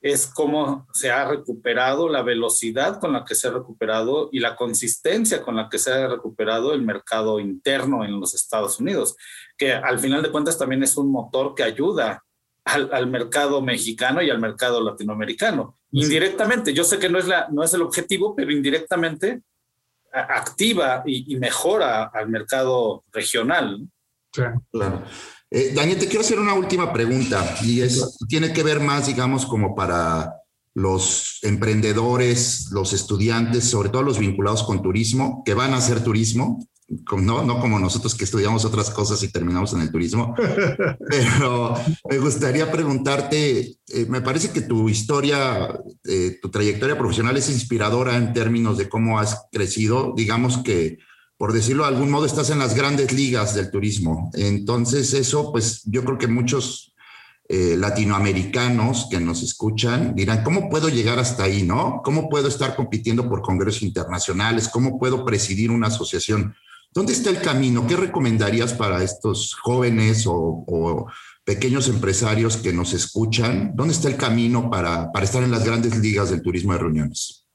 es 0.00 0.26
cómo 0.26 0.86
se 0.92 1.10
ha 1.10 1.26
recuperado, 1.26 2.08
la 2.08 2.22
velocidad 2.22 3.00
con 3.00 3.12
la 3.12 3.24
que 3.24 3.34
se 3.34 3.48
ha 3.48 3.52
recuperado 3.52 4.28
y 4.30 4.40
la 4.40 4.54
consistencia 4.54 5.42
con 5.42 5.56
la 5.56 5.68
que 5.68 5.78
se 5.78 5.92
ha 5.92 6.08
recuperado 6.08 6.72
el 6.72 6.82
mercado 6.82 7.40
interno 7.40 8.04
en 8.04 8.20
los 8.20 8.34
Estados 8.34 8.78
Unidos, 8.78 9.16
que 9.56 9.72
al 9.72 9.98
final 9.98 10.22
de 10.22 10.30
cuentas 10.30 10.58
también 10.58 10.82
es 10.82 10.96
un 10.96 11.10
motor 11.10 11.54
que 11.54 11.62
ayuda 11.62 12.22
al, 12.64 13.06
mercado 13.06 13.62
mexicano 13.62 14.22
y 14.22 14.30
al 14.30 14.40
mercado 14.40 14.82
latinoamericano. 14.82 15.78
Indirectamente, 15.92 16.74
yo 16.74 16.82
sé 16.84 16.98
que 16.98 17.08
no 17.08 17.18
es, 17.18 17.26
la, 17.26 17.48
no 17.50 17.62
es 17.62 17.72
el 17.74 17.82
objetivo, 17.82 18.34
pero 18.34 18.50
indirectamente 18.50 19.42
activa 20.12 21.02
y, 21.06 21.36
mejora 21.36 22.04
al 22.04 22.28
mercado 22.28 23.04
regional. 23.12 23.86
Claro. 24.32 24.62
Eh, 25.56 25.72
Daniel, 25.74 25.98
te 25.98 26.06
quiero 26.06 26.20
hacer 26.20 26.38
una 26.38 26.52
última 26.52 26.92
pregunta 26.92 27.56
y 27.62 27.80
es, 27.80 28.18
tiene 28.28 28.52
que 28.52 28.62
ver 28.62 28.78
más, 28.78 29.06
digamos, 29.06 29.46
como 29.46 29.74
para 29.74 30.34
los 30.74 31.38
emprendedores, 31.40 32.68
los 32.72 32.92
estudiantes, 32.92 33.64
sobre 33.64 33.88
todo 33.88 34.02
los 34.02 34.18
vinculados 34.18 34.64
con 34.64 34.82
turismo, 34.82 35.42
que 35.46 35.54
van 35.54 35.72
a 35.72 35.78
hacer 35.78 36.04
turismo, 36.04 36.62
no, 37.10 37.42
no 37.42 37.58
como 37.58 37.78
nosotros 37.78 38.14
que 38.14 38.24
estudiamos 38.24 38.66
otras 38.66 38.90
cosas 38.90 39.22
y 39.22 39.32
terminamos 39.32 39.72
en 39.72 39.80
el 39.80 39.90
turismo, 39.90 40.34
pero 41.08 41.74
me 42.10 42.18
gustaría 42.18 42.70
preguntarte, 42.70 43.78
eh, 43.88 44.06
me 44.10 44.20
parece 44.20 44.50
que 44.50 44.60
tu 44.60 44.90
historia, 44.90 45.70
eh, 46.04 46.38
tu 46.42 46.50
trayectoria 46.50 46.98
profesional 46.98 47.34
es 47.38 47.48
inspiradora 47.48 48.18
en 48.18 48.34
términos 48.34 48.76
de 48.76 48.90
cómo 48.90 49.18
has 49.18 49.46
crecido, 49.50 50.12
digamos 50.14 50.58
que, 50.58 50.98
por 51.36 51.52
decirlo 51.52 51.82
de 51.82 51.90
algún 51.90 52.10
modo, 52.10 52.26
estás 52.26 52.50
en 52.50 52.58
las 52.58 52.74
grandes 52.74 53.12
ligas 53.12 53.54
del 53.54 53.70
turismo. 53.70 54.30
Entonces 54.34 55.12
eso, 55.12 55.52
pues 55.52 55.82
yo 55.84 56.04
creo 56.04 56.18
que 56.18 56.28
muchos 56.28 56.94
eh, 57.48 57.76
latinoamericanos 57.78 59.06
que 59.08 59.20
nos 59.20 59.42
escuchan 59.42 60.16
dirán, 60.16 60.42
¿cómo 60.42 60.68
puedo 60.68 60.88
llegar 60.88 61.18
hasta 61.18 61.44
ahí, 61.44 61.62
no? 61.62 62.00
¿Cómo 62.02 62.28
puedo 62.28 62.48
estar 62.48 62.74
compitiendo 62.74 63.28
por 63.28 63.42
congresos 63.42 63.82
internacionales? 63.82 64.68
¿Cómo 64.68 64.98
puedo 64.98 65.24
presidir 65.24 65.70
una 65.70 65.88
asociación? 65.88 66.56
¿Dónde 66.92 67.12
está 67.12 67.30
el 67.30 67.40
camino? 67.40 67.86
¿Qué 67.86 67.94
recomendarías 67.94 68.72
para 68.72 69.02
estos 69.02 69.54
jóvenes 69.54 70.24
o, 70.26 71.06
pequeños 71.44 71.86
empresarios 71.86 72.56
que 72.56 72.72
nos 72.72 72.94
escuchan? 72.94 73.72
¿Dónde 73.76 73.94
está 73.94 74.08
el 74.08 74.16
camino 74.16 74.68
para, 74.68 75.12
para 75.12 75.24
estar 75.24 75.42
en 75.44 75.52
las 75.52 75.64
grandes 75.64 75.96
ligas 75.98 76.30
del 76.30 76.42
turismo 76.42 76.72
de 76.72 76.78
reuniones? 76.78 77.46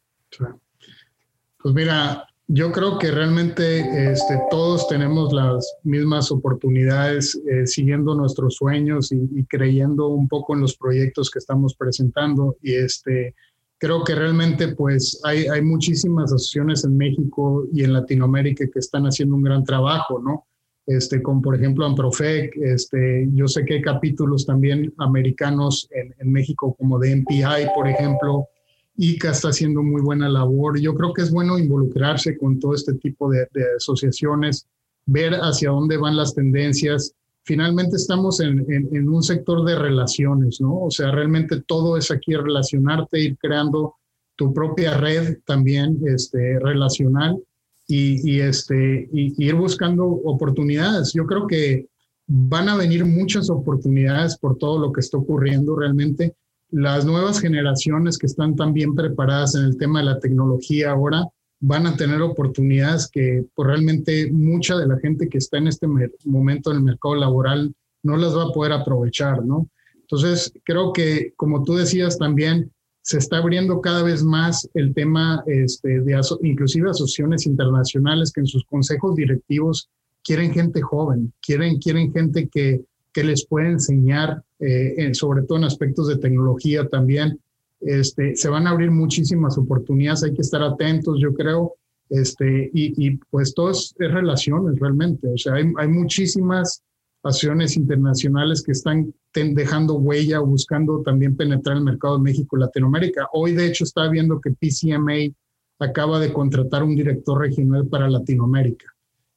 Pues 1.57 1.75
mira, 1.75 2.30
yo 2.53 2.71
creo 2.73 2.97
que 2.99 3.11
realmente 3.11 4.11
este, 4.11 4.37
todos 4.49 4.85
tenemos 4.89 5.31
las 5.31 5.73
mismas 5.83 6.31
oportunidades 6.31 7.41
eh, 7.49 7.65
siguiendo 7.65 8.13
nuestros 8.13 8.55
sueños 8.55 9.13
y, 9.13 9.21
y, 9.33 9.45
creyendo 9.45 10.09
un 10.09 10.27
poco 10.27 10.53
en 10.53 10.59
los 10.59 10.75
proyectos 10.75 11.31
que 11.31 11.39
estamos 11.39 11.75
presentando. 11.75 12.57
Y 12.61 12.73
este, 12.73 13.35
creo 13.77 14.03
que 14.03 14.15
realmente 14.15 14.75
pues 14.75 15.21
hay, 15.23 15.45
hay 15.47 15.61
muchísimas 15.61 16.25
asociaciones 16.25 16.83
en 16.83 16.97
México 16.97 17.65
y 17.73 17.85
en 17.85 17.93
Latinoamérica 17.93 18.65
que 18.71 18.79
están 18.79 19.05
haciendo 19.05 19.35
un 19.35 19.43
gran 19.43 19.63
trabajo, 19.63 20.21
¿no? 20.21 20.45
Este, 20.87 21.21
como 21.21 21.41
por 21.41 21.55
ejemplo 21.55 21.85
Amprofec, 21.85 22.53
este, 22.57 23.29
yo 23.33 23.47
sé 23.47 23.63
que 23.63 23.75
hay 23.75 23.81
capítulos 23.81 24.45
también 24.45 24.93
americanos 24.97 25.87
en, 25.91 26.13
en 26.19 26.31
México 26.33 26.75
como 26.77 26.99
de 26.99 27.15
MPI, 27.15 27.69
por 27.73 27.87
ejemplo, 27.87 28.49
ICA 28.97 29.31
está 29.31 29.49
haciendo 29.49 29.81
muy 29.81 30.01
buena 30.01 30.29
labor. 30.29 30.79
Yo 30.79 30.93
creo 30.95 31.13
que 31.13 31.21
es 31.21 31.31
bueno 31.31 31.57
involucrarse 31.57 32.37
con 32.37 32.59
todo 32.59 32.73
este 32.73 32.93
tipo 32.95 33.29
de, 33.29 33.47
asociaciones, 33.77 34.67
ver 35.05 35.33
hacia 35.33 35.71
dónde 35.71 35.97
van 35.97 36.15
las 36.15 36.35
tendencias 36.35 37.13
finalmente 37.43 37.95
estamos 37.95 38.39
en, 38.39 39.09
un 39.09 39.23
sector 39.23 39.65
de 39.65 39.75
relaciones, 39.75 40.61
¿no? 40.61 40.83
O 40.83 40.91
sea, 40.91 41.11
realmente 41.11 41.61
todo 41.61 41.97
es 41.97 42.11
aquí 42.11 42.35
relacionarte, 42.35 43.19
ir 43.19 43.37
creando 43.37 43.95
tu 44.35 44.53
propia 44.53 44.97
red 44.97 45.39
también 45.45 45.99
este, 46.05 46.59
relacional 46.59 47.41
y, 47.87 48.31
y 48.31 48.41
este, 48.41 49.09
y, 49.11 49.33
ir 49.43 49.55
buscando 49.55 50.05
oportunidades. 50.05 51.13
Yo 51.13 51.25
creo 51.25 51.47
que 51.47 51.87
van 52.27 52.69
a 52.69 52.77
venir 52.77 53.05
muchas 53.05 53.49
oportunidades 53.49 54.37
por 54.37 54.57
todo 54.57 54.79
lo 54.79 54.91
que 54.91 55.01
está 55.01 55.17
ocurriendo 55.17 55.75
realmente. 55.75 56.35
Las 56.71 57.05
nuevas 57.05 57.39
generaciones 57.39 58.17
que 58.17 58.27
están 58.27 58.55
tan 58.55 58.73
bien 58.73 58.95
preparadas 58.95 59.55
en 59.55 59.65
el 59.65 59.77
tema 59.77 59.99
de 59.99 60.05
la 60.05 60.19
tecnología 60.19 60.91
ahora, 60.91 61.25
van 61.61 61.85
a 61.85 61.95
tener 61.95 62.21
oportunidades 62.21 63.07
que 63.07 63.45
pues, 63.53 63.67
realmente 63.67 64.31
mucha 64.31 64.77
de 64.77 64.87
la 64.87 64.97
gente 64.97 65.29
que 65.29 65.37
está 65.37 65.59
en 65.59 65.67
este 65.67 65.87
momento 66.25 66.71
en 66.71 66.77
el 66.77 66.83
mercado 66.83 67.15
laboral 67.15 67.73
no 68.03 68.17
las 68.17 68.35
va 68.35 68.45
a 68.45 68.51
poder 68.51 68.73
aprovechar, 68.73 69.45
¿no? 69.45 69.69
Entonces, 69.95 70.51
creo 70.63 70.91
que, 70.91 71.33
como 71.37 71.63
tú 71.63 71.75
decías 71.75 72.17
también, 72.17 72.71
se 73.03 73.19
está 73.19 73.37
abriendo 73.37 73.79
cada 73.79 74.03
vez 74.03 74.23
más 74.23 74.67
el 74.73 74.93
tema 74.93 75.43
este, 75.45 76.01
de 76.01 76.19
inclusive 76.41 76.89
asociaciones 76.89 77.45
internacionales 77.45 78.31
que 78.31 78.41
en 78.41 78.47
sus 78.47 78.65
consejos 78.65 79.15
directivos 79.15 79.89
quieren 80.23 80.51
gente 80.51 80.81
joven, 80.81 81.31
quieren, 81.41 81.77
quieren 81.77 82.11
gente 82.11 82.49
que, 82.49 82.81
que 83.13 83.23
les 83.23 83.45
pueda 83.45 83.69
enseñar, 83.69 84.43
eh, 84.61 85.13
sobre 85.13 85.43
todo 85.43 85.57
en 85.57 85.65
aspectos 85.65 86.07
de 86.07 86.17
tecnología 86.17 86.87
también, 86.87 87.39
este, 87.81 88.35
se 88.35 88.49
van 88.49 88.67
a 88.67 88.69
abrir 88.69 88.91
muchísimas 88.91 89.57
oportunidades, 89.57 90.23
hay 90.23 90.33
que 90.33 90.41
estar 90.41 90.61
atentos, 90.61 91.19
yo 91.19 91.33
creo, 91.33 91.75
este, 92.09 92.69
y, 92.73 93.07
y 93.07 93.17
pues 93.29 93.53
todo 93.53 93.71
es, 93.71 93.95
relaciones 93.97 94.79
realmente, 94.79 95.27
o 95.27 95.37
sea, 95.37 95.55
hay, 95.55 95.65
hay 95.77 95.87
muchísimas 95.87 96.83
acciones 97.23 97.77
internacionales 97.77 98.63
que 98.63 98.71
están 98.71 99.13
dejando 99.33 99.95
huella 99.95 100.39
buscando 100.39 101.01
también 101.01 101.35
penetrar 101.35 101.77
el 101.77 101.83
mercado 101.83 102.17
de 102.17 102.23
México 102.23 102.57
y 102.57 102.61
Latinoamérica. 102.61 103.27
Hoy, 103.33 103.53
de 103.53 103.67
hecho, 103.67 103.83
está 103.83 104.07
viendo 104.09 104.41
que 104.41 104.51
PCMA 104.51 105.33
acaba 105.79 106.19
de 106.19 106.33
contratar 106.33 106.83
un 106.83 106.95
director 106.95 107.39
regional 107.39 107.87
para 107.87 108.09
Latinoamérica. 108.09 108.85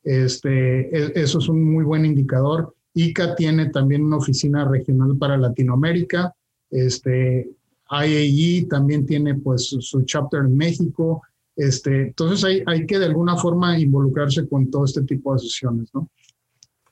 Este, 0.02 0.96
e, 0.96 1.12
eso 1.14 1.38
es 1.38 1.48
un 1.48 1.64
muy 1.64 1.84
buen 1.84 2.04
indicador. 2.04 2.74
ICA 2.94 3.34
tiene 3.34 3.70
también 3.70 4.04
una 4.04 4.16
oficina 4.16 4.64
regional 4.64 5.16
para 5.18 5.36
Latinoamérica. 5.36 6.34
Este, 6.70 7.50
IAE 7.90 8.66
también 8.68 9.04
tiene 9.04 9.34
pues 9.34 9.76
su, 9.78 10.02
chapter 10.04 10.40
en 10.40 10.56
México. 10.56 11.22
Este, 11.56 12.08
entonces 12.08 12.44
hay, 12.44 12.62
hay 12.66 12.86
que 12.86 12.98
de 12.98 13.06
alguna 13.06 13.36
forma 13.36 13.78
involucrarse 13.78 14.48
con 14.48 14.70
todo 14.70 14.84
este 14.84 15.02
tipo 15.02 15.32
de 15.32 15.36
asociaciones, 15.36 15.88
¿no? 15.92 16.08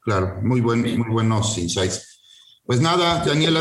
Claro, 0.01 0.41
muy, 0.43 0.61
buen, 0.61 0.83
muy 0.99 1.09
buenos 1.09 1.57
insights. 1.59 2.21
Pues 2.65 2.81
nada, 2.81 3.25
Daniela. 3.25 3.61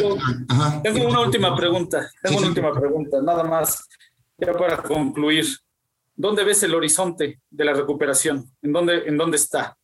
Tengo, 0.83 1.07
una 1.07 1.21
última 1.21 1.55
pregunta, 1.55 2.09
tengo 2.21 2.39
una 2.39 2.47
última 2.47 2.71
pregunta, 2.73 3.21
nada 3.21 3.43
más, 3.43 3.87
ya 4.37 4.53
para 4.53 4.81
concluir. 4.81 5.45
¿Dónde 6.15 6.43
ves 6.43 6.61
el 6.63 6.75
horizonte 6.75 7.41
de 7.49 7.65
la 7.65 7.73
recuperación? 7.73 8.51
¿En 8.61 8.73
dónde, 8.73 9.07
en 9.07 9.17
dónde 9.17 9.37
está? 9.37 9.77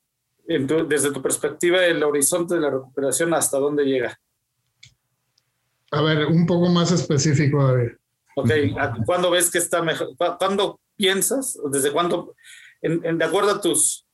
Desde 0.48 1.12
tu 1.12 1.22
perspectiva, 1.22 1.86
el 1.86 2.04
horizonte 2.04 2.56
de 2.56 2.62
la 2.62 2.70
recuperación, 2.70 3.34
¿hasta 3.34 3.58
dónde 3.58 3.86
llega? 3.86 4.18
A 5.92 6.02
ver, 6.02 6.26
un 6.26 6.46
poco 6.46 6.70
más 6.70 6.92
específico, 6.92 7.66
David. 7.66 7.92
Ok, 8.36 8.52
¿cuándo 9.06 9.32
ves 9.32 9.50
que 9.50 9.58
está 9.58 9.82
mejor? 9.82 10.10
¿Cuándo 10.38 10.80
piensas? 10.96 11.58
¿Desde 11.72 11.92
cuándo? 11.92 12.36
En, 12.82 13.18
de 13.18 13.26
acuerdo 13.26 13.52
a 13.52 13.62
tus 13.62 14.06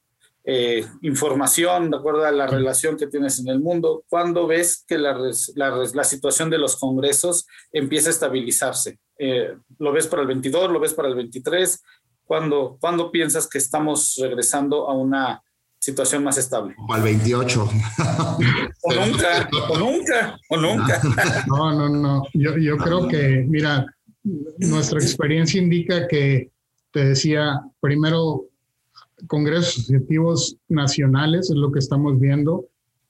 eh, 0.45 0.85
información, 1.01 1.91
de 1.91 1.97
acuerdo 1.97 2.25
a 2.25 2.31
la 2.31 2.47
relación 2.47 2.97
que 2.97 3.07
tienes 3.07 3.39
en 3.39 3.49
el 3.49 3.59
mundo, 3.59 4.03
¿cuándo 4.09 4.47
ves 4.47 4.83
que 4.87 4.97
la, 4.97 5.17
la, 5.55 6.03
situación 6.03 6.49
de 6.49 6.57
los 6.57 6.75
congresos 6.77 7.47
empieza 7.71 8.09
a 8.09 8.11
estabilizarse? 8.11 8.99
Eh, 9.17 9.55
¿Lo 9.79 9.91
ves 9.91 10.07
para 10.07 10.21
el 10.21 10.27
22? 10.27 10.71
¿Lo 10.71 10.79
ves 10.79 10.93
para 10.93 11.09
el 11.09 11.15
23? 11.15 11.83
¿Cuándo, 12.25 12.77
¿Cuándo 12.79 13.11
piensas 13.11 13.47
que 13.47 13.57
estamos 13.57 14.15
regresando 14.21 14.89
a 14.89 14.93
una 14.93 15.41
situación 15.83 16.23
más 16.23 16.37
estable. 16.37 16.75
O 16.87 16.93
al 16.93 17.01
28. 17.01 17.69
o 18.83 18.93
nunca, 18.93 19.49
o 19.69 19.77
nunca, 19.77 20.39
o 20.49 20.57
nunca. 20.57 21.01
No, 21.47 21.73
no, 21.73 21.89
no. 21.89 22.23
Yo, 22.33 22.57
yo 22.57 22.77
creo 22.77 23.07
que, 23.09 23.45
mira, 23.47 23.85
nuestra 24.59 24.99
experiencia 24.99 25.61
indica 25.61 26.07
que, 26.07 26.49
te 26.91 27.05
decía, 27.05 27.59
primero, 27.81 28.45
congresos 29.27 29.79
asociativos 29.79 30.55
nacionales 30.69 31.49
es 31.49 31.57
lo 31.57 31.71
que 31.71 31.79
estamos 31.79 32.17
viendo. 32.17 32.65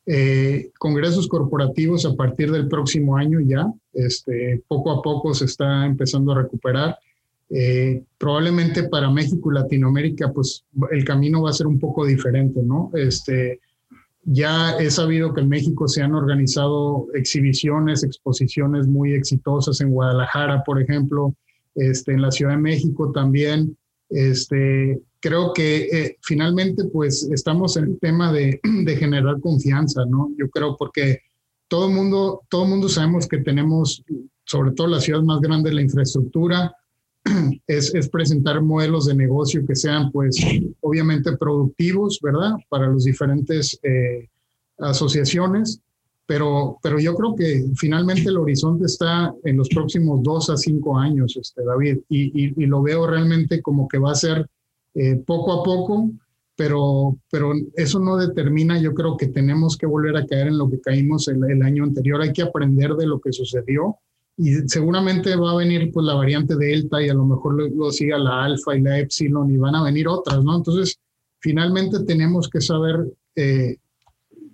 Eh, 0.05 0.71
congresos 0.79 1.27
corporativos 1.27 2.05
a 2.05 2.15
partir 2.15 2.51
del 2.51 2.67
próximo 2.67 3.15
año 3.17 3.39
ya, 3.39 3.71
este, 3.93 4.63
poco 4.67 4.91
a 4.91 5.01
poco 5.01 5.33
se 5.33 5.45
está 5.45 5.85
empezando 5.85 6.31
a 6.31 6.41
recuperar. 6.41 6.97
Eh, 7.49 8.03
probablemente 8.17 8.83
para 8.83 9.11
México 9.11 9.51
y 9.51 9.55
Latinoamérica, 9.55 10.31
pues 10.31 10.65
el 10.91 11.03
camino 11.05 11.43
va 11.43 11.51
a 11.51 11.53
ser 11.53 11.67
un 11.67 11.79
poco 11.79 12.05
diferente, 12.05 12.61
¿no? 12.63 12.89
Este, 12.95 13.59
ya 14.23 14.71
he 14.77 14.89
sabido 14.89 15.33
que 15.33 15.41
en 15.41 15.49
México 15.49 15.87
se 15.87 16.01
han 16.01 16.15
organizado 16.15 17.07
exhibiciones, 17.13 18.03
exposiciones 18.03 18.87
muy 18.87 19.13
exitosas 19.13 19.81
en 19.81 19.91
Guadalajara, 19.91 20.63
por 20.63 20.81
ejemplo, 20.81 21.35
este, 21.75 22.13
en 22.13 22.21
la 22.21 22.31
Ciudad 22.31 22.53
de 22.53 22.61
México 22.61 23.11
también. 23.11 23.77
Este, 24.09 25.01
creo 25.19 25.53
que 25.53 25.87
eh, 25.91 26.17
finalmente, 26.21 26.85
pues 26.85 27.23
estamos 27.31 27.75
en 27.77 27.85
el 27.85 27.99
tema 27.99 28.31
de, 28.31 28.59
de, 28.63 28.95
generar 28.95 29.39
confianza, 29.41 30.05
¿no? 30.05 30.31
Yo 30.37 30.49
creo 30.49 30.77
porque 30.77 31.19
todo 31.67 31.89
mundo, 31.89 32.41
todo 32.49 32.65
mundo 32.65 32.87
sabemos 32.89 33.27
que 33.27 33.39
tenemos, 33.39 34.03
sobre 34.45 34.71
todo 34.71 34.87
las 34.87 35.03
ciudades 35.03 35.25
más 35.25 35.41
grandes, 35.41 35.73
la 35.73 35.81
infraestructura, 35.81 36.75
es, 37.67 37.93
es, 37.95 38.09
presentar 38.09 38.61
modelos 38.61 39.05
de 39.05 39.15
negocio 39.15 39.65
que 39.65 39.75
sean, 39.75 40.11
pues, 40.11 40.37
obviamente 40.81 41.35
productivos, 41.37 42.19
¿verdad? 42.21 42.53
Para 42.69 42.87
los 42.87 43.05
diferentes 43.05 43.79
eh, 43.83 44.29
asociaciones, 44.79 45.79
pero, 46.25 46.79
pero 46.81 46.99
yo 46.99 47.15
creo 47.15 47.35
que 47.35 47.65
finalmente 47.75 48.29
el 48.29 48.37
horizonte 48.37 48.85
está 48.85 49.33
en 49.43 49.57
los 49.57 49.69
próximos 49.69 50.21
dos 50.23 50.49
a 50.49 50.57
cinco 50.57 50.97
años, 50.97 51.35
este, 51.39 51.63
David, 51.63 51.99
y, 52.09 52.61
y, 52.61 52.65
lo 52.65 52.81
veo 52.81 53.07
realmente 53.07 53.61
como 53.61 53.87
que 53.87 53.99
va 53.99 54.11
a 54.11 54.15
ser 54.15 54.47
eh, 54.95 55.15
poco 55.15 55.53
a 55.53 55.63
poco, 55.63 56.11
pero, 56.55 57.17
pero 57.31 57.53
eso 57.75 57.99
no 57.99 58.15
determina, 58.17 58.79
yo 58.79 58.93
creo 58.93 59.17
que 59.17 59.27
tenemos 59.27 59.77
que 59.77 59.85
volver 59.85 60.15
a 60.17 60.25
caer 60.25 60.47
en 60.47 60.57
lo 60.57 60.69
que 60.69 60.79
caímos 60.79 61.27
el 61.27 61.61
año 61.61 61.83
anterior, 61.83 62.21
hay 62.21 62.31
que 62.31 62.43
aprender 62.43 62.93
de 62.95 63.07
lo 63.07 63.19
que 63.19 63.33
sucedió 63.33 63.97
y 64.37 64.67
seguramente 64.67 65.35
va 65.35 65.51
a 65.51 65.57
venir 65.57 65.91
pues 65.91 66.05
la 66.05 66.15
variante 66.15 66.55
Delta 66.55 67.01
y 67.01 67.09
a 67.09 67.13
lo 67.13 67.25
mejor 67.25 67.53
luego 67.53 67.91
siga 67.91 68.17
la 68.17 68.45
Alfa 68.45 68.75
y 68.75 68.81
la 68.81 68.99
Epsilon 68.99 69.51
y 69.51 69.57
van 69.57 69.75
a 69.75 69.83
venir 69.83 70.07
otras, 70.07 70.43
¿no? 70.43 70.57
Entonces, 70.57 70.99
finalmente 71.39 72.03
tenemos 72.03 72.49
que 72.49 72.61
saber 72.61 73.05
eh, 73.35 73.77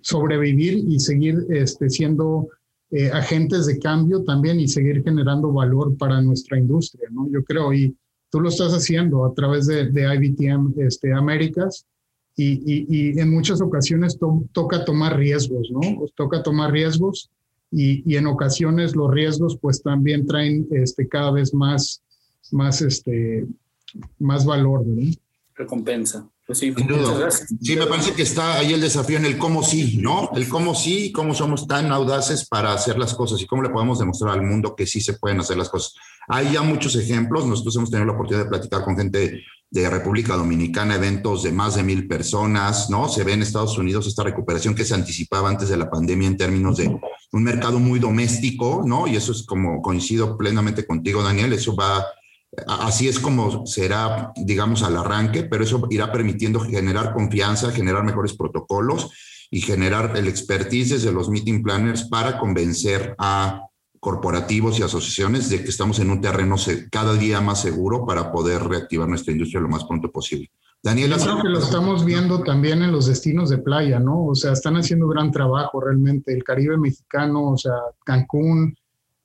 sobrevivir 0.02 0.84
y 0.86 0.98
seguir 1.00 1.46
este, 1.48 1.88
siendo 1.88 2.48
eh, 2.90 3.10
agentes 3.10 3.66
de 3.66 3.78
cambio 3.78 4.22
también 4.24 4.60
y 4.60 4.68
seguir 4.68 5.02
generando 5.02 5.52
valor 5.52 5.96
para 5.96 6.20
nuestra 6.20 6.58
industria, 6.58 7.08
¿no? 7.10 7.28
Yo 7.30 7.42
creo, 7.44 7.72
y 7.72 7.96
tú 8.30 8.40
lo 8.40 8.48
estás 8.48 8.72
haciendo 8.72 9.24
a 9.24 9.32
través 9.32 9.66
de, 9.66 9.90
de 9.90 10.14
IBTM 10.14 10.74
este, 10.78 11.12
Américas 11.12 11.86
y, 12.36 12.86
y, 12.88 13.18
en 13.18 13.30
muchas 13.30 13.60
ocasiones 13.60 14.18
toca 14.52 14.84
tomar 14.84 15.16
riesgos, 15.16 15.70
¿no? 15.70 15.80
Toca 16.14 16.42
tomar 16.42 16.72
riesgos 16.72 17.30
y, 17.70 18.16
en 18.16 18.26
ocasiones 18.26 18.96
los 18.96 19.10
riesgos 19.10 19.58
pues 19.60 19.82
también 19.82 20.26
traen 20.26 20.66
este, 20.72 21.08
cada 21.08 21.30
vez 21.30 21.54
más, 21.54 22.02
más, 22.50 22.82
este, 22.82 23.46
más 24.18 24.44
valor. 24.44 24.84
¿no? 24.86 25.10
Recompensa. 25.54 26.28
Pues 26.46 26.58
sí, 26.58 26.74
sí, 27.62 27.76
me 27.76 27.86
parece 27.86 28.12
que 28.12 28.22
está 28.22 28.54
ahí 28.58 28.72
el 28.72 28.80
desafío 28.80 29.18
en 29.18 29.24
el 29.24 29.38
cómo 29.38 29.62
sí, 29.62 29.98
¿no? 29.98 30.30
El 30.34 30.48
cómo 30.48 30.74
sí, 30.74 31.12
cómo 31.12 31.32
somos 31.32 31.68
tan 31.68 31.92
audaces 31.92 32.44
para 32.48 32.72
hacer 32.72 32.98
las 32.98 33.14
cosas 33.14 33.40
y 33.40 33.46
cómo 33.46 33.62
le 33.62 33.68
podemos 33.68 34.00
demostrar 34.00 34.34
al 34.34 34.42
mundo 34.42 34.74
que 34.74 34.84
sí 34.84 35.00
se 35.00 35.12
pueden 35.12 35.38
hacer 35.38 35.56
las 35.56 35.68
cosas. 35.68 35.94
Hay 36.26 36.54
ya 36.54 36.62
muchos 36.62 36.96
ejemplos, 36.96 37.46
nosotros 37.46 37.76
hemos 37.76 37.90
tenido 37.90 38.06
la 38.06 38.14
oportunidad 38.14 38.46
de 38.46 38.50
platicar 38.50 38.82
con 38.82 38.96
gente 38.96 39.44
de 39.70 39.90
República 39.90 40.34
Dominicana, 40.34 40.96
eventos 40.96 41.44
de 41.44 41.52
más 41.52 41.76
de 41.76 41.84
mil 41.84 42.08
personas, 42.08 42.90
¿no? 42.90 43.08
Se 43.08 43.22
ve 43.22 43.34
en 43.34 43.42
Estados 43.42 43.78
Unidos 43.78 44.08
esta 44.08 44.24
recuperación 44.24 44.74
que 44.74 44.84
se 44.84 44.94
anticipaba 44.94 45.48
antes 45.48 45.68
de 45.68 45.76
la 45.76 45.88
pandemia 45.88 46.26
en 46.26 46.36
términos 46.36 46.78
de 46.78 46.98
un 47.32 47.42
mercado 47.42 47.78
muy 47.78 47.98
doméstico, 47.98 48.82
¿no? 48.84 49.06
Y 49.06 49.16
eso 49.16 49.32
es 49.32 49.44
como 49.44 49.82
coincido 49.82 50.36
plenamente 50.36 50.86
contigo, 50.86 51.22
Daniel, 51.22 51.52
eso 51.52 51.76
va, 51.76 52.04
así 52.66 53.08
es 53.08 53.18
como 53.18 53.66
será, 53.66 54.32
digamos, 54.36 54.82
al 54.82 54.96
arranque, 54.96 55.44
pero 55.44 55.64
eso 55.64 55.86
irá 55.90 56.10
permitiendo 56.10 56.60
generar 56.60 57.12
confianza, 57.12 57.70
generar 57.70 58.04
mejores 58.04 58.34
protocolos 58.34 59.10
y 59.50 59.60
generar 59.60 60.16
el 60.16 60.28
expertise 60.28 61.02
de 61.02 61.12
los 61.12 61.28
meeting 61.28 61.62
planners 61.62 62.04
para 62.04 62.38
convencer 62.38 63.14
a 63.18 63.66
corporativos 64.00 64.78
y 64.78 64.82
asociaciones 64.82 65.50
de 65.50 65.62
que 65.62 65.68
estamos 65.68 65.98
en 65.98 66.10
un 66.10 66.20
terreno 66.20 66.56
cada 66.90 67.14
día 67.14 67.40
más 67.40 67.60
seguro 67.60 68.06
para 68.06 68.32
poder 68.32 68.62
reactivar 68.64 69.06
nuestra 69.06 69.32
industria 69.32 69.60
lo 69.60 69.68
más 69.68 69.84
pronto 69.84 70.10
posible. 70.10 70.50
Daniela. 70.82 71.18
Yo 71.18 71.24
creo 71.24 71.42
que 71.42 71.48
lo 71.48 71.58
estamos 71.58 72.04
viendo 72.04 72.42
también 72.42 72.82
en 72.82 72.92
los 72.92 73.06
destinos 73.06 73.50
de 73.50 73.58
playa, 73.58 74.00
¿no? 74.00 74.26
O 74.26 74.34
sea, 74.34 74.52
están 74.52 74.76
haciendo 74.76 75.08
gran 75.08 75.30
trabajo 75.30 75.80
realmente. 75.80 76.32
El 76.32 76.42
Caribe 76.42 76.78
mexicano, 76.78 77.50
o 77.50 77.56
sea, 77.56 77.74
Cancún. 78.04 78.74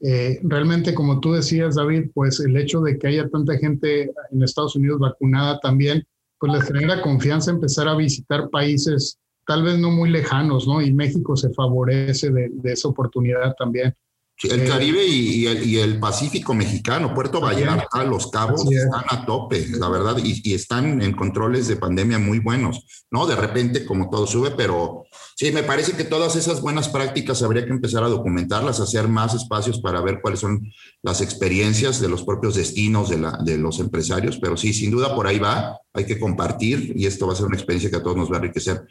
Eh, 0.02 0.40
realmente, 0.44 0.94
como 0.94 1.20
tú 1.22 1.34
decías, 1.34 1.76
David, 1.76 2.12
pues 2.14 2.40
el 2.42 2.58
hecho 2.58 2.82
de 2.82 2.98
que 3.00 3.08
haya 3.08 3.30
tanta 3.30 3.58
gente 3.58 4.12
en 4.32 4.44
Estados 4.44 4.76
Unidos 4.76 5.00
vacunada 5.00 5.60
también, 5.62 6.06
pues 6.38 6.52
les 6.52 6.64
genera 6.64 7.02
confianza 7.02 7.52
empezar 7.52 7.88
a 7.88 7.96
visitar 7.96 8.50
países 8.50 9.18
tal 9.48 9.64
vez 9.64 9.78
no 9.78 9.92
muy 9.92 10.10
lejanos, 10.10 10.68
¿no? 10.68 10.82
Y 10.82 10.92
México 10.92 11.36
se 11.38 11.54
favorece 11.54 12.32
de 12.32 12.72
esa 12.72 12.90
oportunidad 12.90 13.56
también. 13.58 13.96
El 14.44 14.68
Caribe 14.68 15.06
y, 15.06 15.78
el, 15.78 15.98
Pacífico 16.00 16.54
mexicano, 16.54 17.14
Puerto 17.14 17.40
Vallarta, 17.40 18.04
Los 18.04 18.30
Cabos, 18.30 18.70
están 18.70 19.06
a 19.08 19.26
tope, 19.26 19.66
la 19.70 19.88
verdad, 19.88 20.18
y, 20.22 20.54
están 20.54 21.02
en 21.02 21.14
controles 21.14 21.70
de 21.70 21.78
pandemia 21.78 22.20
muy 22.20 22.40
buenos, 22.40 23.06
¿no? 23.10 23.26
De 23.28 23.36
repente, 23.36 23.86
como 23.86 24.10
todo 24.10 24.28
sube, 24.28 24.52
pero 24.52 25.06
sí, 25.38 25.54
me 25.54 25.64
parece 25.64 25.94
que 25.94 26.04
todas 26.04 26.36
esas 26.36 26.60
buenas 26.60 26.90
prácticas 26.90 27.42
habría 27.44 27.66
que 27.66 27.72
empezar 27.72 28.04
a 28.04 28.10
documentarlas, 28.10 28.82
hacer 28.82 29.08
más 29.08 29.34
espacios 29.34 29.80
para 29.80 30.02
ver 30.02 30.20
cuáles 30.22 30.42
son 30.42 30.70
las 31.02 31.22
experiencias 31.22 32.02
de 32.02 32.10
los 32.10 32.24
propios 32.24 32.56
destinos 32.56 33.10
de, 33.10 33.20
la, 33.20 33.40
de 33.42 33.58
los 33.58 33.80
empresarios, 33.80 34.38
pero 34.38 34.58
sí, 34.58 34.74
sin 34.74 34.92
duda 34.92 35.16
por 35.16 35.28
ahí 35.28 35.40
va, 35.40 35.80
hay 35.94 36.06
que 36.06 36.20
compartir 36.20 36.92
y 36.94 37.06
esto 37.06 37.26
va 37.26 37.34
a 37.34 37.36
ser 37.38 37.46
una 37.46 37.56
experiencia 37.56 37.90
que 37.90 37.96
a 37.96 38.04
todos 38.04 38.18
nos 38.18 38.30
va 38.30 38.36
a 38.36 38.40
enriquecer. 38.40 38.86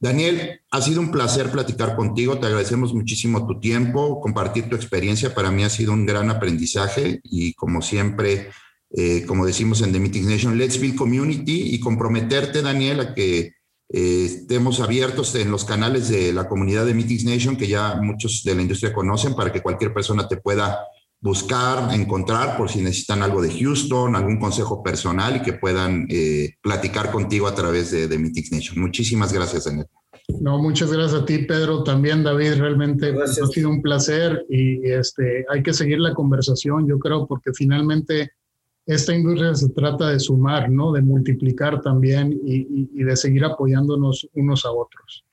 Daniel, 0.00 0.62
ha 0.70 0.80
sido 0.80 1.02
un 1.02 1.10
placer 1.10 1.50
platicar 1.50 1.94
contigo, 1.94 2.38
te 2.38 2.46
agradecemos 2.46 2.94
muchísimo 2.94 3.46
tu 3.46 3.60
tiempo, 3.60 4.18
compartir 4.22 4.70
tu 4.70 4.74
experiencia, 4.74 5.34
para 5.34 5.50
mí 5.50 5.62
ha 5.62 5.68
sido 5.68 5.92
un 5.92 6.06
gran 6.06 6.30
aprendizaje 6.30 7.20
y 7.22 7.52
como 7.52 7.82
siempre, 7.82 8.48
eh, 8.92 9.26
como 9.26 9.44
decimos 9.44 9.82
en 9.82 9.92
The 9.92 10.00
Meeting 10.00 10.26
Nation, 10.26 10.56
let's 10.56 10.80
build 10.80 10.96
community 10.96 11.74
y 11.74 11.80
comprometerte, 11.80 12.62
Daniel, 12.62 13.00
a 13.00 13.14
que 13.14 13.52
eh, 13.90 14.24
estemos 14.24 14.80
abiertos 14.80 15.34
en 15.34 15.50
los 15.50 15.66
canales 15.66 16.08
de 16.08 16.32
la 16.32 16.48
comunidad 16.48 16.86
de 16.86 16.94
Meetings 16.94 17.24
Nation, 17.24 17.56
que 17.58 17.68
ya 17.68 17.96
muchos 17.96 18.42
de 18.42 18.54
la 18.54 18.62
industria 18.62 18.94
conocen, 18.94 19.34
para 19.34 19.52
que 19.52 19.60
cualquier 19.60 19.92
persona 19.92 20.26
te 20.26 20.38
pueda 20.38 20.78
buscar, 21.20 21.92
encontrar 21.94 22.56
por 22.56 22.70
si 22.70 22.80
necesitan 22.80 23.22
algo 23.22 23.42
de 23.42 23.50
Houston, 23.50 24.16
algún 24.16 24.38
consejo 24.38 24.82
personal 24.82 25.36
y 25.36 25.42
que 25.42 25.52
puedan 25.52 26.06
eh, 26.08 26.54
platicar 26.62 27.10
contigo 27.10 27.46
a 27.46 27.54
través 27.54 27.90
de, 27.90 28.08
de 28.08 28.18
Meetings 28.18 28.52
Nation. 28.52 28.80
Muchísimas 28.80 29.32
gracias, 29.32 29.64
Daniel. 29.66 29.86
No, 30.40 30.58
muchas 30.58 30.92
gracias 30.92 31.22
a 31.22 31.24
ti, 31.24 31.38
Pedro, 31.38 31.82
también 31.82 32.22
David, 32.22 32.54
realmente 32.54 33.12
ha 33.22 33.26
sido 33.26 33.68
un 33.68 33.82
placer 33.82 34.46
y 34.48 34.88
este, 34.88 35.44
hay 35.50 35.62
que 35.62 35.72
seguir 35.72 35.98
la 35.98 36.14
conversación, 36.14 36.86
yo 36.86 36.98
creo, 36.98 37.26
porque 37.26 37.52
finalmente 37.52 38.32
esta 38.86 39.14
industria 39.14 39.54
se 39.54 39.68
trata 39.70 40.10
de 40.10 40.20
sumar, 40.20 40.70
¿no? 40.70 40.92
De 40.92 41.02
multiplicar 41.02 41.80
también 41.80 42.40
y 42.44 43.02
de 43.02 43.16
seguir 43.16 43.44
apoyándonos 43.44 44.28
unos 44.34 44.64
a 44.64 44.70
otros. 44.70 45.24